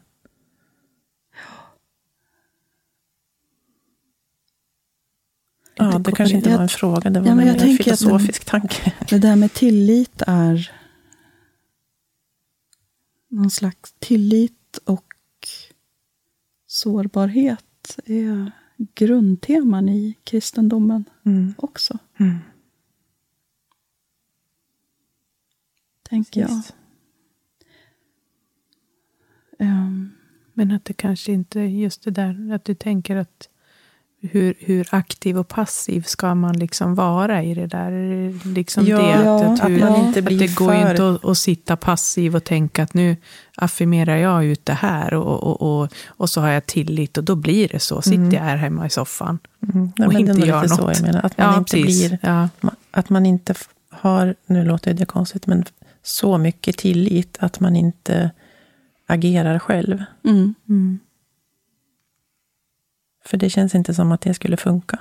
Ja, 5.80 6.00
det 6.00 6.12
kanske 6.12 6.36
inte 6.36 6.50
var 6.50 6.62
en 6.62 6.70
fråga, 6.70 7.10
det 7.10 7.20
var 7.20 7.42
ja, 7.42 7.42
en 7.42 7.78
filosofisk 7.78 8.46
tanke. 8.46 8.94
Det 9.10 9.20
där 9.20 9.36
med 9.36 9.54
tillit 9.54 10.22
är 10.28 10.72
någon 13.30 13.52
slags 13.52 13.96
tillit 14.00 14.80
och 14.86 15.14
sårbarhet 16.68 17.98
är 18.06 18.52
grundteman 18.78 19.90
i 19.90 20.16
kristendomen 20.24 21.06
mm. 21.26 21.54
också. 21.58 21.98
Mm. 22.18 22.38
Tänker 26.10 26.42
jag. 26.42 26.64
Um, 29.60 30.12
Men 30.54 30.72
att 30.72 30.86
det 30.86 30.94
kanske 30.94 31.32
inte 31.32 31.60
just 31.60 32.04
det 32.04 32.12
där 32.12 32.54
att 32.54 32.66
du 32.66 32.76
tänker 32.76 33.16
att 33.16 33.50
hur, 34.22 34.54
hur 34.60 34.88
aktiv 34.92 35.38
och 35.38 35.48
passiv 35.48 36.02
ska 36.02 36.36
man 36.36 36.60
liksom 36.60 36.96
vara 36.96 37.44
i 37.44 37.54
det 37.54 37.68
där? 37.68 37.92
Liksom 38.54 38.86
ja, 38.86 38.98
det, 38.98 39.24
ja, 39.24 39.54
att, 39.54 39.70
hur, 39.70 39.84
att, 39.84 39.90
man 39.90 40.06
inte 40.06 40.20
att 40.20 40.26
det 40.26 40.56
går 40.56 40.72
för... 40.72 40.90
inte 40.90 41.10
att, 41.10 41.26
att, 41.26 41.38
sitta 41.38 41.76
passiv 41.76 42.36
och 42.36 42.44
tänka 42.44 42.84
att 42.84 42.94
nu 42.94 43.16
affirmerar 43.56 44.18
jag 44.18 44.46
ut 44.46 44.66
det 44.66 44.74
här 44.74 45.14
och, 45.14 45.44
och, 45.44 45.82
och, 45.82 45.94
och 46.08 46.30
så 46.30 46.42
har 46.42 46.50
jag 46.50 46.66
tillit 46.66 47.18
och 47.18 47.24
då 47.24 47.36
blir 47.36 47.68
det 47.68 47.80
så. 47.80 48.02
Sitter 48.02 48.18
mm. 48.18 48.32
jag 48.32 48.42
här 48.42 48.58
hemma 48.58 48.86
i 48.86 48.90
soffan 48.90 49.40
mm. 49.74 49.92
Nej, 49.98 50.08
och 50.08 50.14
inte 50.14 50.48
gör 50.48 50.62
något. 50.62 50.70
Så 50.70 50.92
jag 50.94 51.02
menar, 51.02 51.22
att 51.26 51.38
man 51.38 51.48
ja, 51.48 51.58
inte 51.58 51.82
precis. 51.82 52.10
blir... 52.10 52.50
Att 52.92 53.10
man 53.10 53.26
inte 53.26 53.54
har, 53.90 54.36
nu 54.46 54.66
låter 54.66 54.94
det 54.94 55.06
konstigt, 55.06 55.48
men 55.48 55.66
så 56.04 56.38
mycket 56.38 56.78
tillit 56.78 57.38
att 57.40 57.60
man 57.60 57.76
inte 57.76 58.32
agerar 59.08 59.60
själv. 59.60 60.04
Mm. 60.26 60.54
Mm. 60.70 61.00
För 63.26 63.38
det 63.38 63.50
känns 63.50 63.76
inte 63.76 63.94
som 63.94 64.12
att 64.12 64.22
det 64.22 64.34
skulle 64.34 64.58
funka. 64.58 65.00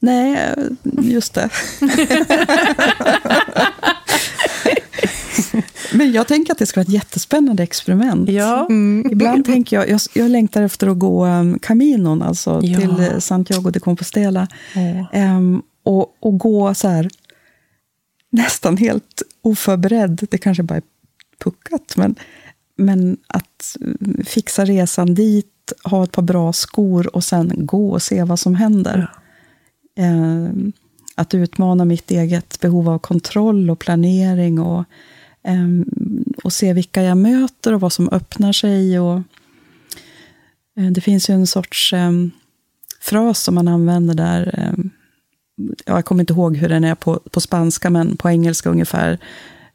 Nej, 0.00 0.54
just 1.02 1.34
det. 1.34 1.50
Men 5.92 6.12
jag 6.12 6.26
tänker 6.28 6.52
att 6.52 6.58
det 6.58 6.66
ska 6.66 6.80
vara 6.80 6.86
ett 6.86 6.92
jättespännande 6.94 7.62
experiment. 7.62 8.28
Ja. 8.30 8.68
Ibland 9.10 9.44
tänker 9.44 9.76
jag, 9.76 9.88
jag, 9.88 10.00
jag 10.14 10.30
längtar 10.30 10.62
efter 10.62 10.86
att 10.86 10.98
gå 10.98 11.26
um, 11.26 11.58
Caminon, 11.58 12.22
alltså 12.22 12.60
Ja. 12.62 12.80
till 12.80 13.00
eh, 13.00 13.18
Santiago 13.18 13.70
de 13.70 13.80
Compostela. 13.80 14.48
Åh. 14.76 15.06
Ehm, 15.12 15.62
och, 15.82 16.16
och 16.20 16.38
gå 16.38 16.74
så 16.74 16.88
här, 16.88 17.08
nästan 18.30 18.76
helt 18.76 19.22
oförberedd. 19.42 20.26
Det 20.30 20.38
kanske 20.38 20.62
bara 20.62 20.76
är 20.76 20.82
puckat, 21.38 21.94
men, 21.96 22.14
men 22.76 23.16
att 23.26 23.76
fixa 24.24 24.64
resan 24.64 25.14
dit, 25.14 25.72
ha 25.84 26.04
ett 26.04 26.12
par 26.12 26.22
bra 26.22 26.52
skor 26.52 27.16
och 27.16 27.24
sen 27.24 27.52
gå 27.66 27.90
och 27.90 28.02
se 28.02 28.24
vad 28.24 28.38
som 28.38 28.54
händer. 28.54 29.10
Ehm, 29.96 30.72
att 31.14 31.34
utmana 31.34 31.84
mitt 31.84 32.10
eget 32.10 32.60
behov 32.60 32.88
av 32.88 32.98
kontroll 32.98 33.70
och 33.70 33.78
planering 33.78 34.60
och, 34.60 34.84
ehm, 35.42 35.84
och 36.44 36.52
se 36.52 36.72
vilka 36.72 37.02
jag 37.02 37.18
möter 37.18 37.74
och 37.74 37.80
vad 37.80 37.92
som 37.92 38.08
öppnar 38.08 38.52
sig. 38.52 39.00
Och, 39.00 39.22
eh, 40.76 40.90
det 40.90 41.00
finns 41.00 41.30
ju 41.30 41.34
en 41.34 41.46
sorts 41.46 41.92
em, 41.92 42.30
fras 43.00 43.42
som 43.42 43.54
man 43.54 43.68
använder 43.68 44.14
där. 44.14 44.74
Jag 45.86 46.04
kommer 46.04 46.22
inte 46.22 46.32
ihåg 46.32 46.56
hur 46.56 46.68
den 46.68 46.84
är 46.84 46.94
på, 46.94 47.20
på 47.30 47.40
spanska, 47.40 47.90
men 47.90 48.16
på 48.16 48.30
engelska 48.30 48.70
ungefär. 48.70 49.18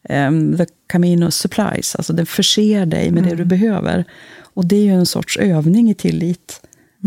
em, 0.09 0.57
the 0.57 0.65
Camino 0.87 1.31
supplies, 1.31 1.95
alltså 1.95 2.13
den 2.13 2.25
förser 2.25 2.85
dig 2.85 3.11
med 3.11 3.23
det 3.23 3.35
du 3.35 3.45
behöver. 3.45 4.05
Och 4.41 4.65
det 4.65 4.75
är 4.75 4.83
ju 4.83 4.93
en 4.93 5.05
sorts 5.05 5.37
övning 5.37 5.89
i 5.89 5.93
tillit. 5.93 6.61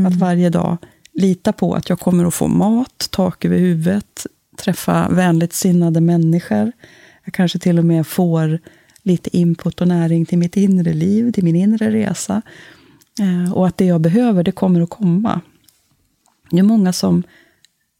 Att 0.07 0.15
varje 0.15 0.51
dag 0.51 0.77
lita 1.13 1.53
på 1.53 1.75
att 1.75 1.89
jag 1.89 2.01
kommer 2.01 2.25
att 2.25 2.35
få 2.35 2.49
mat, 2.49 3.09
tak 3.11 3.45
över 3.45 3.59
huvudet, 3.59 4.27
träffa 4.59 5.09
vänligt 5.09 5.53
sinnade 5.53 6.01
människor. 6.01 6.73
Jag 7.25 7.35
kanske 7.35 7.59
till 7.59 7.79
och 7.79 7.85
med 7.85 8.07
får 8.07 8.59
lite 9.03 9.37
input 9.37 9.81
och 9.81 9.89
näring 9.89 10.27
till 10.27 10.39
mitt 10.39 10.57
inre 10.57 10.93
liv, 10.93 11.33
till 11.33 11.45
min 11.45 11.57
inre 11.57 11.91
resa. 11.91 12.43
Eh, 13.21 13.53
och 13.53 13.67
att 13.67 13.77
det 13.77 13.85
jag 13.85 14.01
behöver, 14.01 14.43
det 14.43 14.53
kommer 14.53 14.81
att 14.81 14.91
komma. 14.91 15.41
Det 16.51 16.59
är 16.59 16.63
många 16.63 16.93
som, 16.93 17.23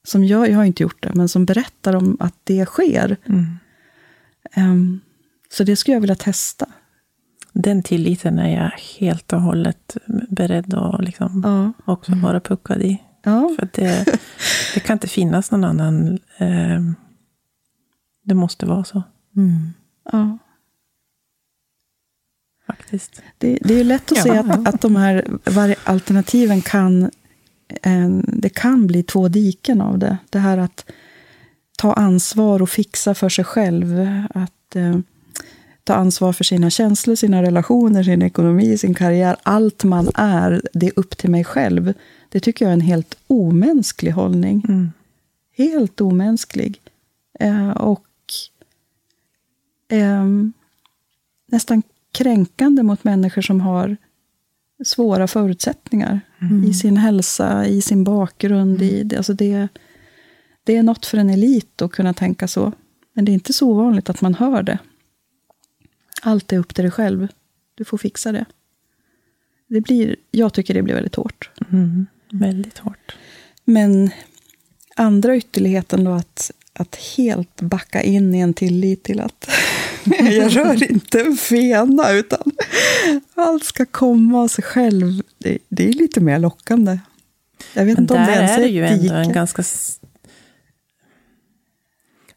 som 0.09 0.25
gör, 0.25 0.47
jag 0.47 0.57
har 0.57 0.65
inte 0.65 0.83
gjort 0.83 1.03
det, 1.03 1.15
men 1.15 1.29
som 1.29 1.45
berättar 1.45 1.97
om 1.97 2.17
att 2.21 2.35
det 2.45 2.67
sker. 2.67 3.17
Mm. 3.27 3.47
Ehm, 4.53 5.01
så 5.51 5.65
det 5.65 5.77
skulle 5.77 5.95
jag 5.95 6.01
vilja 6.01 6.15
testa. 6.17 6.67
Den 7.53 7.83
tilliten 7.83 8.39
är 8.39 8.63
jag 8.63 8.71
helt 9.01 9.33
och 9.33 9.41
hållet 9.43 9.97
beredd 10.31 10.75
att 10.75 11.05
liksom 11.05 11.43
Ja. 11.45 11.93
också 11.93 12.13
vara 12.15 12.41
puckad 12.41 12.83
i. 12.83 13.03
Ja. 13.23 13.55
För 13.59 13.65
att 13.67 13.73
det, 13.73 14.05
det 14.75 14.81
kan 14.81 14.95
inte 14.95 15.09
finnas 15.09 15.51
någon 15.51 15.65
annan... 15.65 16.19
Eh, 16.39 16.81
det 18.25 18.35
måste 18.35 18.67
vara 18.67 18.85
så, 18.85 19.03
Mm. 19.37 19.73
ja. 20.13 20.39
faktiskt. 22.67 23.23
Det, 23.39 23.59
det 23.63 23.75
är 23.75 23.79
ju 23.79 23.85
lätt 23.85 24.13
att 24.13 24.19
Ja, 24.19 24.25
se 24.25 24.39
att, 24.39 24.69
att 24.75 24.81
de 24.81 24.97
här 24.97 25.25
alternativen 25.85 26.61
kan... 26.63 27.11
Eh, 27.69 28.09
det 28.23 28.49
kan 28.49 28.87
bli 28.87 29.03
två 29.03 29.29
diken 29.29 29.81
av 29.81 29.99
det. 29.99 30.19
Det 30.31 30.39
här 30.39 30.59
att 30.59 30.85
ta 31.79 31.93
ansvar 31.93 32.63
och 32.63 32.71
fixa 32.71 33.15
för 33.15 33.29
sig 33.29 33.45
själv. 33.45 33.99
Att 34.35 34.77
eh, 34.77 34.99
ta 35.85 35.95
ansvar 35.95 36.33
för 36.33 36.45
sina 36.45 36.71
känslor, 36.71 37.15
sina 37.15 37.43
relationer, 37.43 38.03
sin 38.03 38.23
ekonomi, 38.23 38.79
sin 38.79 38.95
karriär. 38.95 39.37
Allt 39.43 39.85
man 39.85 40.11
är, 40.15 40.63
det 40.73 40.87
är 40.87 40.93
upp 40.97 41.17
till 41.17 41.31
mig 41.31 41.45
själv. 41.45 41.93
Det 42.29 42.41
tycker 42.41 42.65
jag 42.65 42.71
är 42.71 42.75
en 42.75 42.81
helt 42.81 43.15
omänsklig 43.27 44.13
hållning. 44.13 44.65
Mm. 44.69 44.91
Helt 45.57 46.01
omänsklig. 46.01 46.81
Eh, 47.41 47.71
och 47.71 48.07
ehm, 49.89 50.53
nästan 51.47 51.83
kränkande 52.13 52.83
mot 52.83 53.05
människor 53.05 53.43
som 53.43 53.61
har 53.61 53.97
svåra 54.85 55.27
förutsättningar 55.29 56.21
i 56.69 56.75
sin 56.75 56.97
hälsa, 56.97 57.67
i 57.67 57.83
sin 57.83 58.05
bakgrund. 58.05 58.83
I, 58.83 59.03
det- 59.05 59.17
alltså 59.17 59.35
det, 59.35 59.69
det 60.65 60.77
är 60.77 60.83
något 60.83 61.07
för 61.07 61.19
en 61.19 61.31
elit 61.31 61.83
att 61.83 61.93
kunna 61.93 62.15
tänka 62.15 62.49
så. 62.49 62.73
Men 63.13 63.25
det 63.25 63.33
är 63.33 63.35
inte 63.35 63.53
så 63.53 63.69
ovanligt 63.71 64.11
att 64.11 64.21
man 64.21 64.35
hör 64.35 64.63
det. 64.63 64.79
Allt 66.23 66.53
är 66.53 66.59
upp 66.59 66.75
till 66.75 66.85
dig 66.85 66.91
själv. 66.91 67.29
Du 67.75 67.85
får 67.85 67.99
fixa 67.99 68.33
det. 68.33 68.45
det 69.69 69.81
blir, 69.81 70.17
jag 70.31 70.53
tycker 70.53 70.75
det 70.75 70.83
blir 70.83 70.95
väldigt 70.95 71.15
hårt. 71.15 71.51
Mm. 71.73 72.07
Väldigt 72.33 72.79
hårt. 72.79 73.17
Men 73.65 74.11
andra 74.97 75.37
ytterligheten 75.37 76.05
då 76.05 76.11
att, 76.11 76.51
att 76.81 76.97
helt 77.17 77.61
backa 77.61 78.03
in 78.03 78.35
i 78.35 78.39
en 78.41 78.55
tillit 78.55 79.03
till 79.03 79.21
att 79.21 79.51
jag 80.21 80.57
rör 80.57 80.91
inte 80.91 81.21
en 81.21 81.37
fena, 81.37 82.11
utan 82.13 82.51
allt 83.35 83.65
ska 83.65 83.87
komma 83.87 84.41
av 84.43 84.49
sig 84.49 84.65
själv. 84.65 85.23
Det, 85.39 85.59
det 85.69 85.89
är 85.89 85.93
lite 85.93 86.21
mer 86.21 86.39
lockande. 86.39 86.99
Jag 87.75 87.85
vet 87.85 87.95
Men 87.97 88.05
inte 88.05 88.15
om 88.15 88.27
det 88.27 88.33
ens 88.33 88.59
är 88.59 88.63
det 88.63 88.69
ju 88.69 88.87
ändå 88.87 89.15
en 89.15 89.33
ganska... 89.33 89.63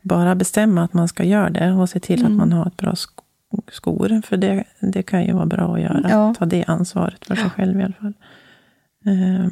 Bara 0.02 0.36
bestämma 0.36 0.84
att 0.84 0.94
man 0.94 1.08
ska 1.08 1.24
göra 1.24 1.50
det 1.50 1.72
och 1.72 1.90
se 1.90 2.00
till 2.00 2.20
Mm. 2.20 2.32
att 2.32 2.38
man 2.38 2.52
har 2.54 2.68
ett 2.68 2.78
bra 2.78 2.92
sk- 2.92 3.62
skor. 3.72 4.22
För 4.26 4.38
det, 4.38 4.64
det 4.80 5.04
kan 5.04 5.26
ju 5.26 5.34
vara 5.34 5.46
bra 5.46 5.74
att 5.76 5.82
göra. 5.82 6.08
Ja. 6.10 6.36
Ta 6.40 6.46
det 6.46 6.64
ansvaret 6.68 7.26
för 7.26 7.36
sig 7.36 7.50
själv 7.50 7.80
i 7.80 7.84
alla 7.84 7.94
fall. 7.94 8.14
Eh, 9.06 9.48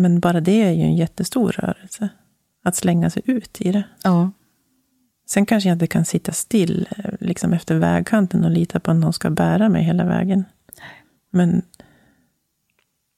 Men 0.00 0.20
bara 0.20 0.40
det 0.40 0.62
är 0.62 0.72
ju 0.72 0.82
en 0.82 0.96
jättestor 0.96 1.52
rörelse. 1.52 2.08
Att 2.62 2.76
slänga 2.76 3.10
sig 3.10 3.22
ut 3.26 3.60
i 3.60 3.72
det. 3.72 3.82
Ja, 4.02 4.30
Sen 5.30 5.46
kanske 5.46 5.68
jag 5.68 5.74
inte 5.74 5.86
kan 5.86 6.04
sitta 6.04 6.32
still 6.32 6.88
eh, 6.96 7.14
liksom 7.20 7.52
efter 7.52 7.74
vägkanten 7.74 8.44
och 8.44 8.50
lita 8.50 8.80
på 8.80 8.90
att 8.90 8.96
någon 8.96 9.12
ska 9.12 9.30
bära 9.30 9.68
mig 9.68 9.84
hela 9.84 10.04
vägen. 10.04 10.44
Men, 11.30 11.62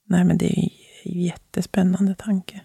nej, 0.08 0.24
men 0.24 0.38
det 0.38 0.46
är 0.46 0.60
ju 0.60 0.68
en 1.04 1.22
jättespännande 1.22 2.14
tanke. 2.14 2.60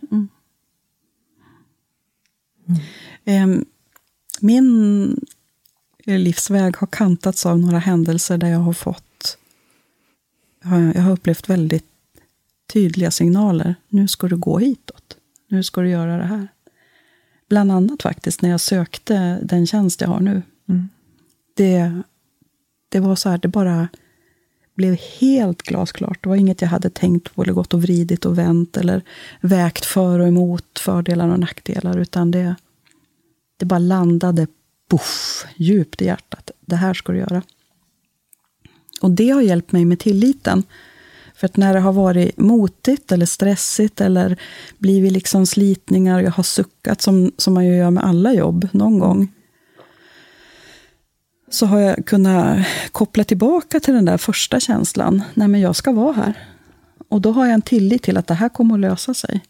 Ehm, 3.25 3.65
Min 4.41 5.19
livsväg 6.05 6.77
har 6.77 6.87
kantats 6.87 7.45
av 7.45 7.59
några 7.59 7.79
händelser 7.79 8.37
där 8.37 8.47
jag 8.47 8.59
har 8.59 8.73
fått... 8.73 9.37
Jag 10.93 11.01
har 11.01 11.11
upplevt 11.11 11.49
väldigt 11.49 11.96
tydliga 12.73 13.11
signaler. 13.11 13.75
Nu 13.89 14.07
ska 14.07 14.27
du 14.27 14.37
gå 14.37 14.59
hitåt. 14.59 15.17
Nu 15.47 15.63
ska 15.63 15.81
du 15.81 15.89
göra 15.89 16.17
det 16.17 16.23
här. 16.23 16.47
Bland 17.49 17.71
annat 17.71 18.01
faktiskt 18.01 18.41
när 18.41 18.49
jag 18.49 18.59
sökte 18.59 19.39
den 19.43 19.67
tjänst 19.67 20.01
jag 20.01 20.07
har 20.07 20.19
nu. 20.19 20.41
Mm. 20.69 20.89
Det, 21.53 22.01
det 22.89 22.99
var 22.99 23.15
så 23.15 23.29
här, 23.29 23.37
det 23.37 23.47
bara 23.47 23.87
blev 24.75 24.97
helt 25.19 25.61
glasklart. 25.61 26.23
Det 26.23 26.29
var 26.29 26.35
inget 26.35 26.61
jag 26.61 26.69
hade 26.69 26.89
tänkt 26.89 27.35
på 27.35 27.43
eller 27.43 27.53
gått 27.53 27.73
och 27.73 27.81
vridit 27.81 28.25
och 28.25 28.37
vänt 28.37 28.77
eller 28.77 29.01
vägt 29.41 29.85
för 29.85 30.19
och 30.19 30.27
emot 30.27 30.79
fördelar 30.79 31.29
och 31.29 31.39
nackdelar. 31.39 31.97
Utan 31.97 32.31
det, 32.31 32.55
det 33.57 33.65
bara 33.65 33.79
landade 33.79 34.47
puff, 34.89 35.45
djupt 35.55 36.01
i 36.01 36.05
hjärtat. 36.05 36.51
Det 36.59 36.75
här 36.75 36.93
ska 36.93 37.11
du 37.11 37.17
göra. 37.17 37.41
Och 39.01 39.11
det 39.11 39.29
har 39.29 39.41
hjälpt 39.41 39.71
mig 39.71 39.85
med 39.85 39.99
tilliten. 39.99 40.63
För 41.37 41.45
att 41.45 41.57
när 41.57 41.73
det 41.73 41.79
har 41.79 41.93
varit 41.93 42.37
motigt 42.37 43.11
eller 43.11 43.25
stressigt 43.25 44.01
eller 44.01 44.37
blivit 44.77 45.11
liksom 45.11 45.45
slitningar, 45.45 46.19
jag 46.21 46.31
har 46.31 46.43
suckat 46.43 47.01
som, 47.01 47.31
som 47.37 47.53
man 47.53 47.65
ju 47.65 47.75
gör 47.75 47.91
med 47.91 48.03
alla 48.03 48.33
jobb 48.33 48.67
någon 48.71 48.99
gång. 48.99 49.33
Så 51.49 51.65
har 51.65 51.79
jag 51.79 52.05
kunnat 52.05 52.67
koppla 52.91 53.23
tillbaka 53.23 53.79
till 53.79 53.93
den 53.93 54.05
där 54.05 54.17
första 54.17 54.59
känslan. 54.59 55.21
Nej 55.33 55.47
men 55.47 55.61
jag 55.61 55.75
ska 55.75 55.91
vara 55.91 56.13
här. 56.13 56.33
Och 57.09 57.21
då 57.21 57.31
har 57.31 57.45
jag 57.45 57.53
en 57.53 57.61
tillit 57.61 58.03
till 58.03 58.17
att 58.17 58.27
det 58.27 58.33
här 58.33 58.49
kommer 58.49 58.75
att 58.75 58.81
lösa 58.81 59.13
sig. 59.13 59.41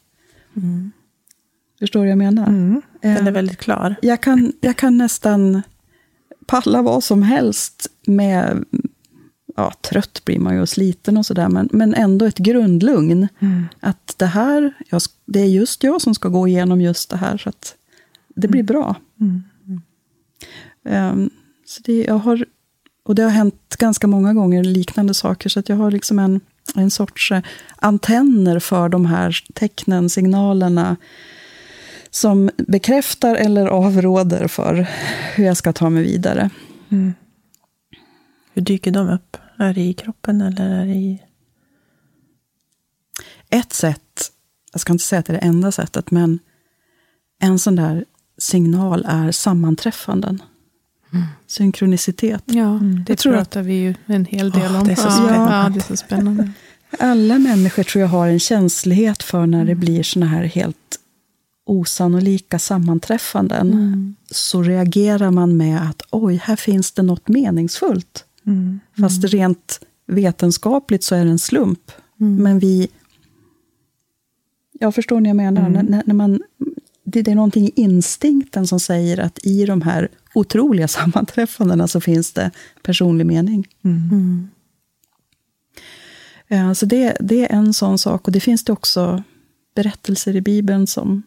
Förstår 1.79 1.99
du 1.99 2.05
vad 2.05 2.11
jag 2.11 2.17
menar? 2.17 2.47
Mm. 2.47 2.81
Den 3.01 3.11
är 3.17 3.27
Eh, 3.27 3.33
väldigt 3.33 3.57
klar. 3.57 3.95
jag 4.01 4.21
kan, 4.21 4.53
jag 4.61 4.75
kan 4.77 4.97
nästan 4.97 5.61
palla 6.45 6.81
vad 6.81 7.03
som 7.03 7.23
helst 7.23 7.87
med... 8.07 8.65
Ja, 9.59 9.73
trött 9.81 10.21
blir 10.25 10.39
man 10.39 10.55
ju 10.55 10.61
och 10.61 10.69
sliten 10.69 11.17
och 11.17 11.25
sådär, 11.25 11.49
men, 11.49 11.69
men 11.71 11.93
ändå 11.93 12.25
ett 12.25 12.37
grundlugn. 12.37 13.27
Att 13.79 14.13
det 14.17 14.25
här, 14.25 14.73
jag, 14.89 15.01
det 15.25 15.39
är 15.39 15.45
just 15.45 15.83
jag 15.83 16.01
som 16.01 16.15
ska 16.15 16.29
gå 16.29 16.47
igenom 16.47 16.81
just 16.81 17.09
det 17.09 17.17
här, 17.17 17.37
så 17.37 17.49
att 17.49 17.75
det 18.35 18.47
blir 18.47 18.63
bra. 18.63 18.95
Mm. 19.19 19.43
Ehm, 20.85 21.29
så 21.65 21.81
det, 21.85 22.03
jag 22.03 22.17
har, 22.17 22.45
och 23.03 23.15
det 23.15 23.23
har 23.23 23.29
hänt 23.29 23.75
ganska 23.79 24.07
många 24.07 24.33
gånger, 24.33 24.63
liknande 24.63 25.13
saker, 25.13 25.49
så 25.49 25.59
att 25.59 25.69
jag 25.69 25.75
har 25.75 25.91
liksom 25.91 26.19
en, 26.19 26.41
en 26.75 26.91
sorts 26.91 27.31
eh, 27.31 27.41
antenner 27.75 28.59
för 28.59 28.89
de 28.89 29.05
här 29.05 29.37
tecknen, 29.53 30.09
signalerna, 30.09 30.95
som 32.09 32.49
bekräftar 32.57 33.35
eller 33.35 33.67
avråder 33.67 34.47
för 34.47 34.87
hur 35.35 35.45
jag 35.45 35.57
ska 35.57 35.73
ta 35.73 35.89
mig 35.89 36.03
vidare. 36.03 36.49
Mm. 36.89 37.13
Hur 38.53 38.61
dyker 38.61 38.91
de 38.91 39.09
upp? 39.09 39.37
Är 39.57 39.73
det 39.73 39.81
i 39.81 39.93
kroppen 39.93 40.41
eller 40.41 40.69
är 40.69 40.85
det 40.85 40.93
i... 40.93 41.23
Ett 43.49 43.73
sätt, 43.73 44.31
jag 44.71 44.81
ska 44.81 44.93
inte 44.93 45.03
säga 45.03 45.19
att 45.19 45.25
det 45.25 45.33
är 45.33 45.39
det 45.41 45.45
enda 45.45 45.71
sättet, 45.71 46.11
men 46.11 46.39
en 47.39 47.59
sån 47.59 47.75
där 47.75 48.05
signal 48.37 49.05
är 49.07 49.31
sammanträffanden. 49.31 50.41
Mm. 51.13 51.25
Synkronicitet. 51.47 52.43
Ja, 52.45 52.77
mm. 52.77 53.03
det 53.05 53.11
jag 53.11 53.17
tror 53.17 53.33
pratar 53.33 53.59
att, 53.59 53.65
vi 53.65 53.73
ju 53.73 53.95
en 54.05 54.25
hel 54.25 54.51
del 54.51 54.71
oh, 54.71 54.79
om. 54.79 54.87
Det 54.87 54.91
är 54.91 54.95
så 54.95 55.11
spännande. 55.11 55.55
Ja, 55.55 55.69
det 55.69 55.79
är 55.79 55.83
så 55.83 55.97
spännande. 55.97 56.51
Alla 56.99 57.39
människor 57.39 57.83
tror 57.83 58.01
jag 58.01 58.09
har 58.09 58.27
en 58.27 58.39
känslighet 58.39 59.23
för 59.23 59.45
när 59.45 59.65
det 59.65 59.71
mm. 59.71 59.79
blir 59.79 60.03
såna 60.03 60.25
här 60.25 60.43
helt 60.43 60.99
osannolika 61.65 62.59
sammanträffanden. 62.59 63.73
Mm. 63.73 64.15
Så 64.31 64.63
reagerar 64.63 65.31
man 65.31 65.57
med 65.57 65.89
att 65.89 66.01
oj, 66.09 66.41
här 66.43 66.55
finns 66.55 66.91
det 66.91 67.01
något 67.01 67.27
meningsfullt. 67.27 68.25
Mm. 68.47 68.79
Fast 68.99 69.23
rent 69.23 69.79
vetenskapligt 70.05 71.03
så 71.03 71.15
är 71.15 71.25
det 71.25 71.31
en 71.31 71.39
slump. 71.39 71.91
Mm. 72.19 72.43
Men 72.43 72.59
vi... 72.59 72.87
Jag 74.79 74.95
förstår 74.95 75.15
vad 75.15 75.27
jag 75.27 75.35
menar. 75.35 75.67
Mm. 75.67 75.85
När, 75.85 76.03
när 76.05 76.13
man, 76.13 76.41
det, 77.03 77.21
det 77.21 77.31
är 77.31 77.35
någonting 77.35 77.65
i 77.65 77.71
instinkten 77.75 78.67
som 78.67 78.79
säger 78.79 79.19
att 79.19 79.45
i 79.45 79.65
de 79.65 79.81
här 79.81 80.09
otroliga 80.33 80.87
sammanträffandena 80.87 81.87
så 81.87 82.01
finns 82.01 82.33
det 82.33 82.51
personlig 82.81 83.25
mening. 83.25 83.67
Mm. 83.83 84.49
Ja, 86.47 86.75
så 86.75 86.85
det, 86.85 87.17
det 87.19 87.51
är 87.51 87.55
en 87.55 87.73
sån 87.73 87.97
sak. 87.97 88.27
Och 88.27 88.31
det 88.31 88.39
finns 88.39 88.63
det 88.63 88.73
också 88.73 89.23
berättelser 89.75 90.35
i 90.35 90.41
Bibeln 90.41 90.87
som 90.87 91.23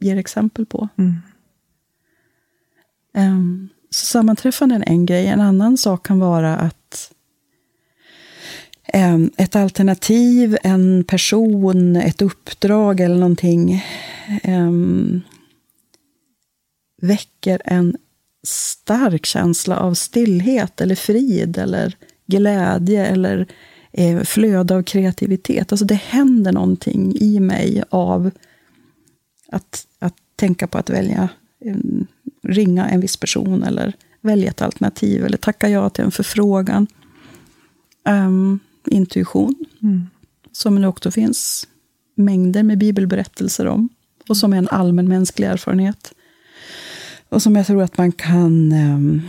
ger 0.00 0.16
exempel 0.16 0.66
på. 0.66 0.88
Mm. 0.96 1.14
Um, 3.14 3.68
så 3.90 4.06
sammanträffanden 4.06 4.82
är 4.82 4.88
en 4.88 5.06
grej. 5.06 5.26
En 5.26 5.40
annan 5.40 5.78
sak 5.78 6.06
kan 6.06 6.18
vara 6.18 6.56
att 6.56 7.12
um, 8.94 9.30
ett 9.36 9.56
alternativ, 9.56 10.58
en 10.62 11.04
person, 11.04 11.96
ett 11.96 12.22
uppdrag 12.22 13.00
eller 13.00 13.14
någonting 13.14 13.84
um, 14.44 15.20
väcker 17.02 17.62
en 17.64 17.96
stark 18.46 19.26
känsla 19.26 19.76
av 19.76 19.94
stillhet 19.94 20.80
eller 20.80 20.94
frid 20.94 21.58
eller 21.58 21.96
glädje 22.26 23.06
eller 23.06 23.46
eh, 23.92 24.22
flöde 24.22 24.74
av 24.74 24.82
kreativitet. 24.82 25.72
Alltså 25.72 25.86
det 25.86 25.94
händer 25.94 26.52
någonting 26.52 27.16
i 27.16 27.40
mig 27.40 27.82
av 27.90 28.30
att, 29.48 29.86
att 29.98 30.14
tänka 30.36 30.66
på 30.66 30.78
att 30.78 30.90
välja, 30.90 31.28
um, 31.64 32.06
ringa 32.48 32.88
en 32.88 33.00
viss 33.00 33.16
person 33.16 33.62
eller 33.62 33.92
välja 34.20 34.50
ett 34.50 34.62
alternativ 34.62 35.24
eller 35.24 35.36
tacka 35.36 35.68
ja 35.68 35.90
till 35.90 36.04
en 36.04 36.10
förfrågan. 36.10 36.86
Um, 38.08 38.60
intuition, 38.84 39.54
mm. 39.82 40.06
som 40.52 40.82
det 40.82 40.88
också 40.88 41.10
finns 41.10 41.68
mängder 42.14 42.62
med 42.62 42.78
bibelberättelser 42.78 43.66
om 43.66 43.88
och 44.28 44.36
som 44.36 44.52
är 44.52 44.58
en 44.58 44.68
allmän 44.68 45.08
mänsklig 45.08 45.46
erfarenhet. 45.46 46.14
Och 47.28 47.42
som 47.42 47.56
jag 47.56 47.66
tror 47.66 47.82
att 47.82 47.98
man 47.98 48.12
kan 48.12 48.72
um, 48.72 49.22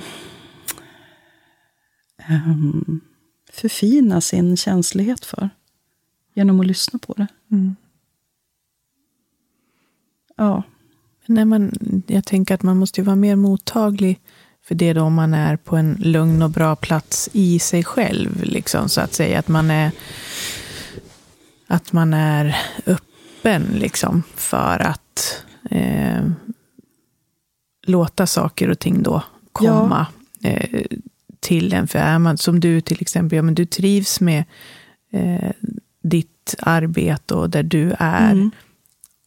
um, 2.30 3.02
förfina 3.52 4.22
sin 4.22 4.58
känslighet 4.58 5.26
för 5.26 5.50
genom 6.34 6.60
att 6.60 6.68
lyssna 6.68 7.00
på 7.00 7.14
det. 7.14 7.28
Mm. 7.52 7.76
Ja. 10.36 10.64
Nej, 11.30 11.46
man, 11.46 11.72
jag 12.08 12.26
tänker 12.26 12.56
att 12.56 12.64
man 12.64 12.78
måste 12.78 13.02
vara 13.02 13.16
mer 13.16 13.36
mottaglig 13.36 14.20
för 14.68 14.76
det 14.76 14.94
då 14.94 15.02
om 15.02 15.14
man 15.14 15.34
är 15.34 15.58
på 15.58 15.76
en 15.76 15.98
lugn 16.00 16.42
och 16.42 16.50
bra 16.50 16.76
plats 16.76 17.30
i 17.34 17.60
sig 17.60 17.84
själv. 17.84 18.44
Liksom, 18.44 18.90
så 18.90 19.02
att 19.02 19.14
säga 19.14 19.40
att 19.40 19.48
man 19.48 19.72
är, 19.72 19.92
att 21.68 21.94
man 21.94 22.14
är 22.14 22.58
öppen 22.86 23.64
liksom, 23.74 24.24
för 24.36 24.80
att 24.80 25.44
eh, 25.70 26.30
låta 27.86 28.28
saker 28.28 28.70
och 28.70 28.80
ting 28.80 29.04
då 29.04 29.24
komma 29.52 30.08
ja. 30.40 30.50
eh, 30.50 30.86
till 31.40 31.74
en. 31.74 31.88
För 31.88 32.00
är 32.00 32.20
man 32.20 32.38
som 32.38 32.60
du 32.60 32.82
till 32.82 33.02
exempel, 33.02 33.36
ja, 33.36 33.42
men 33.42 33.56
du 33.56 33.66
trivs 33.66 34.22
med 34.22 34.44
eh, 35.12 35.52
ditt 36.04 36.56
arbete 36.60 37.36
och 37.36 37.50
där 37.50 37.64
du 37.64 37.96
är. 38.00 38.32
Mm. 38.32 38.52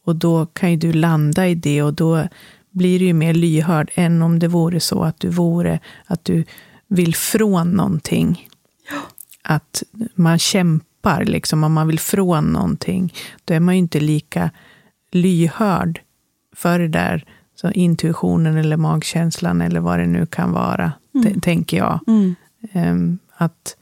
Och 0.05 0.15
då 0.15 0.45
kan 0.45 0.71
ju 0.71 0.77
du 0.77 0.93
landa 0.93 1.47
i 1.47 1.55
det 1.55 1.81
och 1.81 1.93
då 1.93 2.27
blir 2.71 2.99
du 2.99 3.05
ju 3.05 3.13
mer 3.13 3.33
lyhörd 3.33 3.91
än 3.93 4.21
om 4.21 4.39
det 4.39 4.47
vore 4.47 4.79
så 4.79 5.03
att 5.03 5.19
du 5.19 5.29
vore, 5.29 5.79
att 6.05 6.25
du 6.25 6.43
vill 6.87 7.15
från 7.15 7.71
någonting. 7.71 8.49
Ja. 8.89 9.01
Att 9.41 9.83
man 10.15 10.39
kämpar, 10.39 11.25
liksom, 11.25 11.63
om 11.63 11.73
man 11.73 11.87
vill 11.87 11.99
från 11.99 12.45
någonting, 12.45 13.13
då 13.45 13.53
är 13.53 13.59
man 13.59 13.75
ju 13.75 13.79
inte 13.79 13.99
lika 13.99 14.49
lyhörd 15.11 16.01
för 16.55 16.79
det 16.79 16.87
där, 16.87 17.25
så 17.55 17.71
intuitionen 17.71 18.57
eller 18.57 18.77
magkänslan 18.77 19.61
eller 19.61 19.79
vad 19.79 19.99
det 19.99 20.07
nu 20.07 20.25
kan 20.25 20.51
vara, 20.51 20.91
mm. 21.15 21.41
tänker 21.41 21.77
jag. 21.77 21.99
Mm. 22.07 22.35
Um, 22.73 23.19
att 23.35 23.75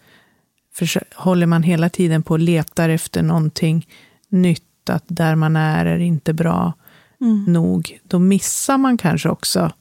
för, 0.74 0.88
håller 1.16 1.46
man 1.46 1.64
hela 1.64 1.90
tiden 1.90 2.24
på 2.24 2.34
och 2.34 2.40
letar 2.40 2.90
efter 2.90 3.24
någonting 3.24 3.88
nytt, 4.30 4.64
att 4.92 5.04
där 5.08 5.36
man 5.36 5.56
är 5.56 5.86
är 5.86 6.00
inte 6.00 6.34
bra 6.34 6.74
mm. 7.22 7.44
nog, 7.44 8.00
då 8.04 8.20
missar 8.20 8.78
man 8.78 8.98
kanske 8.98 9.30
också 9.30 9.72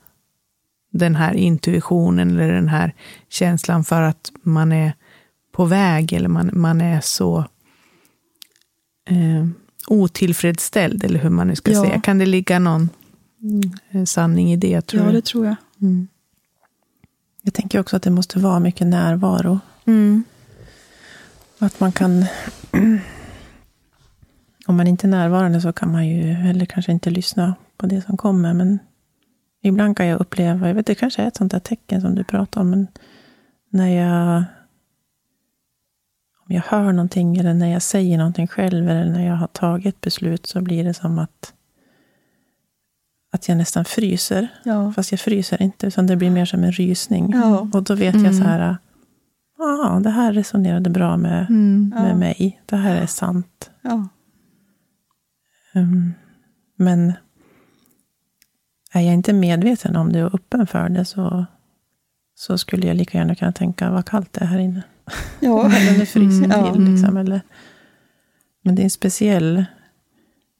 den 0.93 1.17
här 1.17 1.35
intuitionen 1.35 2.31
eller 2.31 2.53
den 2.53 2.69
här 2.69 2.95
känslan 3.29 3.85
för 3.85 4.03
att 4.03 4.33
man 4.43 4.73
är 4.73 4.93
på 5.53 5.65
väg 5.65 6.13
eller 6.13 6.29
man, 6.29 6.51
man 6.53 6.81
är 6.81 7.01
så 7.01 7.39
eh, 9.09 9.47
otillfredsställd, 9.87 11.05
eller 11.05 11.19
hur 11.19 11.31
man 11.31 11.49
nu 11.49 11.57
ska 11.57 11.73
ja. 11.73 11.83
säga. 11.83 12.01
Kan 12.01 12.19
det 12.19 12.27
ligga 12.27 12.59
någon 12.59 12.89
mm, 13.93 14.07
sanning 14.07 14.53
i 14.53 14.57
det? 14.57 14.81
Tror 14.81 15.03
ja, 15.03 15.07
jag? 15.07 15.15
det 15.15 15.25
tror 15.25 15.47
jag. 15.47 15.57
Mm. 15.81 16.09
Jag 17.43 17.55
tänker 17.55 17.81
också 17.81 17.97
att 17.97 18.03
det 18.03 18.11
måste 18.11 18.39
vara 18.39 18.61
mycket 18.61 18.87
närvaro. 18.87 19.61
Mm. 19.85 20.25
Att 21.59 21.81
man 21.81 21.93
kan 21.93 22.25
om 24.71 24.77
man 24.77 24.87
inte 24.87 25.07
är 25.07 25.09
närvarande 25.09 25.61
så 25.61 25.73
kan 25.73 25.93
man 25.93 26.09
ju 26.09 26.23
heller 26.33 26.67
kanske 26.67 26.93
inte 26.93 27.11
lyssna 27.11 27.55
på 27.77 27.87
det 27.87 28.01
som 28.01 28.17
kommer. 28.17 28.55
Men 28.55 28.79
ibland 29.63 29.97
kan 29.97 30.07
jag 30.07 30.21
uppleva, 30.21 30.69
jag 30.69 30.75
vet 30.75 30.87
det 30.87 30.95
kanske 30.95 31.23
är 31.23 31.29
ett 31.29 31.37
sånt 31.37 31.53
där 31.53 31.59
tecken 31.59 32.01
som 32.01 32.15
du 32.15 32.25
pratar 32.25 32.61
om, 32.61 32.71
men 32.71 32.87
när 33.71 33.89
jag 33.89 34.45
om 36.49 36.55
jag 36.55 36.63
hör 36.63 36.93
någonting 36.93 37.37
eller 37.37 37.55
när 37.55 37.73
jag 37.73 37.83
säger 37.83 38.19
någonting 38.19 38.47
själv 38.47 38.89
eller 38.89 39.05
när 39.05 39.27
jag 39.27 39.37
har 39.37 39.47
tagit 39.47 40.01
beslut 40.01 40.47
så 40.47 40.61
blir 40.61 40.85
det 40.85 40.95
som 40.95 41.19
att 41.19 41.53
att 43.33 43.49
jag 43.49 43.59
nästan 43.59 43.85
fryser. 43.85 44.49
Ja. 44.65 44.93
Fast 44.93 45.11
jag 45.13 45.21
fryser 45.21 45.63
inte, 45.63 45.87
utan 45.87 46.07
det 46.07 46.17
blir 46.17 46.31
mer 46.31 46.45
som 46.45 46.65
en 46.65 46.73
rysning. 46.73 47.33
Ja. 47.35 47.69
Och 47.73 47.83
då 47.83 47.95
vet 47.95 48.15
mm. 48.15 48.27
jag 48.27 48.35
så 48.35 48.43
här, 48.43 48.77
ja, 49.59 50.01
det 50.05 50.11
här 50.11 50.33
resonerade 50.33 50.91
bra 50.91 51.17
med, 51.17 51.47
mm. 51.49 51.89
med 51.89 52.11
ja. 52.11 52.17
mig. 52.17 52.61
Det 52.67 52.77
här 52.77 52.97
är 52.97 53.07
sant. 53.07 53.71
Um, 55.75 56.15
men 56.77 57.13
är 58.93 59.01
jag 59.01 59.15
inte 59.15 59.33
medveten 59.33 59.97
om 59.97 60.13
det 60.13 60.25
och 60.25 60.35
öppen 60.35 60.67
för 60.67 60.89
det 60.89 61.05
så, 61.05 61.47
så 62.35 62.59
skulle 62.59 62.87
jag 62.87 62.97
lika 62.97 63.19
gärna 63.19 63.35
kunna 63.35 63.53
tänka 63.53 63.91
vad 63.91 64.07
kallt 64.07 64.33
det 64.33 64.41
är 64.41 64.47
här 64.47 64.59
inne. 64.59 64.83
Ja. 65.41 65.73
eller 65.77 65.99
nu 65.99 66.07
fryser 66.07 66.45
mm, 66.45 66.73
till. 66.73 66.83
Ja. 66.83 66.91
Liksom, 66.91 67.17
eller, 67.17 67.41
men 68.63 68.75
det 68.75 68.83
är 68.83 68.85
en 68.85 68.91
speciell... 68.91 69.65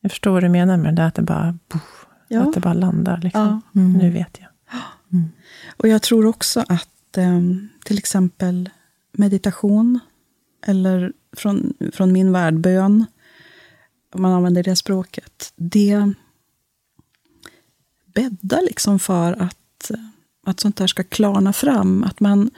Jag 0.01 0.11
förstår 0.11 0.31
vad 0.31 0.43
du 0.43 0.49
menar 0.49 0.77
med 0.77 0.95
det, 0.95 1.07
att 1.07 1.15
det 1.15 1.23
bara, 1.23 1.59
puff, 1.69 2.07
ja. 2.29 2.41
att 2.41 2.55
det 2.55 2.61
bara 2.61 2.75
landar. 2.75 3.19
Liksom. 3.19 3.61
Ja. 3.75 3.81
Mm. 3.81 3.93
Nu 3.93 4.11
vet 4.11 4.39
jag. 4.41 4.49
Mm. 5.13 5.29
Och 5.77 5.89
jag 5.89 6.03
tror 6.03 6.27
också 6.27 6.65
att 6.69 7.17
um, 7.17 7.69
till 7.85 7.99
exempel 7.99 8.71
meditation, 9.13 10.01
eller 10.67 11.13
från, 11.37 11.75
från 11.93 12.13
min 12.13 12.33
värld, 12.33 12.55
bön, 12.55 13.07
om 14.13 14.23
man 14.23 14.33
använder 14.33 14.63
det 14.63 14.77
språket, 14.77 15.53
det 15.57 16.13
bäddar 18.15 18.63
liksom 18.63 18.99
för 18.99 19.33
att, 19.33 19.91
att 20.47 20.61
sånt 20.61 20.77
där 20.77 20.87
ska 20.87 21.03
klarna 21.05 21.53
fram. 21.53 22.05
Att 22.05 22.21
man, 22.21 22.51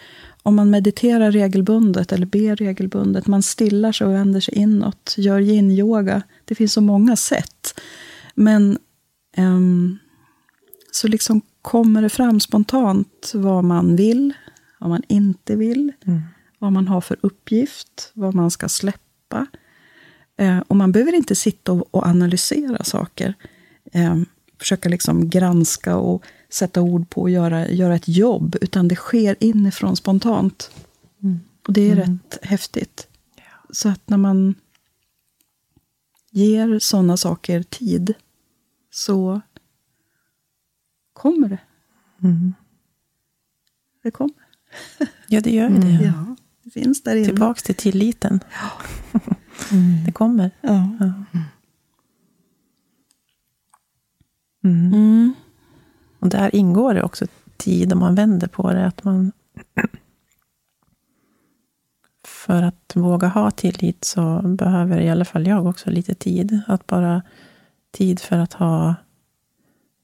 om 0.43 0.57
man 0.57 0.71
mediterar 0.71 1.33
regelbundet 1.33 2.13
eller 2.13 2.27
ber 2.27 2.57
regelbundet, 2.57 3.27
man 3.27 3.43
stillar 3.43 3.93
sig 3.93 4.07
och 4.07 4.13
vänder 4.13 4.41
sig 4.41 4.55
inåt, 4.55 5.15
gör 5.19 5.41
yin-yoga. 5.41 6.23
Det 6.45 6.55
finns 6.55 6.73
så 6.73 6.81
många 6.81 7.17
sätt. 7.17 7.81
Men 8.35 8.79
um, 9.37 9.99
så 10.93 11.09
liksom 11.09 11.41
kommer 11.63 12.03
det 12.03 12.09
fram 12.09 12.41
spontant 12.41 13.33
vad 13.35 13.65
man 13.65 13.97
vill, 13.97 14.35
vad 14.81 14.91
man 14.91 15.03
inte 15.09 15.57
vill, 15.57 15.93
mm. 16.07 16.23
vad 16.59 16.73
man 16.73 16.89
har 16.89 17.01
för 17.01 17.17
uppgift, 17.21 18.11
vad 18.15 18.35
man 18.35 18.51
ska 18.51 18.69
släppa. 18.69 19.47
Eh, 20.37 20.59
och 20.59 20.77
man 20.77 20.93
behöver 20.93 21.13
inte 21.13 21.35
sitta 21.35 21.73
och, 21.73 22.07
analysera 22.07 22.85
saker. 22.85 23.35
eh, 23.93 24.17
försöka 24.59 24.89
liksom 24.89 25.31
granska 25.31 25.97
och 25.97 26.25
sätta 26.49 26.83
ord 26.83 27.11
på 27.11 27.21
och 27.21 27.31
göra, 27.31 27.69
göra 27.69 27.95
ett 27.95 28.09
jobb, 28.09 28.57
utan 28.61 28.89
det 28.89 28.97
sker 28.97 29.37
inifrån 29.41 29.97
spontant. 29.97 30.71
Mm. 31.23 31.41
Och 31.67 31.73
det 31.73 31.81
är 31.81 31.93
mm. 31.93 31.99
rätt 31.99 32.39
häftigt. 32.43 33.09
Så 33.71 33.89
att 33.89 34.09
när 34.09 34.17
man 34.17 34.55
ger 36.31 36.79
sådana 36.79 37.17
saker 37.17 37.63
tid, 37.63 38.15
så 38.91 39.41
kommer 41.13 41.49
det. 41.49 41.61
Mm. 42.23 42.55
Det 44.03 44.11
kommer. 44.11 44.37
Ja, 45.29 45.41
det 45.41 45.51
gör 45.51 45.69
ju 45.69 45.77
det. 45.77 45.87
Mm. 45.87 46.05
Ja, 46.05 46.37
det 46.37 46.42
finns 46.75 47.03
där 47.03 47.17
inne. 47.17 47.25
Tillbaks 47.25 47.63
till 47.63 47.75
tilliten. 47.75 48.41
Ja. 48.53 48.71
Mm. 49.73 50.05
Det 50.05 50.13
kommer. 50.13 50.51
Ja. 50.61 50.89
ja. 51.01 51.13
Mm. 54.65 54.95
Mm. 54.95 55.35
Och 56.19 56.29
där 56.29 56.55
ingår 56.55 56.95
det 56.95 57.03
också 57.03 57.27
tid 57.57 57.93
om 57.93 57.99
man 57.99 58.15
vänder 58.15 58.49
på 58.49 58.73
det. 58.73 58.87
Att 58.87 59.05
man 59.05 59.33
för 62.25 62.63
att 62.63 62.93
våga 62.95 63.29
ha 63.29 63.51
tillit 63.51 64.05
så 64.05 64.43
behöver 64.43 65.01
i 65.01 65.11
alla 65.11 65.25
fall 65.25 65.47
jag 65.47 65.67
också 65.67 65.91
lite 65.91 66.15
tid. 66.15 66.61
Att 66.67 66.87
bara 66.87 67.23
tid 67.91 68.21
för 68.21 68.39
att 68.39 68.53
ha 68.53 68.95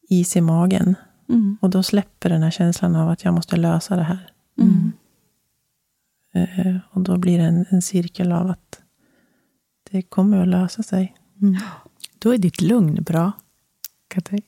is 0.09 0.37
i 0.37 0.41
magen. 0.41 0.95
Mm. 1.29 1.59
Och 1.61 1.71
då 1.71 1.83
släpper 1.83 2.29
den 2.29 2.43
här 2.43 2.51
känslan 2.51 2.97
av 2.97 3.09
att 3.09 3.25
jag 3.25 3.35
måste 3.35 3.57
lösa 3.57 3.97
det 3.97 4.03
här. 4.03 4.31
Mm. 4.59 4.93
Eh, 6.35 6.76
och 6.91 7.01
då 7.01 7.16
blir 7.16 7.39
det 7.39 7.45
en, 7.45 7.66
en, 7.70 7.83
cirkel 7.83 8.33
av 8.33 8.51
att 8.51 8.81
det 9.91 10.03
kommer 10.03 10.39
att 10.43 10.49
lösa 10.49 10.83
sig. 10.83 11.14
Mm. 11.43 11.57
Då 12.18 12.35
är 12.35 12.39
ditt 12.39 12.61
lugn 12.61 13.03
bra. 13.03 13.33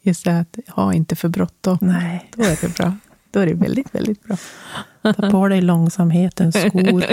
Just 0.03 0.24
det 0.24 0.41
att 0.41 0.59
ha 0.68 0.95
inte 0.95 1.16
för 1.16 1.28
bråttom. 1.28 1.78
Nej. 1.81 2.31
Då 2.37 2.43
är 2.43 2.59
det 2.61 2.74
bra. 2.76 2.97
Då 3.31 3.41
är 3.41 3.47
det 3.47 3.55
väldigt, 3.55 3.95
väldigt 3.95 4.22
bra. 4.22 4.37
Ta 5.03 5.31
på 5.31 5.49
dig 5.49 5.61
långsamhetens 5.61 6.57
skor. 6.57 7.05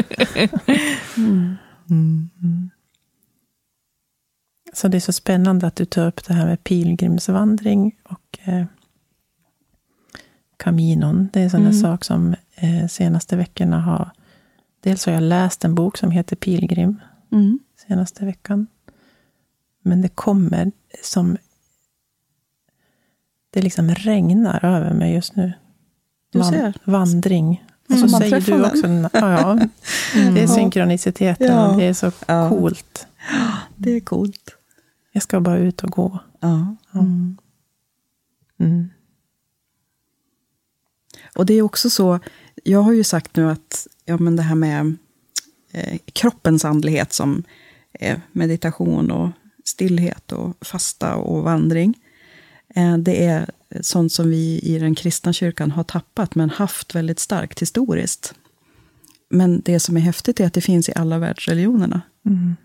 Mm. 1.17 1.57
Mm. 1.89 2.69
Så 4.73 4.87
det 4.87 4.97
är 4.97 5.01
så 5.01 5.13
spännande 5.13 5.67
att 5.67 5.75
du 5.75 5.85
tar 5.85 6.07
upp 6.07 6.23
det 6.23 6.33
här 6.33 6.45
med 6.45 6.63
pilgrimsvandring 6.63 7.95
och 8.03 8.39
eh, 8.43 8.65
Caminon. 10.57 11.29
Det 11.33 11.39
är 11.39 11.43
en 11.43 11.49
sån 11.49 11.61
mm. 11.61 11.73
sak 11.73 12.03
som 12.03 12.35
eh, 12.55 12.87
senaste 12.87 13.35
veckorna 13.35 13.81
har... 13.81 14.11
Dels 14.87 15.05
har 15.05 15.13
jag 15.13 15.23
läst 15.23 15.65
en 15.65 15.75
bok 15.75 15.97
som 15.97 16.11
heter 16.11 16.35
Pilgrim 16.35 17.01
mm. 17.31 17.59
senaste 17.87 18.25
veckan. 18.25 18.67
Men 19.83 20.01
det 20.01 20.09
kommer 20.09 20.71
som... 21.03 21.37
Det 23.49 23.61
liksom 23.61 23.89
regnar 23.89 24.65
över 24.65 24.93
mig 24.93 25.13
just 25.13 25.35
nu. 25.35 25.53
Du 26.31 26.43
ser. 26.43 26.73
Vandring. 26.83 27.65
Och 27.89 27.95
så 27.95 28.07
mm, 28.07 28.19
säger 28.19 28.41
du 28.41 28.65
också... 28.65 28.81
Den. 28.81 29.09
Ja, 29.13 29.31
ja. 29.31 29.59
Mm. 30.15 30.35
Det 30.35 30.43
är 30.43 30.47
synkroniciteten. 30.47 31.47
Ja. 31.47 31.75
Det 31.77 31.83
är 31.83 31.93
så 31.93 32.11
ja. 32.27 32.49
coolt. 32.49 33.07
Det 33.75 33.91
är 33.91 33.99
coolt. 33.99 34.55
Jag 35.11 35.23
ska 35.23 35.39
bara 35.39 35.57
ut 35.57 35.83
och 35.83 35.91
gå. 35.91 36.19
Ja. 36.39 36.75
Mm. 36.93 37.37
Mm. 38.59 38.89
Och 41.35 41.45
det 41.45 41.53
är 41.53 41.61
också 41.61 41.89
så, 41.89 42.19
jag 42.67 42.81
har 42.81 42.93
ju 42.93 43.03
sagt 43.03 43.35
nu 43.35 43.49
att 43.49 43.87
ja, 44.05 44.17
men 44.17 44.35
det 44.35 44.41
här 44.41 44.55
med 44.55 44.95
eh, 45.71 45.97
kroppens 46.13 46.65
andlighet 46.65 47.13
som 47.13 47.43
eh, 47.93 48.17
meditation 48.31 49.11
och 49.11 49.29
stillhet 49.65 50.31
och 50.31 50.65
fasta 50.65 51.15
och 51.15 51.43
vandring. 51.43 51.93
Eh, 52.75 52.97
det 52.97 53.25
är 53.25 53.49
sånt 53.81 54.11
som 54.11 54.29
vi 54.29 54.59
i 54.63 54.79
den 54.79 54.95
kristna 54.95 55.33
kyrkan 55.33 55.71
har 55.71 55.83
tappat, 55.83 56.35
men 56.35 56.49
haft 56.49 56.95
väldigt 56.95 57.19
starkt 57.19 57.61
historiskt. 57.61 58.33
Men 59.29 59.61
det 59.65 59.79
som 59.79 59.97
är 59.97 60.01
häftigt 60.01 60.39
är 60.39 60.45
att 60.45 60.53
det 60.53 60.61
finns 60.61 60.89
i 60.89 60.93
alla 60.95 61.19
världsreligionerna. 61.19 62.01
Mm. 62.25 62.37
Mm. 62.37 62.55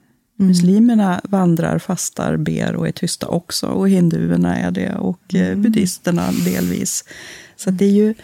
Muslimerna 0.49 1.21
vandrar, 1.25 1.79
fastar, 1.79 2.37
ber 2.37 2.77
och 2.77 2.89
är 2.89 2.93
tysta 2.93 3.29
också. 3.29 3.67
Och 3.67 3.89
hinduerna 3.89 4.57
är 4.57 4.71
det, 4.71 4.95
och 4.95 5.35
eh, 5.35 5.47
mm. 5.47 5.63
buddhisterna 5.63 6.33
delvis. 6.45 7.05
Så 7.57 7.71
det 7.71 7.85
är 7.85 7.91
ju 7.91 8.15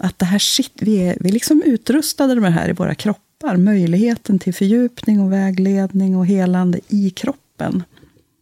att 0.00 0.18
det 0.18 0.24
här 0.24 0.38
shit, 0.38 0.72
vi 0.74 0.96
är, 0.96 1.16
vi 1.20 1.28
är 1.28 1.32
liksom 1.32 1.62
utrustade 1.62 2.34
med 2.34 2.42
det 2.42 2.54
här 2.54 2.68
i 2.68 2.72
våra 2.72 2.94
kroppar. 2.94 3.56
Möjligheten 3.56 4.38
till 4.38 4.54
fördjupning 4.54 5.20
och 5.20 5.32
vägledning 5.32 6.16
och 6.16 6.26
helande 6.26 6.80
i 6.88 7.10
kroppen. 7.10 7.82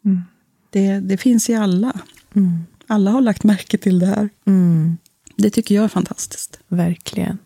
Mm. 0.04 0.22
Det, 0.70 1.00
det 1.00 1.16
finns 1.16 1.50
i 1.50 1.54
alla. 1.54 2.00
Mm. 2.34 2.58
Alla 2.86 3.10
har 3.10 3.20
lagt 3.20 3.44
märke 3.44 3.78
till 3.78 3.98
det 3.98 4.06
här. 4.06 4.28
Mm. 4.44 4.98
Det 5.36 5.50
tycker 5.50 5.74
jag 5.74 5.84
är 5.84 5.88
fantastiskt. 5.88 6.60
Verkligen. 6.68 7.38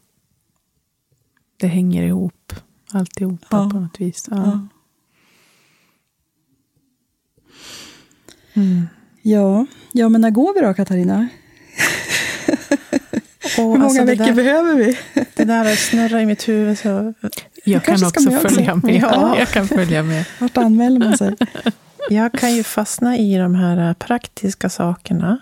Det 1.57 1.67
hänger 1.67 2.03
ihop, 2.03 2.53
alltihopa 2.91 3.47
ja. 3.51 3.71
på 3.71 3.81
något 3.81 4.01
vis. 4.01 4.27
Ja. 4.31 4.37
Ja. 4.37 4.69
Mm. 8.63 8.87
ja. 9.23 9.67
ja, 9.93 10.09
men 10.09 10.21
när 10.21 10.31
går 10.31 10.55
vi 10.55 10.61
då, 10.61 10.75
Katarina? 10.75 11.29
Och, 13.59 13.65
Hur 13.65 13.79
många 13.79 13.85
alltså 13.85 14.05
veckor 14.05 14.25
där, 14.25 14.35
behöver 14.35 14.75
vi? 14.75 14.99
det 15.35 15.45
där 15.45 15.77
snurrar 15.77 16.21
i 16.21 16.27
mitt 16.27 16.49
huvud. 16.49 16.79
Så... 16.79 17.15
Jag 17.65 17.85
kan 17.85 18.05
också 18.05 18.31
följa 18.31 18.75
med. 18.75 18.95
Ja. 18.95 19.37
Jag 19.39 19.49
kan 19.49 19.69
följa 19.69 20.03
med. 20.03 20.25
Vart 20.41 20.57
anmäler 20.57 20.99
man 20.99 21.19
sig? 21.19 21.37
Jag 22.11 22.33
kan 22.33 22.55
ju 22.55 22.63
fastna 22.63 23.17
i 23.17 23.37
de 23.37 23.55
här 23.55 23.95
praktiska 23.95 24.69
sakerna. 24.69 25.39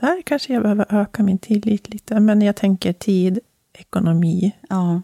Där 0.00 0.22
kanske 0.22 0.52
jag 0.52 0.62
behöver 0.62 0.86
öka 0.88 1.22
min 1.22 1.38
tillit 1.38 1.88
lite. 1.88 2.20
Men 2.20 2.42
jag 2.42 2.56
tänker 2.56 2.92
tid, 2.92 3.38
ekonomi. 3.72 4.52
Ja. 4.68 5.02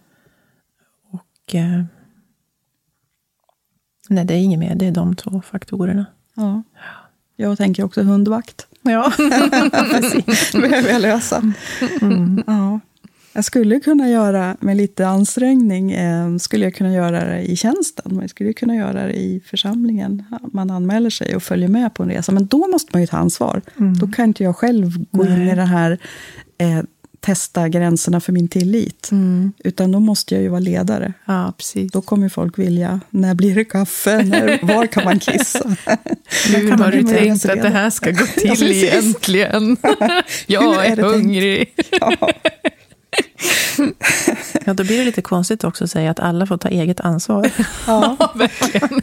Och... 1.10 1.54
Eh, 1.54 1.84
nej, 4.08 4.24
det 4.24 4.34
är 4.34 4.38
inget 4.38 4.58
mer. 4.58 4.74
Det 4.74 4.86
är 4.86 4.92
de 4.92 5.16
två 5.16 5.42
faktorerna. 5.42 6.06
Ja. 6.34 6.62
Jag 7.36 7.58
tänker 7.58 7.84
också 7.84 8.02
hundvakt. 8.02 8.67
Ja, 8.88 9.12
precis. 9.90 10.52
Det 10.52 10.60
behöver 10.60 10.90
jag 10.90 11.02
lösa. 11.02 11.52
Mm. 12.00 12.42
Ja. 12.46 12.80
Jag 13.32 13.44
skulle 13.44 13.80
kunna 13.80 14.08
göra, 14.08 14.56
med 14.60 14.76
lite 14.76 15.06
ansträngning, 15.06 15.92
eh, 15.92 16.36
skulle 16.36 16.64
jag 16.64 16.74
kunna 16.74 16.92
göra 16.92 17.24
det 17.24 17.42
i 17.42 17.56
tjänsten. 17.56 18.18
Jag 18.20 18.30
skulle 18.30 18.52
kunna 18.52 18.76
göra 18.76 19.06
det 19.06 19.12
i 19.12 19.40
församlingen. 19.46 20.24
Man 20.52 20.70
anmäler 20.70 21.10
sig 21.10 21.36
och 21.36 21.42
följer 21.42 21.68
med 21.68 21.94
på 21.94 22.02
en 22.02 22.08
resa. 22.08 22.32
Men 22.32 22.46
då 22.46 22.66
måste 22.66 22.90
man 22.92 23.00
ju 23.00 23.06
ta 23.06 23.16
ansvar. 23.16 23.62
Mm. 23.80 23.98
Då 23.98 24.06
kan 24.06 24.24
inte 24.24 24.44
jag 24.44 24.56
själv 24.56 25.04
gå 25.10 25.24
Nej. 25.24 25.32
in 25.32 25.48
i 25.48 25.54
det 25.54 25.62
här 25.64 25.98
eh, 26.58 26.82
testa 27.20 27.68
gränserna 27.68 28.20
för 28.20 28.32
min 28.32 28.48
tillit. 28.48 29.10
Mm. 29.10 29.52
Utan 29.58 29.92
då 29.92 30.00
måste 30.00 30.34
jag 30.34 30.42
ju 30.42 30.48
vara 30.48 30.60
ledare. 30.60 31.12
Ja, 31.24 31.52
precis. 31.56 31.92
Då 31.92 32.02
kommer 32.02 32.28
folk 32.28 32.58
vilja, 32.58 33.00
när 33.10 33.34
blir 33.34 33.54
det 33.54 33.64
kaffe? 33.64 34.22
När, 34.22 34.58
var 34.62 34.86
kan 34.86 35.04
man 35.04 35.18
kissa? 35.18 35.58
Hur 36.46 36.70
har 36.70 36.92
du 36.92 37.02
tänkt 37.02 37.48
att 37.48 37.62
det 37.62 37.68
här 37.68 37.90
ska 37.90 38.10
gå 38.10 38.26
till 38.26 38.50
ja, 38.60 38.66
egentligen? 38.66 39.76
jag 40.46 40.86
är, 40.86 40.98
är 40.98 41.02
hungrig. 41.02 41.74
Ja. 42.00 42.12
Ja, 44.64 44.74
då 44.74 44.84
blir 44.84 44.98
det 44.98 45.04
lite 45.04 45.22
konstigt 45.22 45.64
också 45.64 45.84
att 45.84 45.90
säga 45.90 46.10
att 46.10 46.20
alla 46.20 46.46
får 46.46 46.56
ta 46.56 46.68
eget 46.68 47.00
ansvar. 47.00 47.50
Ja, 47.86 48.32
verkligen. 48.34 49.00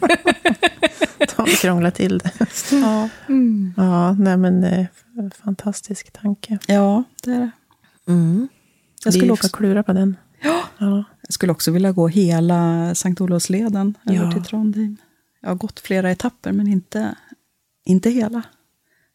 De 1.36 1.46
krånglar 1.46 1.90
till 1.90 2.18
det. 2.18 2.30
Ja, 2.70 3.08
mm. 3.28 3.74
ja 3.76 4.12
nej 4.12 4.36
men 4.36 4.64
eh, 4.64 4.86
fantastisk 5.44 6.12
tanke. 6.12 6.58
Ja, 6.66 7.04
det 7.22 7.30
är 7.30 7.40
det. 7.40 7.50
Mm. 8.06 8.48
Jag 9.04 9.14
skulle 9.14 9.32
också 9.32 9.48
klura 9.48 9.82
på 9.82 9.92
den. 9.92 10.16
Ja. 10.42 10.64
ja. 10.78 11.04
Jag 11.22 11.32
skulle 11.32 11.52
också 11.52 11.70
vilja 11.70 11.92
gå 11.92 12.08
hela 12.08 12.94
Sankt 12.94 13.20
Olofsleden 13.20 13.94
ja. 14.02 14.14
över 14.14 14.32
till 14.32 14.44
Trondheim. 14.44 14.96
Jag 15.40 15.48
har 15.48 15.56
gått 15.56 15.80
flera 15.80 16.10
etapper, 16.10 16.52
men 16.52 16.66
inte, 16.66 17.14
inte 17.84 18.10
hela. 18.10 18.42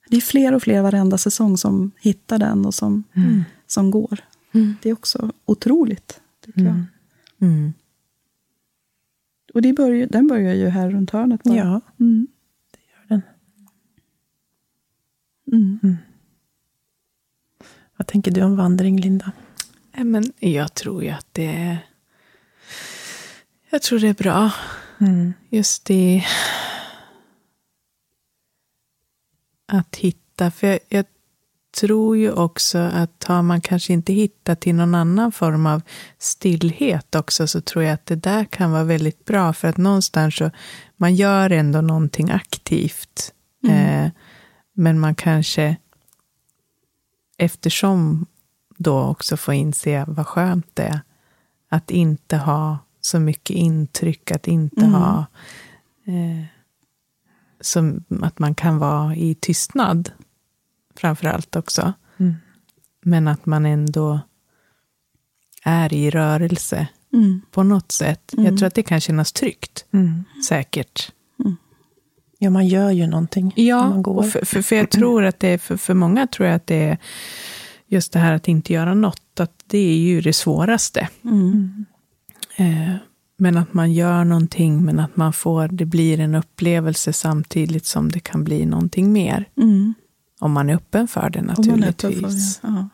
Det 0.10 0.18
är 0.18 0.22
fler 0.22 0.54
och 0.54 0.64
fler 0.64 0.82
varenda 0.82 1.18
säsong 1.18 1.58
som 1.58 1.92
hittar 2.00 2.39
den 2.39 2.66
och 2.66 2.74
som, 2.74 3.04
mm. 3.14 3.44
som 3.68 3.92
går. 3.92 4.20
Mm. 4.52 4.76
Det 4.82 4.89
är 4.89 4.94
också 4.94 5.32
otroligt, 5.46 6.22
tycker 6.46 6.62
jag. 6.62 6.70
Mm. 6.70 6.86
Mm. 7.42 7.74
Och 9.54 9.62
det 9.62 9.74
börjar, 9.74 10.08
den 10.08 10.28
börjar 10.28 10.54
ju 10.54 10.68
här 10.68 10.89
runt 10.89 11.10
hörnet. 11.10 11.44
Bara. 11.44 11.56
Ja, 11.56 11.82
mm. 12.00 12.28
det 12.72 12.80
gör 12.92 13.08
den. 13.10 13.22
Vad 18.02 18.08
tänker 18.08 18.32
du 18.32 18.43
om 18.43 18.56
vandring, 18.56 18.99
Linda? 18.99 19.32
Men 19.91 20.34
jag 20.39 20.74
tror 20.74 21.04
ju 21.04 21.10
att 21.10 21.28
det 21.32 21.45
är... 21.45 21.78
Jag 23.70 23.82
tror 23.82 23.99
det 23.99 24.08
är 24.08 24.14
bra. 24.14 24.52
Mm. 24.99 25.34
Just 25.49 25.86
det... 25.86 26.26
Att 29.68 29.95
hitta. 29.95 30.52
För 30.52 30.68
jag, 30.68 30.80
jag, 30.89 31.06
tror 31.80 32.18
ju 32.18 32.32
också 32.32 32.78
att 32.78 33.24
har 33.24 33.41
man 33.41 33.62
kanske 33.62 33.93
inte 33.93 34.14
hittat 34.14 34.62
till 34.62 34.76
någon 34.76 34.95
annan 34.95 35.32
form 35.32 35.66
av 35.66 35.82
stillhet 36.18 37.16
också, 37.16 37.47
så 37.47 37.62
tror 37.62 37.84
jag 37.84 37.93
att 37.93 38.06
det 38.06 38.16
där 38.16 38.45
kan 38.45 38.72
vara 38.72 38.84
väldigt 38.84 39.26
bra. 39.26 39.54
För 39.54 39.68
att 39.68 39.78
någonstans 39.78 40.36
så, 40.36 40.52
man 40.97 41.16
gör 41.16 41.49
ändå 41.49 41.82
någonting 41.82 42.32
aktivt 42.32 43.34
Mm. 43.64 44.06
Eh, 44.06 44.12
men 44.74 44.99
man 44.99 45.16
kanske, 45.16 45.78
eftersom 47.42 48.26
då 48.78 49.00
också 49.00 49.38
får 49.38 49.54
inse 49.54 50.06
vad 50.08 50.28
skönt 50.28 50.68
det 50.74 50.84
är 50.84 51.02
att 51.70 51.92
inte 51.92 52.38
ha 52.38 52.78
så 53.02 53.20
mycket 53.20 53.56
intryck, 53.56 54.32
att 54.32 54.48
inte 54.48 54.82
mm. 54.82 54.94
ha 54.94 55.26
eh, 56.06 56.46
som 57.62 58.04
att 58.22 58.39
man 58.39 58.56
kan 58.56 58.78
vara 58.78 59.16
i 59.16 59.36
tystnad, 59.36 60.12
framför 60.96 61.28
allt 61.28 61.56
också. 61.56 61.94
Mm. 62.18 62.36
Men 63.02 63.28
att 63.28 63.46
man 63.46 63.66
ändå 63.66 64.20
är 65.64 65.94
i 65.94 66.10
rörelse 66.10 66.88
mm. 67.14 67.42
på 67.52 67.64
något 67.64 67.92
sätt. 67.92 68.32
Jag 68.32 68.46
mm. 68.46 68.58
tror 68.58 68.68
att 68.68 68.76
det 68.76 68.84
kan 68.84 69.02
kännas 69.02 69.32
tryggt, 69.32 69.86
mm. 69.92 70.24
säkert. 70.48 71.12
Ja, 72.44 72.50
man 72.50 72.68
gör 72.68 72.92
ju 72.92 73.08
någonting. 73.08 73.54
Ja, 73.56 73.89
man 73.89 74.04
går. 74.04 74.24
För, 74.24 74.46
för, 74.46 74.62
för, 74.62 74.76
jag 74.76 74.89
tror 74.89 75.24
att 75.24 75.39
det 75.39 75.48
är, 75.48 75.58
för, 75.58 75.78
för 75.78 75.94
många 75.94 76.28
tror 76.28 76.48
jag 76.48 76.56
att 76.56 76.68
det 76.68 76.84
är 76.84 76.98
just 77.88 78.14
det 78.14 78.20
här 78.20 78.34
att 78.34 78.48
inte 78.48 78.74
göra 78.74 78.94
något, 78.94 79.39
att 79.39 79.52
det 79.68 79.78
är 79.78 79.98
ju 79.98 80.22
det 80.22 80.34
svåraste. 80.34 81.10
Mm. 81.24 81.86
Eh, 82.56 82.96
men 83.38 83.58
att 83.58 83.74
man 83.74 83.94
gör 83.94 84.24
någonting, 84.24 84.84
men 84.86 85.00
att 85.00 85.16
man 85.16 85.34
får, 85.34 85.68
det 85.68 85.86
blir 85.86 86.20
en 86.20 86.36
upplevelse 86.36 87.14
samtidigt 87.14 87.86
som 87.86 88.12
det 88.12 88.20
kan 88.20 88.44
bli 88.44 88.66
någonting 88.66 89.12
mer. 89.12 89.46
Mm. 89.58 89.94
Om 90.39 90.52
man 90.52 90.70
är 90.70 90.76
öppen 90.76 91.08
för 91.08 91.30
det 91.30 91.42
naturligtvis. 91.42 92.60
För 92.60 92.68
det, 92.68 92.74
ja. 92.74 92.89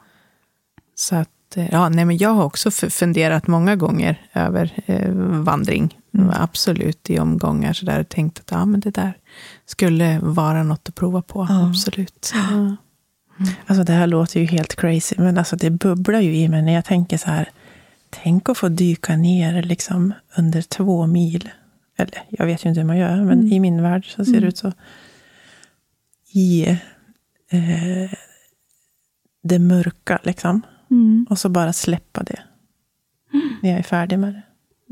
Så 0.96 1.16
att, 1.16 1.58
eh, 1.58 1.70
ja, 1.72 1.90
nej, 1.90 2.06
men 2.06 2.18
jag 2.18 2.30
har 2.30 2.44
också 2.44 2.72
funderat 2.72 3.48
många 3.48 3.76
gånger 3.76 4.22
över 4.34 4.84
eh, 4.86 5.12
vandring. 5.44 5.97
Mm. 6.14 6.30
Absolut 6.34 7.10
i 7.10 7.20
omgångar 7.20 7.74
sådär. 7.74 8.04
Tänkt 8.04 8.40
att 8.40 8.52
ja, 8.52 8.66
men 8.66 8.80
det 8.80 8.90
där 8.90 9.18
skulle 9.66 10.20
vara 10.20 10.64
något 10.64 10.90
att 10.90 10.96
prova 10.96 11.22
på. 11.22 11.46
Ja. 11.50 11.70
Absolut. 11.70 12.32
Ja. 12.34 12.76
Mm. 13.40 13.52
Alltså 13.66 13.84
det 13.84 13.94
här 13.94 14.08
låter 14.08 14.40
ju 14.40 14.46
helt 14.46 14.76
crazy, 14.76 15.16
men 15.18 15.38
alltså 15.38 15.56
det 15.56 15.70
bubblar 15.70 16.20
ju 16.20 16.36
i 16.36 16.50
mig 16.50 16.62
när 16.62 16.74
jag 16.74 16.86
tänker 16.86 17.18
så 17.18 17.30
här. 17.30 17.50
Tänk 18.10 18.50
att 18.50 18.58
få 18.58 18.70
dyka 18.70 19.16
ner 19.16 19.64
liksom 19.64 20.14
under 20.38 20.62
två 20.62 21.08
mil. 21.08 21.50
Eller 21.98 22.24
jag 22.30 22.46
vet 22.46 22.66
ju 22.66 22.70
inte 22.70 22.82
hur 22.82 22.88
man 22.88 22.98
gör, 22.98 23.16
men 23.16 23.40
mm. 23.40 23.52
i 23.52 23.60
min 23.60 23.82
värld 23.82 24.16
så 24.16 24.26
ser 24.26 24.32
det 24.32 24.38
mm. 24.38 24.48
ut 24.48 24.58
så. 24.58 24.74
I 26.34 26.68
eh, 27.50 28.12
det 29.44 29.60
mörka 29.60 30.20
liksom. 30.24 30.62
Mm. 30.92 31.28
Och 31.30 31.40
så 31.40 31.50
bara 31.50 31.74
släppa 31.74 32.24
det. 32.24 32.40
När 33.62 33.70
jag 33.70 33.80
är 33.80 33.84
färdig 33.84 34.20
med 34.20 34.34
det. 34.34 34.44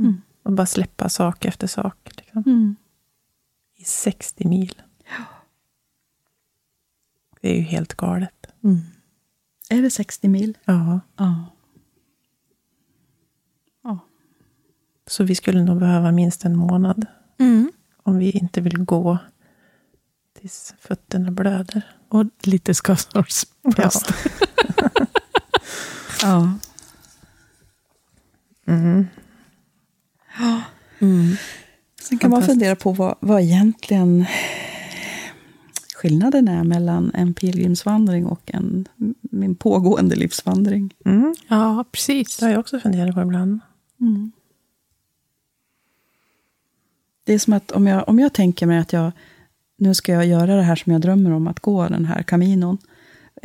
Mm. 0.01 0.21
Och 0.45 0.53
bara 0.53 0.65
släppa 0.65 1.09
sak 1.09 1.45
efter 1.45 1.67
sak. 1.67 1.97
Liksom. 2.17 2.43
Mm. 2.45 2.75
I 3.75 3.83
60 3.83 4.47
mil. 4.47 4.81
Det 7.41 7.49
är 7.49 7.55
ju 7.55 7.61
helt 7.61 7.93
galet. 7.93 8.47
Är 9.69 9.81
det 9.81 9.89
60 9.91 10.27
mil? 10.27 10.57
Ja. 10.65 10.99
ja. 11.17 11.45
Så 15.07 15.23
vi 15.23 15.35
skulle 15.35 15.63
nog 15.63 15.79
behöva 15.79 16.11
minst 16.11 16.45
en 16.45 16.57
månad. 16.57 17.05
Mm. 17.37 17.71
Om 18.03 18.17
vi 18.17 18.31
inte 18.31 18.61
vill 18.61 18.77
gå 18.77 19.17
tills 20.39 20.73
fötterna 20.79 21.31
blöder. 21.31 21.97
Och 22.09 22.25
lite 22.43 22.73
skavsårsplåster. 22.73 24.15
Ja. 24.77 24.89
ja. 26.21 26.53
Mm. 28.65 29.07
Ja. 30.39 30.61
Mm. 30.99 31.35
Sen 32.01 32.17
kan 32.17 32.31
man 32.31 32.43
fundera 32.43 32.75
på 32.75 32.91
vad, 32.91 33.15
vad 33.19 33.41
egentligen 33.41 34.25
skillnaden 35.95 36.47
är 36.47 36.63
mellan 36.63 37.11
en 37.13 37.33
pilgrimsvandring 37.33 38.25
och 38.25 38.41
en, 38.53 38.87
min 39.21 39.55
pågående 39.55 40.15
livsvandring. 40.15 40.93
Mm. 41.05 41.35
Ja, 41.47 41.85
precis. 41.91 42.37
Det 42.37 42.45
har 42.45 42.51
jag 42.51 42.59
också 42.59 42.79
funderat 42.79 43.15
på 43.15 43.21
ibland. 43.21 43.59
Mm. 44.01 44.31
Det 47.23 47.33
är 47.33 47.39
som 47.39 47.53
att 47.53 47.71
om 47.71 47.87
jag, 47.87 48.09
om 48.09 48.19
jag 48.19 48.33
tänker 48.33 48.65
mig 48.65 48.77
att 48.79 48.93
jag 48.93 49.11
nu 49.77 49.93
ska 49.93 50.13
jag 50.13 50.25
göra 50.25 50.55
det 50.55 50.61
här 50.61 50.75
som 50.75 50.91
jag 50.91 51.01
drömmer 51.01 51.31
om, 51.31 51.47
att 51.47 51.59
gå 51.59 51.87
den 51.87 52.05
här 52.05 52.23
kaminon. 52.23 52.77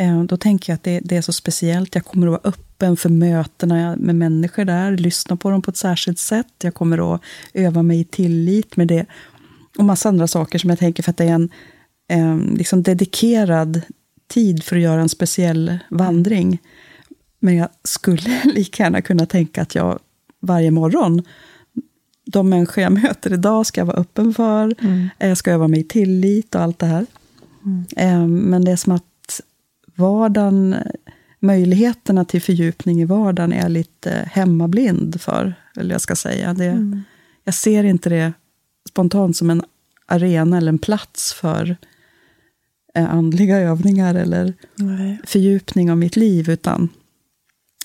Eh, 0.00 0.22
då 0.22 0.36
tänker 0.36 0.72
jag 0.72 0.74
att 0.74 0.82
det, 0.82 1.00
det, 1.04 1.16
är 1.16 1.22
så 1.22 1.32
speciellt. 1.32 1.94
Jag 1.94 2.04
kommer 2.04 2.26
att 2.26 2.30
vara 2.30 2.52
öppen 2.52 2.96
för 2.96 3.08
mötena 3.08 3.96
med 3.96 4.14
människor 4.14 4.64
där, 4.64 4.96
lyssna 4.96 5.36
på 5.36 5.50
dem 5.50 5.62
på 5.62 5.70
ett 5.70 5.76
särskilt 5.76 6.18
sätt. 6.18 6.52
Jag 6.62 6.74
kommer 6.74 7.14
att 7.14 7.20
öva 7.54 7.82
mig 7.82 8.00
i 8.00 8.04
tillit 8.04 8.76
med 8.76 8.88
det. 8.88 9.06
Och 9.78 9.84
massa 9.84 10.08
andra 10.08 10.26
saker 10.26 10.58
som 10.58 10.70
jag 10.70 10.78
tänker 10.78 11.02
för 11.02 11.10
att 11.10 11.16
det 11.16 11.24
är 11.24 11.34
en 11.34 11.50
eh, 12.08 12.56
liksom 12.56 12.82
dedikerad 12.82 13.80
tid 14.28 14.64
för 14.64 14.76
att 14.76 14.82
göra 14.82 15.00
en 15.00 15.08
speciell 15.08 15.78
vandring. 15.88 16.58
Men 17.40 17.56
jag 17.56 17.68
skulle 17.84 18.42
lika 18.54 18.82
gärna 18.82 19.02
kunna 19.02 19.26
tänka 19.26 19.62
att 19.62 19.74
jag 19.74 19.98
varje 20.40 20.70
morgon 20.70 21.22
de 22.24 22.48
människor 22.48 22.82
jag 22.82 22.92
möter 23.02 23.32
idag 23.32 23.66
ska 23.66 23.80
jag 23.80 23.86
vara 23.86 24.00
öppen 24.00 24.34
för. 24.34 24.74
Mm. 24.84 25.08
Jag 25.18 25.38
ska 25.38 25.52
öva 25.52 25.68
mig 25.68 25.80
i 25.80 25.84
tillit 25.84 26.54
och 26.54 26.60
allt 26.60 26.78
det 26.78 26.86
här. 26.86 27.06
Mm. 27.64 27.84
Eh, 27.96 28.26
men 28.26 28.64
det 28.64 28.72
är 28.72 28.76
som 28.76 28.92
att 28.92 29.04
vardagen, 30.00 30.76
möjligheterna 31.40 32.24
till 32.24 32.42
fördjupning 32.42 33.00
i 33.00 33.04
vardagen 33.04 33.52
är 33.52 33.62
jag 33.62 33.70
lite 33.70 34.28
hemmablind 34.32 35.20
för. 35.20 35.54
Eller 35.76 35.94
jag 35.94 36.00
ska 36.00 36.16
säga. 36.16 36.54
Det, 36.54 36.66
mm. 36.66 37.02
Jag 37.44 37.54
ser 37.54 37.84
inte 37.84 38.08
det 38.08 38.32
spontant 38.88 39.36
som 39.36 39.50
en 39.50 39.62
arena 40.06 40.56
eller 40.56 40.68
en 40.68 40.78
plats 40.78 41.32
för 41.32 41.76
eh, 42.94 43.14
andliga 43.14 43.58
övningar 43.58 44.14
eller 44.14 44.54
Nej. 44.74 45.20
fördjupning 45.24 45.90
av 45.90 45.98
mitt 45.98 46.16
liv. 46.16 46.50
Utan 46.50 46.88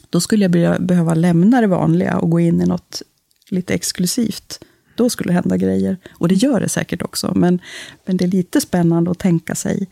då 0.10 0.22
skulle 0.22 0.46
jag 0.46 0.82
behöva 0.82 1.14
lämna 1.14 1.62
det 1.62 1.68
vanliga 1.68 2.18
och 2.18 2.30
gå 2.30 2.40
in 2.40 2.62
i 2.62 2.66
något 2.66 3.02
lite 3.50 3.74
exklusivt, 3.74 4.60
då 4.96 5.10
skulle 5.10 5.30
det 5.30 5.34
hända 5.34 5.58
grejer. 5.58 5.98
Och 6.12 6.28
det 6.28 6.36
gör 6.36 6.60
det 6.60 6.70
säkert 6.70 7.02
också, 7.02 7.34
men, 7.36 7.60
men 8.06 8.18
det 8.18 8.26
är 8.26 8.28
lite 8.28 8.62
spännande 8.62 9.12
att 9.12 9.20
tänka 9.20 9.56
sig, 9.56 9.88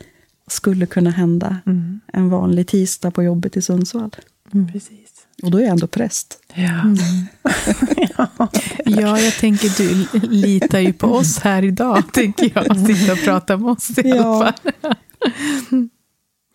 skulle 0.48 0.86
kunna 0.86 1.10
hända 1.10 1.58
mm. 1.66 2.00
en 2.14 2.30
vanlig 2.30 2.68
tisdag 2.68 3.12
på 3.12 3.24
jobbet 3.24 3.58
i 3.58 3.62
Sundsvall. 3.62 4.16
Mm. 4.54 4.72
Precis. 4.72 5.10
Och 5.44 5.52
då 5.52 5.58
är 5.58 5.62
jag 5.62 5.72
ändå 5.72 5.88
präst. 5.88 6.40
Ja. 6.54 6.82
Mm. 6.82 6.98
ja, 8.86 9.20
jag 9.20 9.34
tänker 9.34 9.70
du 9.78 10.20
litar 10.28 10.80
ju 10.80 10.94
på 10.94 11.08
oss 11.08 11.40
här 11.40 11.64
idag, 11.64 12.04
tänker 12.14 12.52
jag. 12.56 12.88
Sitta 12.88 13.14
och 13.14 13.20
prata 13.24 13.58
med 13.58 13.72
oss 13.72 13.98
i 13.98 14.12
alla 14.12 14.54
fall. 14.54 14.74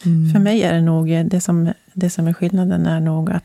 Mm. 0.05 0.33
För 0.33 0.39
mig 0.39 0.63
är 0.63 0.75
det 0.75 0.81
nog, 0.81 1.09
det 1.31 1.41
som, 1.41 1.73
det 1.95 2.11
som 2.11 2.27
är 2.27 2.33
skillnaden 2.33 2.87
är 2.87 3.01
nog 3.01 3.31
att 3.31 3.45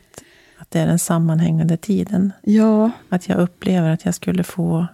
att 0.64 0.70
det 0.70 0.80
är 0.80 0.86
den 0.86 0.98
sammanhängande 0.98 1.76
tiden. 1.76 2.32
Ja. 2.42 2.90
Att 3.08 3.28
jag 3.28 3.38
upplever 3.38 3.90
att 3.90 4.04
jag 4.04 4.14
skulle 4.14 4.44
få 4.44 4.86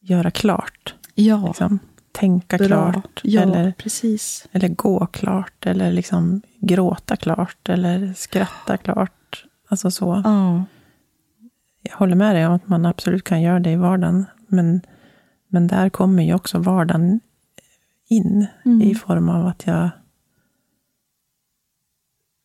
göra 0.00 0.30
klart. 0.30 0.94
Ja. 1.14 1.46
Liksom, 1.46 1.78
tänka 2.12 2.56
Bra. 2.56 2.66
klart. 2.66 3.20
Ja, 3.22 3.42
eller, 3.42 3.72
precis. 3.72 4.48
eller 4.52 4.68
gå 4.68 5.06
klart. 5.06 5.66
Eller 5.66 5.92
liksom 5.92 6.42
gråta 6.58 7.16
klart. 7.16 7.68
Eller 7.68 8.12
skratta 8.16 8.76
klart. 8.76 9.44
Alltså 9.68 9.90
så. 9.90 10.22
Ja. 10.24 10.64
Jag 11.82 11.96
håller 11.96 12.16
med 12.16 12.34
dig 12.34 12.46
om 12.46 12.52
att 12.52 12.68
man 12.68 12.86
absolut 12.86 13.24
kan 13.24 13.42
göra 13.42 13.60
det 13.60 13.70
i 13.70 13.76
vardagen. 13.76 14.26
Men, 14.46 14.80
men 15.48 15.66
där 15.66 15.88
kommer 15.88 16.22
ju 16.22 16.34
också 16.34 16.58
vardagen 16.58 17.20
in. 18.08 18.46
Mm. 18.64 18.82
I 18.82 18.94
form 18.94 19.28
av 19.28 19.46
att 19.46 19.66
jag 19.66 19.90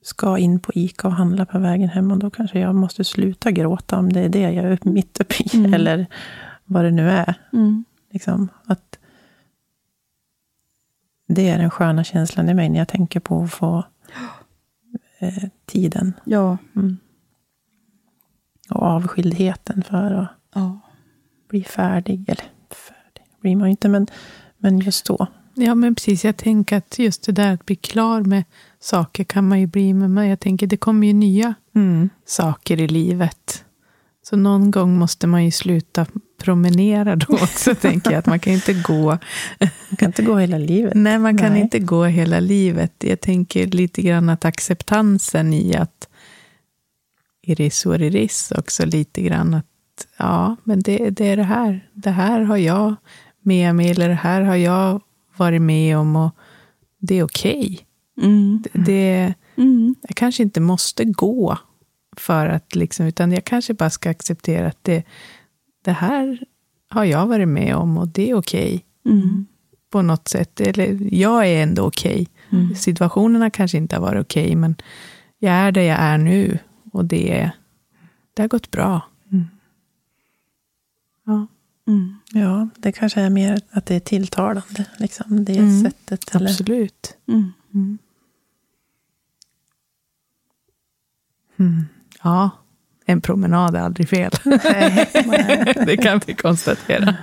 ska 0.01 0.37
in 0.37 0.59
på 0.59 0.71
ICA 0.75 1.07
och 1.07 1.13
handla 1.13 1.45
på 1.45 1.59
vägen 1.59 1.89
hem 1.89 2.11
och 2.11 2.19
då 2.19 2.29
kanske 2.29 2.59
jag 2.59 2.75
måste 2.75 3.03
sluta 3.03 3.51
gråta 3.51 3.97
om 3.97 4.13
det 4.13 4.19
är 4.19 4.29
det 4.29 4.39
jag 4.39 4.65
är 4.65 4.79
mitt 4.81 5.21
uppe 5.21 5.35
i, 5.43 5.57
mm. 5.57 5.73
eller 5.73 6.07
vad 6.65 6.83
det 6.83 6.91
nu 6.91 7.09
är. 7.09 7.35
Mm. 7.53 7.85
Liksom, 8.11 8.49
att 8.65 8.99
det 11.27 11.49
är 11.49 11.57
den 11.57 11.69
sköna 11.69 12.03
känslan 12.03 12.49
i 12.49 12.53
mig 12.53 12.69
när 12.69 12.79
jag 12.79 12.87
tänker 12.87 13.19
på 13.19 13.43
att 13.43 13.53
få 13.53 13.83
eh, 15.19 15.43
tiden. 15.65 16.13
Ja. 16.23 16.57
Mm. 16.75 16.97
Och 18.69 18.83
avskildheten 18.83 19.83
för 19.83 20.11
att 20.11 20.29
ja. 20.55 20.79
bli 21.49 21.63
färdig. 21.63 22.29
Eller 22.29 22.45
färdig 22.69 23.23
blir 23.41 23.55
man 23.55 23.67
ju 23.67 23.71
inte, 23.71 23.89
men, 23.89 24.07
men 24.57 24.79
just 24.79 25.05
då. 25.05 25.27
Ja, 25.53 25.75
men 25.75 25.95
precis. 25.95 26.25
Jag 26.25 26.37
tänker 26.37 26.77
att 26.77 26.99
just 26.99 27.23
det 27.23 27.31
där 27.31 27.53
att 27.53 27.65
bli 27.65 27.75
klar 27.75 28.21
med 28.21 28.43
saker 28.79 29.23
kan 29.23 29.47
man 29.47 29.59
ju 29.59 29.67
bli 29.67 29.93
mig. 29.93 30.29
Jag 30.29 30.39
tänker 30.39 30.67
det 30.67 30.77
kommer 30.77 31.07
ju 31.07 31.13
nya 31.13 31.53
mm. 31.75 32.09
saker 32.25 32.81
i 32.81 32.87
livet. 32.87 33.65
Så 34.29 34.35
någon 34.35 34.71
gång 34.71 34.97
måste 34.97 35.27
man 35.27 35.45
ju 35.45 35.51
sluta 35.51 36.05
promenera 36.45 37.15
då 37.15 37.33
också, 37.33 37.75
tänker 37.81 38.11
jag. 38.11 38.19
Att 38.19 38.25
man 38.25 38.39
kan 38.39 38.53
inte 38.53 38.73
gå... 38.73 39.17
Man 39.59 39.97
kan 39.97 40.09
inte 40.09 40.23
gå 40.23 40.37
hela 40.37 40.57
livet. 40.57 40.93
Nej, 40.95 41.19
man 41.19 41.37
kan 41.37 41.51
Nej. 41.51 41.61
inte 41.61 41.79
gå 41.79 42.05
hela 42.05 42.39
livet. 42.39 42.93
Jag 42.99 43.21
tänker 43.21 43.67
lite 43.67 44.01
grann 44.01 44.29
att 44.29 44.45
acceptansen 44.45 45.53
i 45.53 45.75
att 45.75 46.09
iris 47.41 47.85
och 47.85 47.95
iris 47.95 48.51
också 48.51 48.85
lite 48.85 49.21
grann 49.21 49.53
att 49.53 49.65
ja, 50.17 50.55
men 50.63 50.79
det, 50.79 51.09
det 51.09 51.27
är 51.27 51.37
det 51.37 51.43
här. 51.43 51.89
Det 51.93 52.11
här 52.11 52.41
har 52.41 52.57
jag 52.57 52.95
med 53.41 53.75
mig, 53.75 53.91
eller 53.91 54.09
det 54.09 54.15
här 54.15 54.41
har 54.41 54.55
jag 54.55 55.01
varit 55.37 55.61
med 55.61 55.97
om 55.97 56.15
och 56.15 56.31
det 56.99 57.19
är 57.19 57.23
okej. 57.23 57.85
Okay. 58.17 58.27
Mm. 58.27 58.63
Det, 58.63 58.79
det, 58.79 59.33
mm. 59.57 59.95
Jag 60.01 60.15
kanske 60.15 60.43
inte 60.43 60.59
måste 60.61 61.05
gå 61.05 61.57
för 62.17 62.47
att, 62.47 62.75
liksom, 62.75 63.05
utan 63.05 63.31
jag 63.31 63.45
kanske 63.45 63.73
bara 63.73 63.89
ska 63.89 64.09
acceptera 64.09 64.67
att 64.67 64.83
det, 64.83 65.03
det 65.85 65.91
här 65.91 66.43
har 66.89 67.03
jag 67.03 67.27
varit 67.27 67.47
med 67.47 67.75
om 67.75 67.97
och 67.97 68.07
det 68.07 68.29
är 68.29 68.35
okej. 68.35 68.85
Okay. 69.03 69.19
Mm. 69.19 69.45
På 69.89 70.01
något 70.01 70.27
sätt. 70.27 70.61
Eller 70.61 71.13
jag 71.13 71.47
är 71.47 71.63
ändå 71.63 71.83
okej. 71.83 72.27
Okay. 72.49 72.59
Mm. 72.59 72.75
Situationerna 72.75 73.49
kanske 73.49 73.77
inte 73.77 73.95
har 73.95 74.01
varit 74.01 74.21
okej, 74.21 74.45
okay, 74.45 74.55
men 74.55 74.75
jag 75.39 75.53
är 75.53 75.71
där 75.71 75.81
jag 75.81 75.99
är 75.99 76.17
nu. 76.17 76.59
Och 76.91 77.05
det, 77.05 77.51
det 78.33 78.41
har 78.41 78.47
gått 78.47 78.71
bra. 78.71 79.01
Mm. 79.31 79.45
Ja. 81.25 81.47
Mm. 81.87 82.15
Ja, 82.31 82.69
det 82.77 82.91
kanske 82.91 83.21
är 83.21 83.29
mer 83.29 83.61
att 83.71 83.85
det 83.85 83.95
är 83.95 83.99
tilltalande. 83.99 84.85
Liksom, 84.99 85.45
det 85.45 85.57
mm. 85.57 85.83
sättet. 85.83 86.35
Eller? 86.35 86.49
Absolut. 86.49 87.17
Mm. 87.27 87.53
Mm. 87.73 87.97
mm. 91.57 91.85
Ja, 92.23 92.49
en 93.05 93.21
promenad 93.21 93.75
är 93.75 93.79
aldrig 93.79 94.09
fel. 94.09 94.31
det 95.85 95.97
kan 96.01 96.21
vi 96.27 96.33
konstatera. 96.33 97.15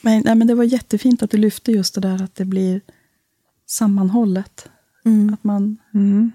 men, 0.00 0.22
nej, 0.24 0.34
men 0.34 0.46
det 0.46 0.54
var 0.54 0.64
jättefint 0.64 1.22
att 1.22 1.30
du 1.30 1.36
lyfte 1.36 1.72
just 1.72 1.94
det 1.94 2.00
där 2.00 2.22
att 2.22 2.34
det 2.34 2.44
blir 2.44 2.80
sammanhållet. 3.66 4.68
Mm. 5.04 5.34
Att 5.34 5.44
man, 5.44 5.76
mm. 5.94 6.32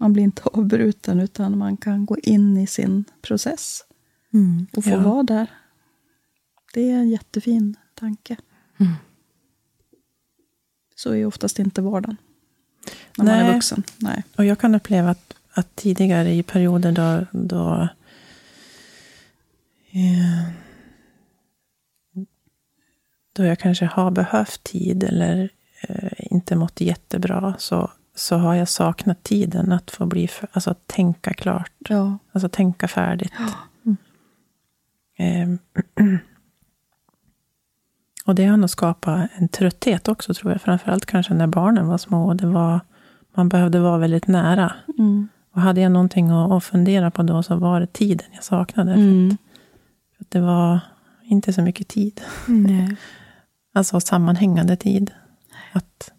man 0.00 0.12
blir 0.12 0.24
inte 0.24 0.42
avbruten, 0.42 1.20
utan 1.20 1.58
man 1.58 1.76
kan 1.76 2.06
gå 2.06 2.16
in 2.18 2.56
i 2.56 2.66
sin 2.66 3.04
process. 3.22 3.84
Mm. 4.34 4.66
Och 4.72 4.84
få 4.84 4.90
ja. 4.90 4.98
vara 4.98 5.22
där. 5.22 5.46
Det 6.74 6.90
är 6.90 6.94
en 6.94 7.08
jättefin 7.08 7.76
tanke. 7.94 8.36
Mm. 8.78 8.92
Så 10.96 11.14
är 11.14 11.26
oftast 11.26 11.58
inte 11.58 11.82
vardagen. 11.82 12.16
När 13.16 13.24
Nej. 13.24 13.42
man 13.42 13.50
är 13.50 13.54
vuxen. 13.54 13.82
Nej. 13.96 14.24
Och 14.36 14.44
jag 14.44 14.58
kan 14.58 14.74
uppleva 14.74 15.10
att, 15.10 15.34
att 15.58 15.76
tidigare 15.76 16.34
i 16.34 16.42
perioder 16.42 16.92
då, 16.92 17.26
då 17.32 17.88
eh, 19.90 20.48
då 23.32 23.44
jag 23.44 23.58
kanske 23.58 23.86
har 23.86 24.10
behövt 24.10 24.64
tid 24.64 25.04
eller 25.04 25.50
eh, 25.80 26.12
inte 26.32 26.56
mått 26.56 26.80
jättebra, 26.80 27.54
så, 27.58 27.90
så 28.14 28.36
har 28.36 28.54
jag 28.54 28.68
saknat 28.68 29.22
tiden 29.22 29.72
att 29.72 29.90
få 29.90 30.06
bli, 30.06 30.28
för, 30.28 30.48
alltså 30.52 30.74
tänka 30.86 31.34
klart. 31.34 31.72
Ja. 31.78 32.18
Alltså 32.32 32.48
tänka 32.48 32.88
färdigt. 32.88 33.32
Ja. 33.38 33.94
Mm. 35.18 35.58
och 38.24 38.34
det 38.34 38.44
har 38.44 38.56
nog 38.56 38.70
skapat 38.70 39.30
en 39.34 39.48
trötthet 39.48 40.08
också, 40.08 40.34
tror 40.34 40.52
jag. 40.52 40.60
Framförallt 40.62 41.06
kanske 41.06 41.34
när 41.34 41.46
barnen 41.46 41.86
var 41.86 41.98
små. 41.98 42.34
Det 42.34 42.46
var, 42.46 42.80
man 43.34 43.48
behövde 43.48 43.80
vara 43.80 43.98
väldigt 43.98 44.26
nära. 44.26 44.72
Mm. 44.98 45.28
Och 45.58 45.62
hade 45.62 45.80
jag 45.80 45.92
någonting 45.92 46.28
att, 46.30 46.52
att 46.52 46.64
fundera 46.64 47.10
på 47.10 47.22
då, 47.22 47.42
så 47.42 47.56
var 47.56 47.80
det 47.80 47.86
tiden 47.86 48.26
jag 48.32 48.44
saknade. 48.44 48.92
Mm. 48.92 49.28
För, 49.28 49.34
att, 49.34 50.16
för 50.16 50.24
att 50.24 50.30
det 50.30 50.40
var 50.40 50.80
inte 51.24 51.52
så 51.52 51.62
mycket 51.62 51.88
tid. 51.88 52.20
Nej. 52.46 52.96
Alltså 53.74 54.00
sammanhängande 54.00 54.76
tid. 54.76 55.10
Att, 55.72 56.12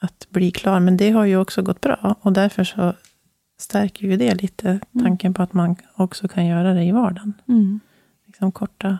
att 0.00 0.26
bli 0.30 0.50
klar. 0.50 0.80
Men 0.80 0.96
det 0.96 1.10
har 1.10 1.24
ju 1.24 1.36
också 1.36 1.62
gått 1.62 1.80
bra. 1.80 2.16
Och 2.20 2.32
därför 2.32 2.64
så 2.64 2.94
stärker 3.58 4.06
ju 4.06 4.16
det 4.16 4.34
lite 4.34 4.80
tanken 4.98 5.34
på 5.34 5.42
att 5.42 5.52
man 5.52 5.76
också 5.96 6.28
kan 6.28 6.46
göra 6.46 6.74
det 6.74 6.84
i 6.84 6.92
vardagen. 6.92 7.34
Mm. 7.48 7.80
Liksom 8.26 8.52
korta, 8.52 8.98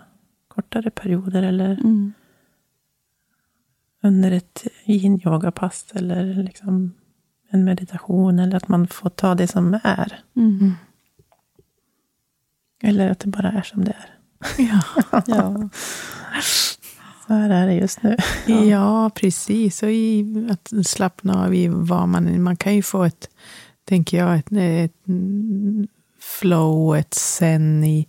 kortare 0.49 0.91
perioder 0.91 1.43
eller 1.43 1.71
Mm. 1.71 2.13
under 4.03 4.31
ett 4.33 4.67
yin-yoga-pass 4.85 5.87
eller 5.95 6.35
liksom 6.35 6.93
en 7.51 7.65
meditation. 7.65 8.39
Eller 8.39 8.57
att 8.57 8.69
man 8.69 8.87
får 8.87 9.11
ta 9.11 9.35
det 9.35 9.47
som 9.47 9.81
är. 9.83 10.21
Mm. 10.37 10.73
Eller 12.83 13.11
att 13.11 13.19
det 13.19 13.29
bara 13.29 13.49
är 13.53 13.63
som 13.63 13.85
det 13.85 13.91
är. 13.99 14.15
Ja. 14.59 14.81
Ja. 15.27 15.69
Så 17.27 17.35
här 17.35 17.51
är 17.51 17.67
det 17.67 17.75
just 17.75 18.03
nu. 18.03 18.17
Ja, 18.47 19.11
precis. 19.15 19.83
Och 19.83 19.91
i, 19.91 20.47
att 20.51 20.87
slappna 20.87 21.45
av 21.45 21.55
i 21.55 21.69
vad 21.69 22.09
man... 22.09 22.43
Man 22.43 22.57
kan 22.57 22.75
ju 22.75 22.83
få 22.83 23.05
ett, 23.05 23.29
tänker 23.85 24.19
jag, 24.19 24.39
ett, 24.39 24.53
ett 24.53 24.97
flow, 26.21 26.97
ett 26.97 27.15
sen 27.15 27.85
i 27.85 28.07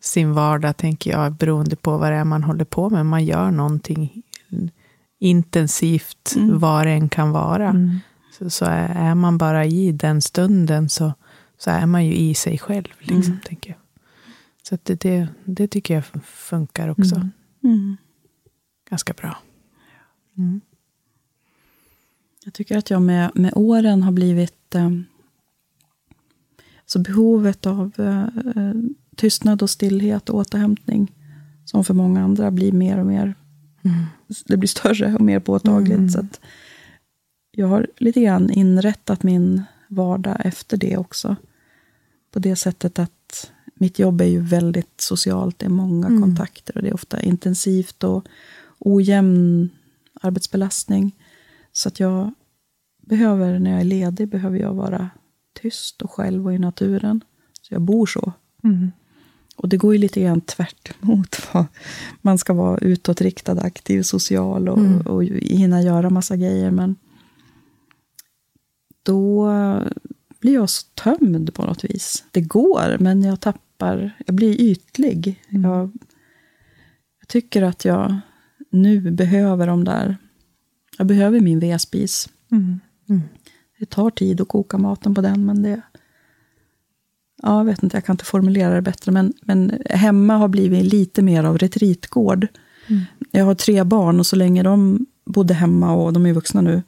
sin 0.00 0.32
vardag, 0.32 0.76
tänker 0.76 1.10
jag, 1.10 1.32
beroende 1.32 1.76
på 1.76 1.98
vad 1.98 2.12
det 2.12 2.16
är 2.16 2.24
man 2.24 2.44
håller 2.44 2.64
på 2.64 2.90
med. 2.90 3.06
Man 3.06 3.24
gör 3.24 3.50
någonting 3.50 4.22
intensivt, 5.18 6.32
Mm. 6.36 6.58
vad 6.58 6.86
det 6.86 6.90
än 6.90 7.08
kan 7.08 7.30
vara. 7.32 7.68
Mm. 7.68 8.00
Så, 8.48 8.64
är, 8.64 8.88
är 8.88 9.14
man 9.14 9.38
bara 9.38 9.64
i 9.64 9.92
den 9.92 10.22
stunden 10.22 10.88
så, 10.88 11.12
så 11.58 11.70
är 11.70 11.86
man 11.86 12.06
ju 12.06 12.14
i 12.14 12.34
sig 12.34 12.58
själv, 12.58 12.88
liksom, 12.98 13.32
Mm. 13.32 13.40
tänker 13.44 13.70
jag. 13.70 13.78
Så 14.62 14.74
att 14.74 14.84
det, 14.84 15.00
det, 15.00 15.28
det 15.44 15.68
tycker 15.68 15.94
jag 15.94 16.04
funkar 16.24 16.88
också 16.88 17.14
Mm. 17.16 17.30
Mm. 17.64 17.96
ganska 18.90 19.12
bra. 19.12 19.38
Mm. 20.38 20.60
Jag 22.44 22.54
tycker 22.54 22.78
att 22.78 22.90
jag 22.90 23.02
med, 23.02 23.30
med 23.34 23.52
åren 23.56 24.02
har 24.02 24.12
blivit... 24.12 24.74
Eh, 24.74 24.90
så 26.86 26.98
behovet 26.98 27.66
av 27.66 27.92
eh, 27.98 28.22
eh, 28.56 28.74
tystnad 29.16 29.62
och 29.62 29.70
stillhet 29.70 30.28
och 30.28 30.38
återhämtning, 30.38 31.12
som 31.64 31.84
för 31.84 31.94
många 31.94 32.24
andra 32.24 32.50
blir 32.50 32.72
mer 32.72 32.98
och 32.98 33.06
mer... 33.06 33.34
Mm. 33.82 34.04
Det 34.46 34.56
blir 34.56 34.68
större 34.68 35.14
och 35.14 35.20
mer 35.20 35.40
påtagligt. 35.40 35.98
Mm. 35.98 36.08
Så 36.08 36.20
att 36.20 36.40
jag 37.52 37.66
har 37.66 37.86
lite 37.98 38.20
grann 38.20 38.50
inrättat 38.50 39.22
min 39.22 39.62
vardag 39.88 40.36
efter 40.44 40.76
det 40.76 40.96
också. 40.96 41.36
På 42.32 42.38
det 42.38 42.56
sättet 42.56 42.98
att 42.98 43.50
mitt 43.74 43.98
jobb 43.98 44.20
är 44.20 44.24
ju 44.26 44.40
väldigt 44.40 45.00
socialt. 45.00 45.58
Det 45.58 45.66
är 45.66 45.70
många 45.70 46.06
Mm. 46.06 46.22
kontakter 46.22 46.76
och 46.76 46.82
det 46.82 46.88
är 46.88 46.94
ofta 46.94 47.20
intensivt 47.22 48.04
och 48.04 48.24
ojämn 48.78 49.70
arbetsbelastning. 50.20 51.12
Så 51.72 51.88
att 51.88 52.00
jag 52.00 52.32
behöver, 53.06 53.58
när 53.58 53.70
jag 53.70 53.80
är 53.80 53.84
ledig, 53.84 54.28
behöver 54.28 54.58
jag 54.58 54.74
vara 54.74 55.10
tyst 55.62 56.02
och 56.02 56.10
själv 56.10 56.46
och 56.46 56.54
i 56.54 56.58
naturen. 56.58 57.20
Så 57.62 57.74
jag 57.74 57.82
bor 57.82 58.06
så. 58.06 58.32
Mm. 58.64 58.92
Och 59.56 59.68
det 59.68 59.76
går 59.76 59.92
ju 59.94 59.98
lite 59.98 60.20
grann 60.20 60.40
tvärt 60.40 60.94
vad 61.00 61.66
man 62.20 62.38
ska 62.38 62.52
vara 62.52 62.78
utåtriktad, 62.78 63.60
aktiv, 63.60 64.02
social 64.02 64.68
och, 64.68 64.78
Mm. 64.78 65.00
och 65.06 65.24
hinna 65.24 65.82
göra 65.82 66.10
massa 66.10 66.36
grejer. 66.36 66.70
Men 66.70 66.96
då 69.02 69.50
blir 70.40 70.54
jag 70.54 70.70
så 70.70 70.86
tömd 70.94 71.54
på 71.54 71.64
något 71.64 71.84
vis. 71.84 72.24
Det 72.30 72.40
går, 72.40 72.96
men 73.00 73.22
jag 73.22 73.40
tappar, 73.40 74.10
jag 74.26 74.34
blir 74.34 74.60
ytlig. 74.60 75.42
Mm. 75.48 75.70
Jag, 75.70 75.90
jag 77.20 77.28
tycker 77.28 77.62
att 77.62 77.84
jag 77.84 78.20
nu 78.70 79.10
behöver 79.10 79.66
de 79.66 79.84
där, 79.84 80.16
jag 80.98 81.06
behöver 81.06 81.40
min 81.40 81.60
vedspis. 81.60 82.28
Mm. 82.50 82.80
Det 83.78 83.86
tar 83.86 84.10
tid 84.10 84.40
att 84.40 84.48
koka 84.48 84.78
maten 84.78 85.14
på 85.14 85.20
den, 85.20 85.46
men 85.46 85.62
det... 85.62 85.80
Ja, 87.42 87.58
jag 87.58 87.64
vet 87.64 87.82
inte, 87.82 87.96
jag 87.96 88.04
kan 88.04 88.14
inte 88.14 88.24
formulera 88.24 88.74
det 88.74 88.82
bättre, 88.82 89.12
men, 89.12 89.32
men 89.42 89.82
hemma 89.90 90.36
har 90.36 90.48
blivit 90.48 90.92
lite 90.92 91.22
mer 91.22 91.44
av 91.44 91.58
retreatgård. 91.58 92.46
Mm. 92.86 93.02
Jag 93.30 93.44
har 93.44 93.54
tre 93.54 93.84
barn 93.84 94.20
och 94.20 94.26
så 94.26 94.36
länge 94.36 94.62
de 94.62 95.06
bodde 95.24 95.54
hemma, 95.54 95.94
och 95.94 96.12
de 96.12 96.26
är 96.26 96.32
vuxna 96.32 96.60
nu, 96.60 96.82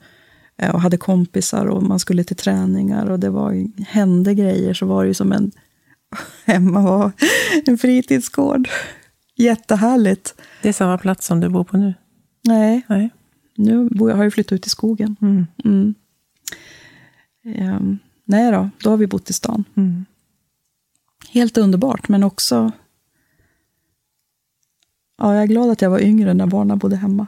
och 0.73 0.81
hade 0.81 0.97
kompisar 0.97 1.67
och 1.67 1.83
man 1.83 1.99
skulle 1.99 2.25
till 2.25 2.37
träningar 2.37 3.11
och 3.11 3.21
det 3.21 3.31
var, 3.31 3.67
hände 3.83 4.35
grejer, 4.35 4.75
så 4.75 4.87
var 4.87 5.03
det 5.03 5.09
ju 5.09 5.15
som 5.15 5.33
en... 5.33 5.53
Hemma 6.45 6.83
var 6.83 7.13
en 7.67 7.79
fritidsgård. 7.79 8.69
Jättehärligt. 9.37 10.35
Det 10.63 10.69
är 10.69 10.73
samma 10.73 10.99
plats 10.99 11.27
som 11.27 11.41
du 11.41 11.49
bor 11.49 11.65
på 11.65 11.77
nu? 11.77 11.95
Nej, 12.45 12.83
Nej. 12.89 13.11
nu 13.57 13.89
bor 13.89 14.11
jag, 14.11 14.17
har 14.17 14.25
jag 14.25 14.33
flyttat 14.33 14.53
ut 14.53 14.67
i 14.67 14.71
skogen. 14.71 15.17
Mm. 15.21 15.47
Mm. 15.65 15.95
Ehm, 17.45 17.99
nej 18.25 18.53
då, 18.53 18.71
då 18.83 18.91
har 18.91 18.97
vi 18.97 19.07
bott 19.07 19.31
i 19.31 19.33
stan. 19.33 19.65
Mm. 19.75 20.05
Helt 21.31 21.59
underbart, 21.59 22.09
men 22.09 22.25
också... 22.25 22.73
Ja, 25.19 25.35
jag 25.35 25.43
är 25.43 25.47
glad 25.47 25.71
att 25.71 25.83
jag 25.83 25.91
var 25.91 26.01
yngre 26.01 26.35
när 26.35 26.47
barnen 26.47 26.79
bodde 26.79 26.97
hemma. 26.97 27.27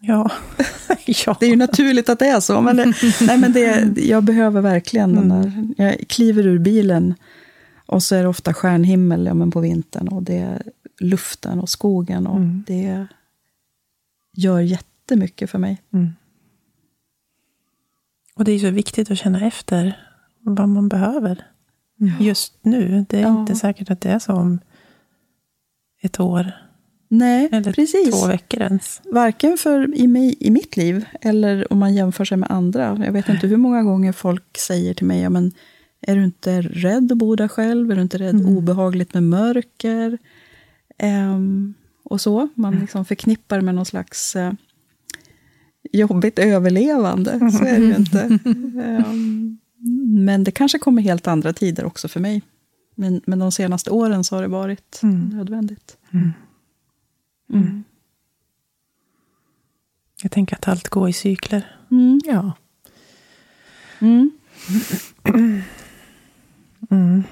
Ja. 0.00 0.30
ja. 1.26 1.36
Det 1.40 1.46
är 1.46 1.50
ju 1.50 1.56
naturligt 1.56 2.08
att 2.08 2.18
det 2.18 2.26
är 2.28 2.40
så, 2.40 2.60
men, 2.60 2.76
det, 2.76 2.84
nej, 3.26 3.38
men 3.38 3.52
det, 3.52 3.96
jag 4.00 4.24
behöver 4.24 4.60
verkligen 4.60 5.14
den 5.14 5.28
där... 5.28 5.52
Jag 5.76 6.08
kliver 6.08 6.46
ur 6.46 6.58
bilen 6.58 7.14
och 7.86 8.02
så 8.02 8.14
är 8.14 8.22
det 8.22 8.28
ofta 8.28 8.54
stjärnhimmel 8.54 9.26
ja, 9.26 9.34
men 9.34 9.50
på 9.50 9.60
vintern 9.60 10.08
och 10.08 10.22
det 10.22 10.36
är 10.38 10.62
luften 11.00 11.60
och 11.60 11.68
skogen 11.68 12.26
och 12.26 12.36
Mm. 12.36 12.64
det 12.66 13.06
gör 14.36 14.60
jättemycket 14.60 15.50
för 15.50 15.58
mig. 15.58 15.82
Mm. 15.92 16.08
Och 18.34 18.44
det 18.44 18.52
är 18.52 18.58
så 18.58 18.70
viktigt 18.70 19.10
att 19.10 19.18
känna 19.18 19.46
efter 19.46 20.06
vad 20.40 20.68
man 20.68 20.88
behöver 20.88 21.46
just 22.20 22.58
nu. 22.62 23.06
Det 23.08 23.18
är 23.18 23.22
Ja. 23.22 23.40
inte 23.40 23.54
säkert 23.54 23.90
att 23.90 24.00
det 24.00 24.10
är 24.10 24.18
så 24.18 24.32
om 24.32 24.58
ett 26.02 26.20
år 26.20 26.52
Nej, 27.08 27.48
Eller 27.52 27.72
precis. 27.72 28.20
två 28.20 28.26
veckor 28.26 28.62
ens. 28.62 29.00
Varken 29.12 29.56
för 29.58 29.94
i, 29.94 30.06
mig, 30.06 30.36
i 30.40 30.50
mitt 30.50 30.76
liv, 30.76 31.04
eller 31.20 31.72
om 31.72 31.78
man 31.78 31.94
jämför 31.94 32.24
sig 32.24 32.36
med 32.38 32.50
andra. 32.50 32.98
Jag 33.04 33.12
vet 33.12 33.28
inte 33.28 33.46
hur 33.46 33.56
många 33.56 33.82
gånger 33.82 34.12
folk 34.12 34.58
säger 34.58 34.94
till 34.94 35.06
mig, 35.06 35.20
ja, 35.22 35.30
men 35.30 35.52
är 36.00 36.16
du 36.16 36.24
inte 36.24 36.62
rädd 36.62 37.12
att 37.12 37.18
bo 37.18 37.36
där 37.36 37.48
själv? 37.48 37.90
Är 37.90 37.96
du 37.96 38.02
inte 38.02 38.18
rädd 38.18 38.34
Mm. 38.40 38.56
obehagligt 38.56 39.14
med 39.14 39.22
mörker? 39.22 40.18
Ehm, 40.98 41.74
och 42.04 42.20
så. 42.20 42.48
Man 42.54 42.72
Mm. 42.72 42.80
liksom 42.82 43.04
förknippar 43.04 43.60
med 43.60 43.74
någon 43.74 43.84
slags 43.86 44.36
eh, 44.36 44.52
jobbigt 45.92 46.38
överlevande. 46.38 47.50
Så 47.52 47.64
är 47.64 47.78
det 47.80 47.86
ju 47.86 47.96
inte. 47.96 48.38
Ehm, 48.84 49.58
men 50.24 50.44
det 50.44 50.50
kanske 50.50 50.78
kommer 50.78 51.02
helt 51.02 51.26
andra 51.26 51.52
tider 51.52 51.84
också 51.84 52.08
för 52.08 52.20
mig. 52.20 52.42
Men, 52.94 53.20
men 53.26 53.38
de 53.38 53.52
senaste 53.52 53.90
åren 53.90 54.24
så 54.24 54.34
har 54.36 54.42
det 54.42 54.48
varit 54.48 55.00
Mm. 55.02 55.28
nödvändigt. 55.28 55.96
Mm. 56.12 56.30
Jag 60.22 60.32
tänker 60.32 60.56
att 60.56 60.68
allt 60.68 60.88
går 60.88 61.08
i 61.08 61.12
cykler. 61.12 61.76
Mm. 61.90 62.20
Ja. 62.24 62.52
Mm. 63.98 64.30
Mm. 66.90 67.22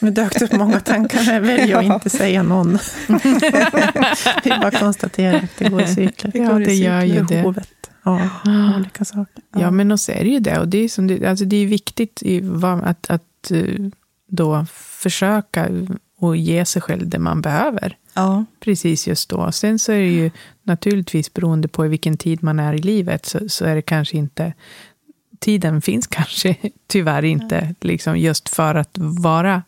Nu 0.00 0.10
dök 0.10 0.38
det 0.38 0.44
upp 0.44 0.52
många 0.52 0.80
tankar, 0.80 1.24
men 1.26 1.34
jag 1.34 1.40
väljer 1.40 1.76
att 1.76 1.84
Ja. 1.86 1.94
inte 1.94 2.10
säga 2.10 2.42
någon. 2.42 2.78
Vi 4.44 4.50
bara 4.50 4.70
konstaterar 4.70 5.36
att 5.36 5.56
det 5.58 5.68
går 5.68 5.82
i 5.82 5.86
cykler. 5.86 6.30
Det 6.32 6.38
Ja, 6.38 6.52
det 6.52 6.74
gör 6.74 7.02
ju 7.02 7.20
det. 7.20 7.26
Behovet 7.26 7.90
av 8.02 8.28
olika 8.76 9.04
saker. 9.04 9.42
Ja, 9.56 9.70
men 9.70 9.92
och 9.92 10.00
så 10.00 10.12
är 10.12 10.24
det 10.24 10.30
ju 10.30 10.40
det. 10.40 10.58
Och 10.58 10.68
det 10.68 10.78
är, 10.78 10.88
som 10.88 11.06
det, 11.06 11.26
alltså 11.26 11.44
det 11.44 11.56
är 11.56 11.66
viktigt 11.66 12.22
i, 12.22 12.42
att, 12.84 13.10
att 13.10 13.50
eh, 13.50 13.86
då 14.28 14.66
försöka 14.72 15.68
och 16.22 16.36
ge 16.36 16.64
sig 16.64 16.82
själv 16.82 17.08
det 17.08 17.18
man 17.18 17.42
behöver. 17.42 17.96
Ja. 18.14 18.44
Precis 18.60 19.08
just 19.08 19.28
då. 19.28 19.52
Sen 19.52 19.78
så 19.78 19.92
är 19.92 19.98
det 19.98 20.12
ju 20.12 20.30
naturligtvis 20.62 21.34
beroende 21.34 21.68
på 21.68 21.86
i 21.86 21.88
vilken 21.88 22.16
tid 22.16 22.42
man 22.42 22.58
är 22.58 22.74
i 22.74 22.78
livet, 22.78 23.26
så, 23.26 23.48
så 23.48 23.64
är 23.64 23.74
det 23.74 23.82
kanske 23.82 24.16
inte... 24.16 24.52
Tiden 25.38 25.82
finns 25.82 26.06
kanske 26.10 26.56
tyvärr 26.86 27.24
inte 27.24 27.74
liksom 27.80 28.18
just 28.18 28.48
för 28.48 28.74
att 28.74 28.98
vara... 28.98 29.62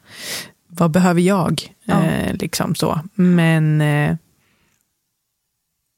Vad 0.66 0.90
behöver 0.90 1.20
jag? 1.20 1.74
Ja. 1.84 2.04
Eh, 2.04 2.34
liksom 2.34 2.74
så. 2.74 3.00
Men 3.14 3.80
eh, 3.80 4.16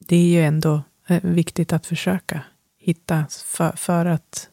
det 0.07 0.15
är 0.15 0.27
ju 0.27 0.43
ändå 0.43 0.81
eh, 1.07 1.23
viktigt 1.23 1.73
att 1.73 1.85
försöka 1.85 2.41
hitta 2.79 3.25
för, 3.45 3.71
för 3.75 4.05
att 4.05 4.49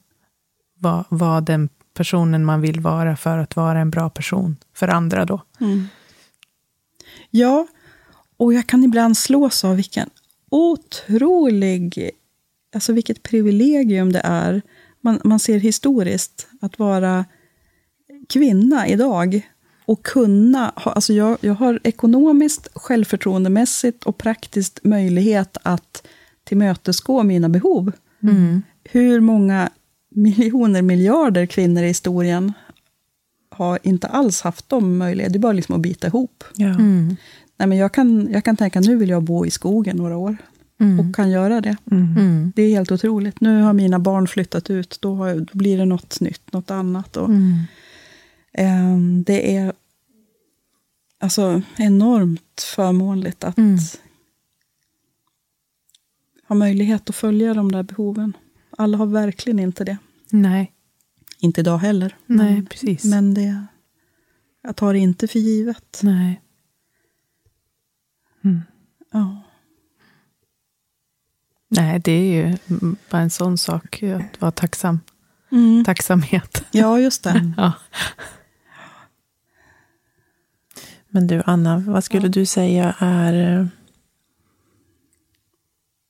vara 0.79 1.05
vara 1.09 1.41
den 1.41 1.69
personen 1.95 2.45
man 2.45 2.61
vill 2.61 2.81
vara 2.81 3.17
för 3.17 3.39
att 3.39 3.57
vara 3.57 3.81
en 3.81 3.91
bra 3.91 4.11
person 4.11 4.57
för 4.75 4.89
andra 4.89 5.25
då. 5.25 5.43
Mm. 5.61 5.87
Ja, 7.31 7.67
och 8.37 8.55
jag 8.55 8.67
kan 8.67 8.85
ibland 8.85 9.19
slås 9.19 9.65
av 9.65 9.77
vilken 9.77 10.11
otrolig... 10.51 12.11
Alltså 12.75 12.93
vilket 12.93 13.23
privilegium 13.23 14.13
det 14.13 14.21
är. 14.25 14.63
Man, 15.01 15.21
man 15.25 15.39
ser 15.39 15.59
historiskt 15.59 16.49
att 16.61 16.79
vara 16.79 17.25
kvinna 18.29 18.89
idag 18.89 19.51
och 19.87 20.03
kunna... 20.03 20.73
Ha, 20.77 20.93
alltså 20.93 21.13
jag, 21.13 21.39
jag 21.41 21.55
har 21.55 21.81
ekonomiskt, 21.85 22.69
självförtroendemässigt 22.75 24.05
och 24.05 24.19
praktiskt 24.19 24.81
möjlighet 24.85 25.57
att 25.63 26.07
tillmötesgå 26.45 27.23
mina 27.23 27.49
behov. 27.49 27.93
Mm. 28.23 28.63
Hur 28.85 29.21
många 29.21 29.71
miljoner, 30.15 30.83
miljarder 30.83 31.47
kvinnor 31.47 31.83
i 31.83 31.87
historien 31.87 32.53
har 33.51 33.79
inte 33.83 34.07
alls 34.07 34.41
haft 34.41 34.69
de 34.69 34.99
möjligheterna. 34.99 35.33
Det 35.33 35.37
är 35.37 35.41
bara 35.41 35.53
liksom 35.53 35.75
att 35.75 35.81
bita 35.81 36.07
ihop. 36.07 36.45
Ja. 36.57 36.67
Mm. 36.69 37.17
Nej, 37.57 37.69
men 37.69 37.79
jag, 37.79 37.93
kan, 37.93 38.29
jag 38.33 38.45
kan 38.45 38.57
tänka, 38.57 38.81
nu 38.81 38.97
vill 38.97 39.09
jag 39.09 39.23
bo 39.23 39.47
i 39.47 39.51
skogen 39.51 39.97
några 39.97 40.17
år. 40.17 40.37
Mm. 40.81 41.01
Och 41.01 41.17
kan 41.17 41.31
göra 41.31 41.61
det. 41.61 41.77
Mm. 41.91 42.17
Mm. 42.19 42.53
Det 42.57 42.63
är 42.63 42.69
helt 42.71 42.93
otroligt. 42.93 43.41
Nu 43.41 43.63
har 43.63 43.73
mina 43.73 43.99
barn 43.99 44.27
flyttat 44.29 44.71
ut, 44.71 44.99
då, 45.01 45.15
har, 45.15 45.35
då 45.35 45.59
blir 45.59 45.79
det 45.79 45.85
något 45.85 46.21
nytt, 46.21 46.53
något 46.53 46.71
annat. 46.71 47.17
Och, 47.17 47.29
Mm. 47.29 47.55
ehm, 48.53 49.25
det 49.25 49.57
är 49.57 49.73
alltså 51.21 51.63
enormt 51.77 52.61
förmånligt 52.77 53.45
att 53.45 53.59
Mm. 53.59 53.79
ha 56.49 56.57
möjlighet 56.57 57.11
att 57.11 57.17
följa 57.17 57.55
de 57.55 57.73
där 57.73 57.83
behoven. 57.83 58.37
Alla 58.79 58.97
har 58.99 59.07
verkligen 59.07 59.59
inte 59.59 59.85
det. 59.85 59.97
Nej, 60.37 60.73
Inte 61.39 61.61
idag 61.61 61.79
heller. 61.79 62.17
nej, 62.27 62.55
Men, 62.55 62.67
precis. 62.67 63.05
men 63.05 63.35
det, 63.35 63.67
jag 64.63 64.77
tar 64.77 64.93
det 64.93 64.99
inte 64.99 65.29
för 65.29 65.39
givet. 65.39 66.01
Nej. 66.03 66.41
Mm. 68.45 68.61
Ja. 69.13 69.43
Nej, 71.69 72.01
det 72.05 72.13
är 72.13 72.35
ju 72.35 72.57
mm, 72.69 72.97
bara 73.11 73.23
en 73.23 73.31
sån 73.31 73.59
sak, 73.59 74.03
att 74.03 74.41
vara 74.41 74.51
tacksam. 74.53 75.01
Mm. 75.53 75.85
Tacksamhet. 75.85 76.65
ja, 76.73 76.99
just 77.01 77.25
det. 77.25 77.53
Ja. 77.57 77.73
Men 81.09 81.27
du, 81.27 81.43
Anna, 81.47 81.79
vad 81.79 82.05
skulle 82.05 82.29
du 82.29 82.47
säga 82.47 82.97
är... 82.99 83.59
eh, 83.61 83.67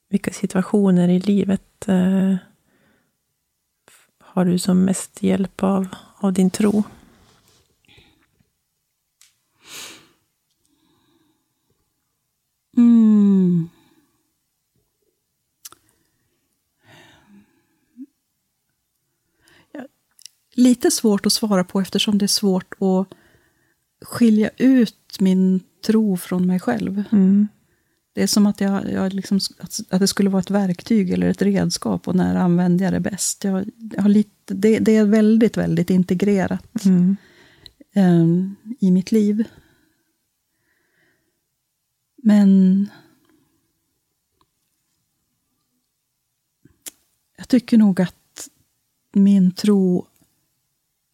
Vilka 0.08 0.32
situationer 0.32 1.08
i 1.08 1.20
livet 1.20 1.88
eh, 1.88 2.36
har 4.34 4.44
du 4.44 4.58
som 4.58 4.84
mest 4.84 5.22
hjälp 5.22 5.62
av, 5.62 5.86
av 6.16 6.32
din 6.32 6.50
tro? 6.50 6.82
Mm. 12.76 13.68
Lite 20.54 20.90
svårt 20.90 21.26
att 21.26 21.32
svara 21.32 21.64
på 21.64 21.80
eftersom 21.80 22.18
det 22.18 22.24
är 22.24 22.26
svårt 22.26 22.74
att 22.74 23.08
skilja 24.06 24.50
ut 24.56 25.20
min 25.20 25.60
tro 25.86 26.16
från 26.16 26.46
mig 26.46 26.60
själv. 26.60 27.02
Mm. 27.12 27.48
Det 28.14 28.22
är 28.22 28.26
som 28.26 28.46
att, 28.46 28.60
jag, 28.60 28.92
jag 28.92 29.12
liksom, 29.12 29.40
att, 29.58 30.00
det 30.00 30.06
skulle 30.06 30.30
vara 30.30 30.40
ett 30.40 30.50
verktyg 30.50 31.10
eller 31.10 31.26
ett 31.26 31.42
redskap 31.42 32.08
och 32.08 32.14
när 32.16 32.34
använder 32.34 32.84
jag 32.84 32.94
det 32.94 33.00
bäst. 33.00 33.44
Jag, 33.44 33.70
jag 33.92 34.02
har 34.02 34.08
lite, 34.08 34.54
det, 34.54 34.78
det 34.78 34.96
är 34.96 35.04
väldigt, 35.04 35.56
väldigt 35.56 35.90
integrerat 35.90 36.84
Mm. 36.84 37.16
em, 37.92 38.56
i 38.80 38.90
mitt 38.90 39.12
liv. 39.12 39.44
Men 42.22 42.88
jag 47.36 47.48
tycker 47.48 47.78
nog 47.78 48.00
att 48.00 48.48
min 49.12 49.50
tro, 49.52 50.06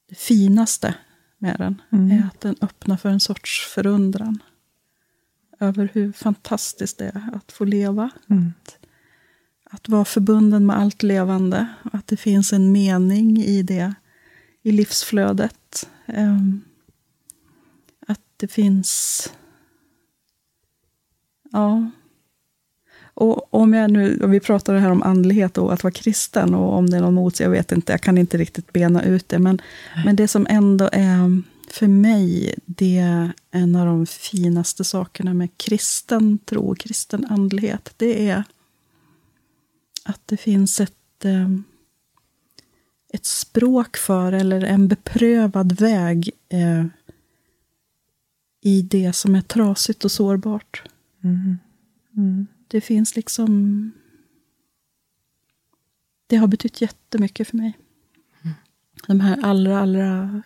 det 0.09 0.15
finaste 0.15 0.95
med 1.39 1.57
den, 1.59 1.83
Mm. 1.93 2.11
är 2.19 2.27
att 2.27 2.41
den 2.41 2.57
öppnar 2.61 2.97
för 2.97 3.09
en 3.09 3.21
sorts 3.21 3.67
förundran 3.75 4.39
över 5.61 5.91
hur 5.93 6.13
fantastiskt 6.13 6.99
det 6.99 7.05
är 7.05 7.31
att 7.35 7.53
få 7.53 7.65
leva. 7.65 8.11
Mm. 8.31 8.53
Att 9.71 9.89
vara 9.89 10.05
förbunden 10.05 10.67
med 10.67 10.79
allt 10.79 11.03
levande. 11.03 11.67
Att 11.93 12.07
det 12.07 12.17
finns 12.17 12.53
en 12.53 12.73
mening 12.73 13.39
i 13.39 13.63
det, 13.63 13.95
i 14.63 14.73
livsflödet. 14.73 15.89
Ehm, 16.07 16.61
att 18.07 18.21
det 18.37 18.49
finns... 18.49 19.33
Ja. 21.53 21.91
Och 23.15 23.55
om 23.55 23.75
jag 23.75 23.91
nu, 23.91 24.21
om 24.25 24.31
vi 24.31 24.41
pratar 24.41 24.75
här 24.75 24.91
om 24.91 25.03
andlighet 25.03 25.59
och 25.59 25.73
att 25.73 25.83
vara 25.83 25.93
kristen, 25.93 26.55
och 26.55 26.75
om 26.75 26.91
det 26.91 26.97
är 26.97 27.01
någon 27.01 27.15
mot, 27.15 27.41
jag 27.41 27.51
vet 27.51 27.73
inte, 27.73 27.93
jag 27.93 28.01
kan 28.01 28.19
inte 28.19 28.39
riktigt 28.39 28.73
bena 28.73 29.03
ut 29.03 29.29
det, 29.29 29.39
men, 29.39 29.63
men 30.05 30.17
det 30.17 30.29
som 30.29 30.47
ändå 30.51 30.89
är 30.93 31.43
för 31.73 31.89
mig, 31.89 32.55
det 32.67 32.99
är 32.99 33.33
en 33.51 33.77
av 33.77 33.87
de 33.87 34.07
finaste 34.07 34.85
sakerna 34.85 35.35
med 35.35 35.57
kristen 35.57 36.39
tro 36.39 36.71
och 36.71 36.79
kristen 36.79 37.25
andlighet, 37.25 37.95
det 37.97 38.29
är 38.29 38.45
att 40.05 40.21
det 40.27 40.37
finns 40.37 40.81
ett, 40.81 41.25
eh, 41.25 41.51
ett 43.13 43.25
språk 43.25 43.97
för, 43.97 44.33
eller 44.33 44.65
en 44.65 44.89
beprövad 44.89 45.73
väg 45.73 46.31
eh, 46.49 46.87
i 48.61 48.83
det 48.83 49.13
som 49.13 49.35
är 49.35 49.41
trasigt 49.41 50.05
och 50.05 50.13
sårbart. 50.13 50.83
Mm. 51.25 51.59
Mm. 52.17 52.47
Det 52.69 52.81
finns 52.81 53.17
liksom... 53.17 53.93
Det 56.27 56.37
har 56.37 56.47
betytt 56.47 56.81
jättemycket 56.81 57.49
för 57.49 57.57
mig. 57.57 57.79
De 59.07 59.21
här 59.21 59.39
allra, 59.43 59.81
allra 59.81 60.43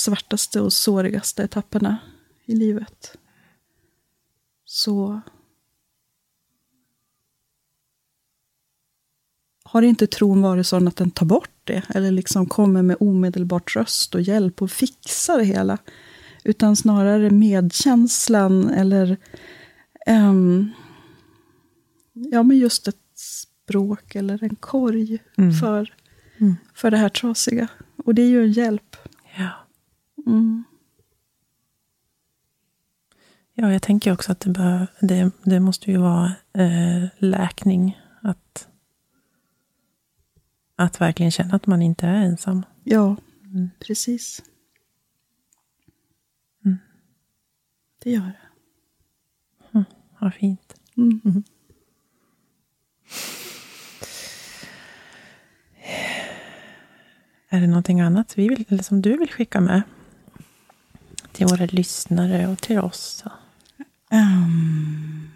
svartaste 0.00 0.60
och 0.60 0.72
sårigaste 0.72 1.42
etapperna 1.42 1.98
i 2.44 2.54
livet. 2.54 3.16
Så 4.64 5.20
har 9.64 9.82
inte 9.82 10.06
tron 10.06 10.42
varit 10.42 10.66
sån 10.66 10.88
att 10.88 10.96
den 10.96 11.10
tar 11.10 11.26
bort 11.26 11.50
det, 11.64 11.82
eller 11.88 12.10
liksom 12.10 12.46
kommer 12.46 12.82
med 12.82 12.96
omedelbar 13.00 13.60
tröst 13.60 14.14
och 14.14 14.20
hjälp 14.20 14.62
och 14.62 14.70
fixar 14.70 15.38
det 15.38 15.44
hela. 15.44 15.78
Utan 16.44 16.76
snarare 16.76 17.30
medkänslan 17.30 18.70
eller 18.70 19.18
Um, 20.06 20.70
ja, 22.12 22.42
men 22.42 22.58
just 22.58 22.88
ett 22.88 22.96
språk 23.14 24.14
eller 24.14 24.44
en 24.44 24.56
korg 24.56 25.18
mm. 25.38 25.52
För, 25.52 25.94
mm. 26.38 26.56
för 26.74 26.90
det 26.90 26.96
här 26.96 27.08
trasiga. 27.08 27.68
Och 28.04 28.14
det 28.14 28.22
är 28.22 28.26
ju 28.26 28.42
en 28.42 28.52
hjälp. 28.52 28.96
Ja. 29.36 29.59
Mm. 30.30 30.64
Ja, 33.54 33.72
jag 33.72 33.82
tänker 33.82 34.12
också 34.12 34.32
att 34.32 34.40
det, 34.40 34.50
bör, 34.50 34.86
det, 35.00 35.30
det 35.42 35.60
måste 35.60 35.90
ju 35.90 35.96
vara 35.96 36.32
eh, 36.52 37.08
läkning. 37.18 38.00
Att, 38.22 38.68
att 40.76 41.00
verkligen 41.00 41.30
känna 41.30 41.56
att 41.56 41.66
man 41.66 41.82
inte 41.82 42.06
är 42.06 42.14
ensam. 42.14 42.62
Ja, 42.84 43.16
mm. 43.44 43.70
precis. 43.78 44.42
Mm. 46.64 46.78
Det 48.02 48.10
gör 48.10 48.20
det. 48.22 48.40
Mm, 49.72 49.84
vad 50.18 50.34
fint. 50.34 50.74
Mm. 50.96 51.20
mm. 51.24 51.42
Är 57.48 57.60
det 57.60 57.66
någonting 57.66 58.00
annat 58.00 58.38
vi 58.38 58.48
vill, 58.48 58.64
eller 58.68 58.82
som 58.82 59.02
du 59.02 59.16
vill 59.16 59.32
skicka 59.32 59.60
med? 59.60 59.82
Till 61.32 61.46
våra 61.46 61.66
lyssnare 61.66 62.48
och 62.48 62.58
till 62.58 62.78
oss? 62.78 63.24
Um, 64.12 65.30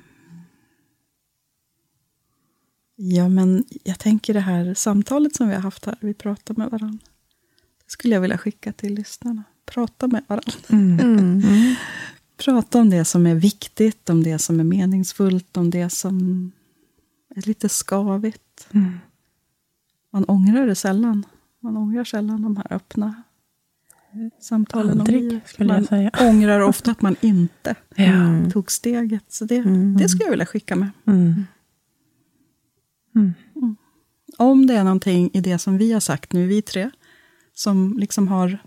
ja, 2.97 3.29
men 3.29 3.65
jag 3.85 3.99
tänker 3.99 4.35
det 4.35 4.41
här 4.41 4.75
samtalet 4.75 5.37
som 5.37 5.49
vi 5.49 5.55
har 5.55 5.63
haft 5.63 5.85
här, 5.85 5.97
vi 6.01 6.15
pratar 6.15 6.55
med 6.55 6.71
varandra. 6.71 6.99
Det 7.85 7.91
skulle 7.91 8.15
jag 8.15 8.21
vilja 8.21 8.39
skicka 8.39 8.73
till 8.73 8.95
lyssnarna. 8.95 9.45
Prata 9.67 10.07
med 10.07 10.25
varandra. 10.29 10.53
Mm. 10.69 11.01
Mm. 11.01 11.75
Prata 12.37 12.81
om 12.81 12.91
det 12.91 13.05
som 13.05 13.27
är 13.27 13.35
viktigt, 13.35 14.11
om 14.11 14.23
det 14.23 14.39
som 14.39 14.61
är 14.61 14.65
meningsfullt, 14.65 15.57
om 15.57 15.71
det 15.71 15.91
som 15.91 16.53
är 17.35 17.43
lite 17.43 17.69
skavigt. 17.69 18.69
Mm. 18.71 18.99
Man 20.11 20.25
ångrar 20.25 20.67
det 20.67 20.75
sällan. 20.75 21.27
Man 21.61 21.77
ångrar 21.77 22.05
sällan 22.05 22.43
de 22.43 22.57
här 22.57 22.73
öppna 22.73 23.23
samtalen 24.41 25.01
Aldrig, 25.01 25.33
om 25.33 25.41
skulle 25.45 25.75
jag 25.75 25.85
säga. 25.85 26.11
Man 26.21 26.29
ångrar 26.29 26.61
ofta 26.61 26.91
att 26.91 27.03
man 27.03 27.17
inte 27.21 27.75
ja. 27.97 28.51
tog 28.53 28.73
steget. 28.73 29.25
Så 29.29 29.45
det, 29.45 29.57
mm. 29.57 29.97
det 29.97 30.09
skulle 30.09 30.25
jag 30.25 30.31
vilja 30.31 30.47
skicka 30.47 30.77
med. 30.77 30.91
Mm. 31.07 31.47
Mm. 33.15 33.35
mm. 33.57 33.77
Om 34.39 34.67
det 34.67 34.75
är 34.75 34.85
någonting 34.85 35.31
i 35.33 35.41
det 35.41 35.59
som 35.59 35.79
vi 35.79 35.93
har 35.93 36.01
sagt 36.01 36.33
nu, 36.33 36.47
vi 36.47 36.63
tre, 36.63 36.91
som 37.55 37.99
liksom 37.99 38.29
har 38.29 38.59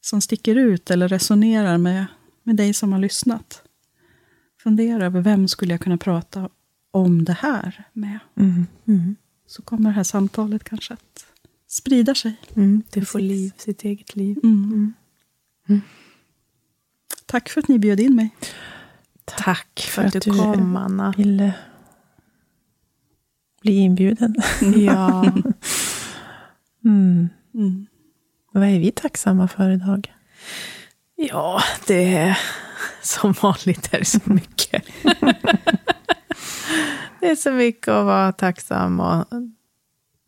som 0.00 0.20
sticker 0.20 0.56
ut 0.56 0.90
eller 0.90 1.08
resonerar 1.08 1.78
med, 1.78 2.06
med 2.42 2.56
dig 2.56 2.72
som 2.72 2.92
har 2.92 2.98
lyssnat. 2.98 3.62
Fundera 4.62 5.06
över 5.06 5.20
vem 5.20 5.48
skulle 5.48 5.72
jag 5.72 5.80
kunna 5.80 5.98
prata 5.98 6.48
om 6.90 7.24
det 7.24 7.32
här 7.32 7.84
med. 7.92 8.18
Mm. 8.36 8.66
Mm. 8.86 9.16
Så 9.46 9.62
kommer 9.62 9.90
det 9.90 9.96
här 9.96 10.04
samtalet 10.04 10.64
kanske 10.64 10.94
att 10.94 11.25
sprida 11.76 12.14
sig. 12.14 12.36
Mm, 12.56 12.82
det 12.90 13.04
får 13.04 13.18
liv, 13.18 13.52
sitt 13.56 13.84
eget 13.84 14.16
liv. 14.16 14.38
Mm. 14.42 14.64
Mm. 14.64 14.94
mm. 15.68 15.80
Tack 17.26 17.48
för 17.48 17.60
att 17.60 17.68
ni 17.68 17.78
bjöd 17.78 18.00
in 18.00 18.16
mig. 18.16 18.30
Tack 19.24 19.80
för, 19.80 20.02
för 20.02 20.08
att, 20.08 20.16
att, 20.16 20.22
du 20.22 20.30
kom, 20.30 20.76
Anna. 20.76 21.14
ville 21.16 21.54
bli 23.62 23.72
inbjuden. 23.72 24.34
ja. 24.76 25.32
Mm. 26.84 27.28
Mm. 27.54 27.86
Vad 28.52 28.64
är 28.64 28.78
vi 28.78 28.90
tacksamma 28.90 29.48
för 29.48 29.70
idag? 29.70 30.14
Ja, 31.16 31.62
det 31.86 32.14
är 32.14 32.38
som 33.02 33.32
vanligt 33.32 33.94
är 33.94 33.98
det 33.98 34.04
så 34.04 34.20
mycket. 34.24 34.82
det 37.20 37.30
är 37.30 37.36
så 37.36 37.50
mycket 37.50 37.88
att 37.88 38.04
vara 38.04 38.32
tacksam 38.32 39.00
och 39.00 39.26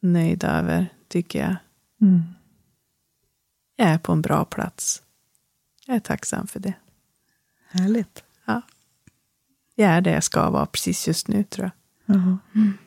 nöjd 0.01 0.45
över 0.45 0.87
tycker 1.09 1.39
jag. 1.39 1.57
Mm. 2.01 2.23
Jag 3.77 3.89
är 3.89 3.99
på 3.99 4.13
en 4.13 4.23
bra 4.23 4.45
plats. 4.45 5.03
Jag 5.87 5.97
är 5.97 6.01
tacksam 6.01 6.47
för 6.47 6.61
det. 6.61 6.75
Härligt. 7.69 8.25
Ja. 8.45 8.63
Jag 9.75 9.91
är 9.91 10.01
det 10.01 10.11
jag 10.11 10.25
ska 10.25 10.51
vara 10.51 10.67
precis 10.67 11.09
just 11.09 11.29
nu, 11.29 11.45
tror 11.45 11.71
jag. 12.07 12.17
Mm. 12.17 12.79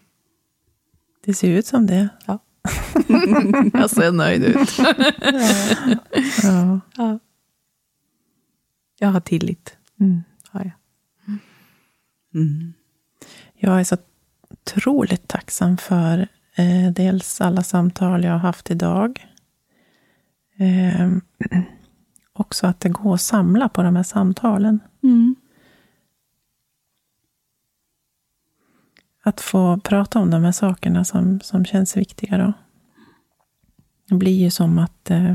Det 1.21 1.33
ser 1.33 1.49
ut 1.49 1.65
som 1.65 1.87
det. 1.87 2.09
Ja. 2.25 2.39
jag 3.73 3.89
ser 3.89 4.11
nöjd 4.11 4.43
ut. 4.43 4.77
ja. 6.43 6.79
ja. 6.95 7.19
Jag 8.99 9.07
har 9.07 9.19
tillit. 9.19 9.77
Mm. 9.99 10.23
Har 10.49 10.59
jag. 10.61 10.71
Mm. 12.33 12.73
Jag 13.53 13.79
är 13.79 13.83
så 13.83 13.97
otroligt 14.49 15.27
tacksam 15.27 15.77
för 15.77 16.27
Eh, 16.55 16.91
dels 16.91 17.41
alla 17.41 17.63
samtal 17.63 18.23
jag 18.23 18.31
har 18.31 18.39
haft 18.39 18.71
idag. 18.71 19.27
Eh, 20.57 21.11
också 22.33 22.67
att 22.67 22.79
det 22.79 22.89
går 22.89 23.13
att 23.13 23.21
samla 23.21 23.69
på 23.69 23.83
de 23.83 23.95
här 23.95 24.03
samtalen. 24.03 24.79
Mm. 25.03 25.35
Att 29.23 29.41
få 29.41 29.79
prata 29.79 30.19
om 30.19 30.29
de 30.29 30.43
här 30.43 30.51
sakerna 30.51 31.05
som, 31.05 31.39
som 31.39 31.65
känns 31.65 31.97
viktiga. 31.97 32.37
Då. 32.37 32.53
Det 34.09 34.15
blir 34.15 34.39
ju 34.39 34.51
som 34.51 34.79
att, 34.79 35.09
eh, 35.11 35.31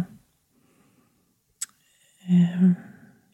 eh, 2.27 2.71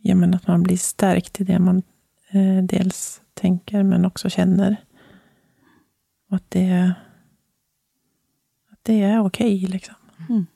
ja, 0.00 0.14
men 0.14 0.34
att 0.34 0.46
man 0.46 0.62
blir 0.62 0.76
stärkt 0.76 1.40
i 1.40 1.44
det 1.44 1.59
man 1.59 1.82
eh, 2.30 2.64
dels 2.64 3.22
tänker 3.34 3.82
men 3.82 4.04
också 4.04 4.30
känner. 4.30 4.76
Och 6.30 6.36
att 6.36 6.50
det 6.50 6.94
det 8.82 9.02
är 9.02 9.20
okej. 9.20 9.56
Okay, 9.56 9.68
liksom. 9.68 9.94
Mm. 10.28 10.46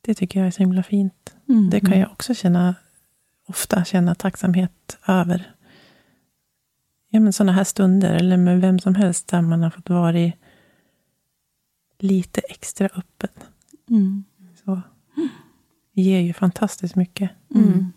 Det 0.00 0.14
tycker 0.14 0.40
jag 0.40 0.46
är 0.46 0.50
så 0.50 0.62
himla 0.62 0.82
fint. 0.82 1.36
Mm. 1.48 1.70
Det 1.70 1.80
kan 1.80 1.98
jag 1.98 2.12
också 2.12 2.34
känna, 2.34 2.74
ofta 3.46 3.84
känna 3.84 4.14
tacksamhet 4.14 4.98
över. 5.06 5.54
Ja, 7.08 7.20
men 7.20 7.32
sådana 7.32 7.52
här 7.52 7.64
stunder, 7.64 8.14
eller 8.14 8.36
med 8.36 8.60
vem 8.60 8.78
som 8.78 8.94
helst, 8.94 9.28
där 9.28 9.42
man 9.42 9.62
har 9.62 9.70
fått 9.70 9.90
vara 9.90 10.32
lite 11.98 12.40
extra 12.40 12.86
öppen. 12.86 13.30
Mm. 13.90 14.24
Så. 14.64 14.80
Det 15.92 16.02
ger 16.02 16.20
ju 16.20 16.32
fantastiskt 16.32 16.96
mycket. 16.96 17.30
Mm. 17.54 17.92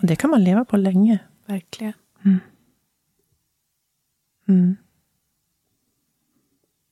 Och 0.00 0.06
det 0.06 0.16
kan 0.16 0.30
man 0.30 0.44
leva 0.44 0.64
på 0.64 0.76
länge. 0.76 1.18
Verkligen. 1.46 1.92
Mm. 4.46 4.76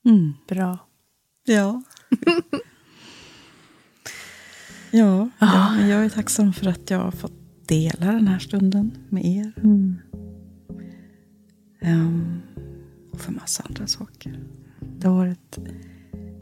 Mm. 0.04 0.32
Bra. 0.48 0.78
Ja. 1.44 1.82
ja, 4.90 5.28
ja, 5.38 5.80
jag 5.80 6.04
är 6.04 6.08
tacksam 6.08 6.52
för 6.52 6.66
att 6.66 6.90
jag 6.90 6.98
har 6.98 7.10
fått 7.10 7.42
dela 7.66 8.12
den 8.12 8.28
här 8.28 8.38
stunden 8.38 8.90
med 9.08 9.24
er. 9.24 9.52
Mm. 9.56 9.98
Um, 11.82 12.42
och 13.12 13.20
för 13.20 13.32
massa 13.32 13.62
andra 13.62 13.86
saker. 13.86 14.40
Det 14.98 15.08
har 15.08 15.16
varit 15.16 15.58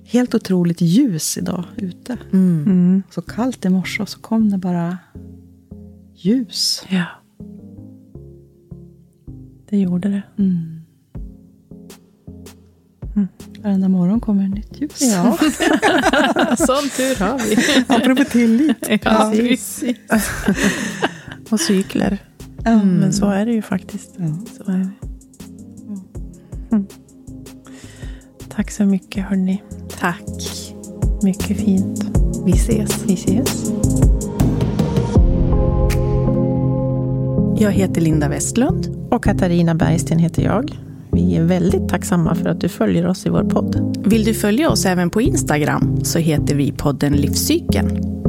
helt 0.04 0.34
otroligt 0.34 0.80
ljus 0.80 1.38
idag 1.38 1.64
ute. 1.76 2.18
Mm. 2.32 2.64
Mm. 2.64 3.02
Så 3.10 3.22
kallt 3.22 3.64
i 3.64 3.68
morse 3.68 4.02
och 4.02 4.08
så 4.08 4.20
kom 4.20 4.50
det 4.50 4.58
bara 4.58 4.98
ljus. 6.14 6.86
Ja. 6.88 7.06
Det 9.68 9.78
gjorde 9.78 10.08
det. 10.08 10.22
Mm. 10.42 10.69
Mm. 13.20 13.28
Varenda 13.62 13.88
morgon 13.88 14.20
kommer 14.20 14.44
ett 14.44 14.54
nytt 14.54 14.80
ljus. 14.80 15.00
Ja. 15.00 15.38
Sån 16.56 16.88
tur 16.96 17.24
har 17.24 17.38
vi. 17.38 17.84
Apropå 17.88 18.24
tillit. 18.24 18.76
Ja, 19.04 19.32
precis. 19.36 19.84
och 21.50 21.60
cykler. 21.60 22.18
Mm. 22.64 22.88
Men 22.88 23.12
så 23.12 23.30
är 23.30 23.46
det 23.46 23.52
ju 23.52 23.62
faktiskt. 23.62 24.10
Ja. 24.16 24.26
Så 24.56 24.72
är 24.72 24.78
det. 24.78 24.90
Mm. 26.72 26.86
Tack 28.48 28.70
så 28.70 28.84
mycket 28.84 29.24
hörni. 29.24 29.62
Tack. 30.00 30.74
Mycket 31.22 31.56
fint. 31.56 32.04
Vi 32.44 32.52
ses. 32.52 33.04
Vi 33.06 33.14
ses. 33.14 33.72
Jag 37.56 37.72
heter 37.72 38.00
Linda 38.00 38.28
Westlund. 38.28 39.08
Och 39.10 39.24
Katarina 39.24 39.74
Bergsten 39.74 40.18
heter 40.18 40.42
jag. 40.42 40.89
Vi 41.20 41.36
är 41.36 41.44
väldigt 41.44 41.88
tacksamma 41.88 42.34
för 42.34 42.48
att 42.48 42.60
du 42.60 42.68
följer 42.68 43.06
oss 43.06 43.26
i 43.26 43.28
vår 43.28 43.44
podd. 43.44 43.98
Vill 44.06 44.24
du 44.24 44.34
följa 44.34 44.70
oss 44.70 44.86
även 44.86 45.10
på 45.10 45.20
Instagram 45.20 46.04
så 46.04 46.18
heter 46.18 46.54
vi 46.54 46.72
podden 46.72 47.12
Livscykeln. 47.12 48.20